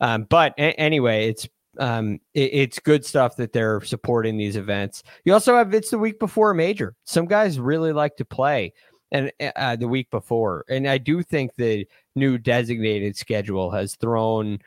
Um, 0.00 0.26
but 0.28 0.54
a- 0.58 0.78
anyway, 0.78 1.28
it's 1.28 1.48
um, 1.78 2.20
it, 2.34 2.50
it's 2.52 2.78
good 2.78 3.04
stuff 3.04 3.36
that 3.36 3.52
they're 3.52 3.80
supporting 3.82 4.36
these 4.36 4.56
events. 4.56 5.02
You 5.24 5.32
also 5.32 5.56
have 5.56 5.72
it's 5.74 5.90
the 5.90 5.98
week 5.98 6.18
before 6.18 6.50
a 6.50 6.54
major. 6.54 6.94
Some 7.04 7.26
guys 7.26 7.58
really 7.58 7.92
like 7.92 8.16
to 8.16 8.24
play 8.24 8.72
and 9.12 9.32
uh, 9.56 9.76
the 9.76 9.88
week 9.88 10.10
before, 10.10 10.64
and 10.68 10.86
I 10.86 10.98
do 10.98 11.22
think 11.22 11.54
the 11.54 11.86
new 12.14 12.38
designated 12.38 13.16
schedule 13.16 13.70
has 13.70 13.96
thrown 13.96 14.58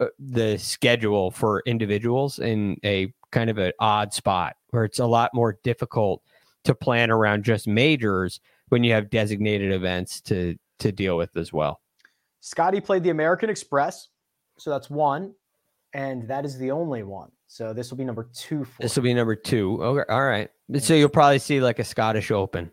uh, 0.00 0.06
the 0.18 0.56
schedule 0.58 1.30
for 1.30 1.62
individuals 1.66 2.38
in 2.38 2.78
a 2.84 3.12
kind 3.32 3.50
of 3.50 3.58
an 3.58 3.72
odd 3.80 4.14
spot 4.14 4.56
where 4.70 4.84
it's 4.84 4.98
a 4.98 5.06
lot 5.06 5.34
more 5.34 5.58
difficult 5.64 6.22
to 6.64 6.74
plan 6.74 7.10
around 7.10 7.44
just 7.44 7.66
majors 7.66 8.40
when 8.68 8.84
you 8.84 8.92
have 8.92 9.10
designated 9.10 9.72
events 9.72 10.20
to 10.22 10.56
to 10.78 10.92
deal 10.92 11.16
with 11.16 11.36
as 11.36 11.52
well. 11.52 11.80
Scotty 12.40 12.80
played 12.80 13.02
the 13.02 13.10
American 13.10 13.50
Express, 13.50 14.08
so 14.58 14.70
that's 14.70 14.88
one 14.88 15.34
and 15.94 16.28
that 16.28 16.44
is 16.44 16.58
the 16.58 16.70
only 16.70 17.02
one. 17.02 17.30
So 17.46 17.72
this 17.72 17.90
will 17.90 17.98
be 17.98 18.04
number 18.04 18.28
two. 18.34 18.64
For 18.64 18.82
this 18.82 18.96
will 18.96 19.02
be 19.02 19.14
number 19.14 19.34
two. 19.34 19.82
Okay, 19.82 20.12
all 20.12 20.24
right. 20.24 20.50
So 20.78 20.94
you'll 20.94 21.08
probably 21.08 21.38
see 21.38 21.60
like 21.60 21.78
a 21.78 21.84
Scottish 21.84 22.30
Open. 22.30 22.70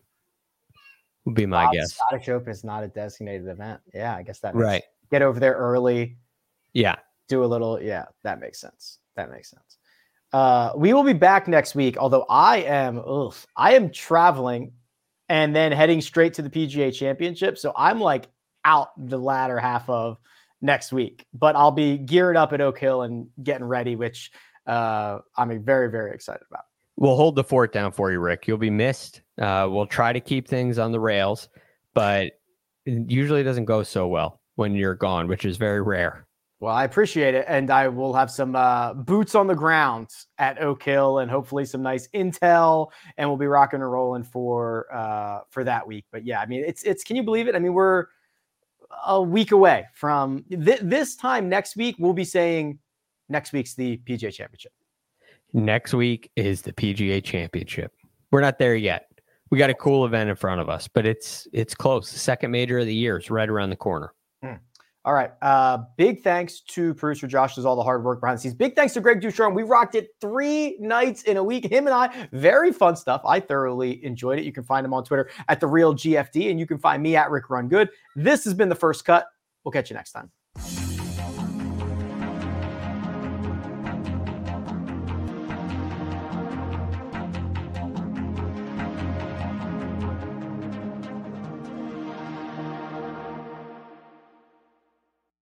Would 1.26 1.34
be 1.34 1.44
my 1.44 1.68
guess. 1.72 1.94
Scottish 1.94 2.28
Open 2.28 2.50
is 2.50 2.62
not 2.62 2.84
a 2.84 2.88
designated 2.88 3.48
event. 3.48 3.80
Yeah, 3.92 4.14
I 4.14 4.22
guess 4.22 4.38
that 4.40 4.54
right. 4.54 4.84
Get 5.10 5.22
over 5.22 5.40
there 5.40 5.54
early. 5.54 6.18
Yeah. 6.72 6.96
Do 7.28 7.44
a 7.44 7.46
little. 7.46 7.82
Yeah, 7.82 8.04
that 8.22 8.40
makes 8.40 8.60
sense. 8.60 9.00
That 9.16 9.30
makes 9.30 9.50
sense. 9.50 9.78
Uh, 10.32 10.72
we 10.76 10.94
will 10.94 11.02
be 11.02 11.12
back 11.12 11.48
next 11.48 11.74
week. 11.74 11.96
Although 11.96 12.26
I 12.30 12.58
am, 12.58 13.02
ugh, 13.04 13.34
I 13.56 13.74
am 13.74 13.90
traveling, 13.90 14.72
and 15.28 15.54
then 15.54 15.72
heading 15.72 16.00
straight 16.00 16.32
to 16.34 16.42
the 16.42 16.50
PGA 16.50 16.94
Championship. 16.94 17.58
So 17.58 17.72
I'm 17.76 18.00
like 18.00 18.28
out 18.64 18.90
the 18.96 19.18
latter 19.18 19.58
half 19.58 19.90
of 19.90 20.18
next 20.60 20.92
week. 20.92 21.26
But 21.34 21.56
I'll 21.56 21.72
be 21.72 21.98
geared 21.98 22.36
up 22.36 22.52
at 22.52 22.60
Oak 22.60 22.78
Hill 22.78 23.02
and 23.02 23.28
getting 23.42 23.66
ready, 23.66 23.96
which 23.96 24.30
uh, 24.64 25.18
I'm 25.36 25.60
very, 25.64 25.90
very 25.90 26.14
excited 26.14 26.44
about. 26.48 26.66
We'll 26.96 27.16
hold 27.16 27.36
the 27.36 27.44
fort 27.44 27.72
down 27.72 27.92
for 27.92 28.10
you, 28.10 28.20
Rick. 28.20 28.48
You'll 28.48 28.56
be 28.56 28.70
missed. 28.70 29.20
Uh, 29.40 29.68
we'll 29.70 29.86
try 29.86 30.12
to 30.12 30.20
keep 30.20 30.48
things 30.48 30.78
on 30.78 30.92
the 30.92 31.00
rails, 31.00 31.48
but 31.92 32.32
it 32.86 33.10
usually 33.10 33.42
doesn't 33.42 33.66
go 33.66 33.82
so 33.82 34.08
well 34.08 34.40
when 34.54 34.74
you're 34.74 34.94
gone, 34.94 35.28
which 35.28 35.44
is 35.44 35.56
very 35.58 35.82
rare. 35.82 36.26
Well, 36.58 36.74
I 36.74 36.84
appreciate 36.84 37.34
it, 37.34 37.44
and 37.48 37.70
I 37.70 37.88
will 37.88 38.14
have 38.14 38.30
some 38.30 38.56
uh, 38.56 38.94
boots 38.94 39.34
on 39.34 39.46
the 39.46 39.54
ground 39.54 40.08
at 40.38 40.58
Oak 40.58 40.82
Hill, 40.82 41.18
and 41.18 41.30
hopefully 41.30 41.66
some 41.66 41.82
nice 41.82 42.08
intel, 42.14 42.88
and 43.18 43.28
we'll 43.28 43.36
be 43.36 43.46
rocking 43.46 43.82
and 43.82 43.92
rolling 43.92 44.24
for 44.24 44.86
uh, 44.90 45.40
for 45.50 45.64
that 45.64 45.86
week. 45.86 46.06
But 46.10 46.24
yeah, 46.24 46.40
I 46.40 46.46
mean, 46.46 46.64
it's 46.66 46.82
it's. 46.84 47.04
Can 47.04 47.16
you 47.16 47.22
believe 47.22 47.46
it? 47.46 47.54
I 47.54 47.58
mean, 47.58 47.74
we're 47.74 48.06
a 49.06 49.20
week 49.20 49.52
away 49.52 49.86
from 49.92 50.44
th- 50.50 50.80
this 50.82 51.14
time 51.14 51.50
next 51.50 51.76
week. 51.76 51.96
We'll 51.98 52.14
be 52.14 52.24
saying 52.24 52.78
next 53.28 53.52
week's 53.52 53.74
the 53.74 53.98
PGA 53.98 54.32
Championship. 54.32 54.72
Next 55.52 55.94
week 55.94 56.30
is 56.36 56.62
the 56.62 56.72
PGA 56.72 57.22
Championship. 57.22 57.92
We're 58.30 58.40
not 58.40 58.58
there 58.58 58.76
yet. 58.76 59.08
We 59.50 59.58
got 59.58 59.70
a 59.70 59.74
cool 59.74 60.04
event 60.04 60.28
in 60.28 60.36
front 60.36 60.60
of 60.60 60.68
us, 60.68 60.88
but 60.88 61.06
it's 61.06 61.46
it's 61.52 61.74
close. 61.74 62.12
The 62.12 62.18
second 62.18 62.50
major 62.50 62.78
of 62.78 62.86
the 62.86 62.94
year 62.94 63.16
is 63.16 63.30
right 63.30 63.48
around 63.48 63.70
the 63.70 63.76
corner. 63.76 64.12
Hmm. 64.42 64.54
All 65.04 65.14
right. 65.14 65.30
Uh, 65.40 65.78
big 65.96 66.24
thanks 66.24 66.60
to 66.62 66.92
producer 66.94 67.28
Josh 67.28 67.54
does 67.54 67.64
all 67.64 67.76
the 67.76 67.82
hard 67.84 68.02
work 68.02 68.20
behind 68.20 68.38
the 68.38 68.42
scenes. 68.42 68.54
Big 68.54 68.74
thanks 68.74 68.92
to 68.94 69.00
Greg 69.00 69.20
DuCharme. 69.20 69.54
We 69.54 69.62
rocked 69.62 69.94
it 69.94 70.08
three 70.20 70.76
nights 70.80 71.22
in 71.22 71.36
a 71.36 71.44
week. 71.44 71.64
Him 71.64 71.86
and 71.86 71.94
I, 71.94 72.28
very 72.32 72.72
fun 72.72 72.96
stuff. 72.96 73.22
I 73.24 73.38
thoroughly 73.38 74.04
enjoyed 74.04 74.40
it. 74.40 74.44
You 74.44 74.50
can 74.50 74.64
find 74.64 74.84
him 74.84 74.92
on 74.92 75.04
Twitter 75.04 75.30
at 75.48 75.60
the 75.60 75.68
real 75.68 75.94
GFD, 75.94 76.50
and 76.50 76.58
you 76.58 76.66
can 76.66 76.78
find 76.78 77.00
me 77.00 77.14
at 77.14 77.30
Rick 77.30 77.50
Run 77.50 77.68
Good. 77.68 77.90
This 78.16 78.42
has 78.44 78.52
been 78.52 78.68
the 78.68 78.74
first 78.74 79.04
cut. 79.04 79.28
We'll 79.62 79.70
catch 79.70 79.90
you 79.90 79.94
next 79.94 80.10
time. 80.10 80.32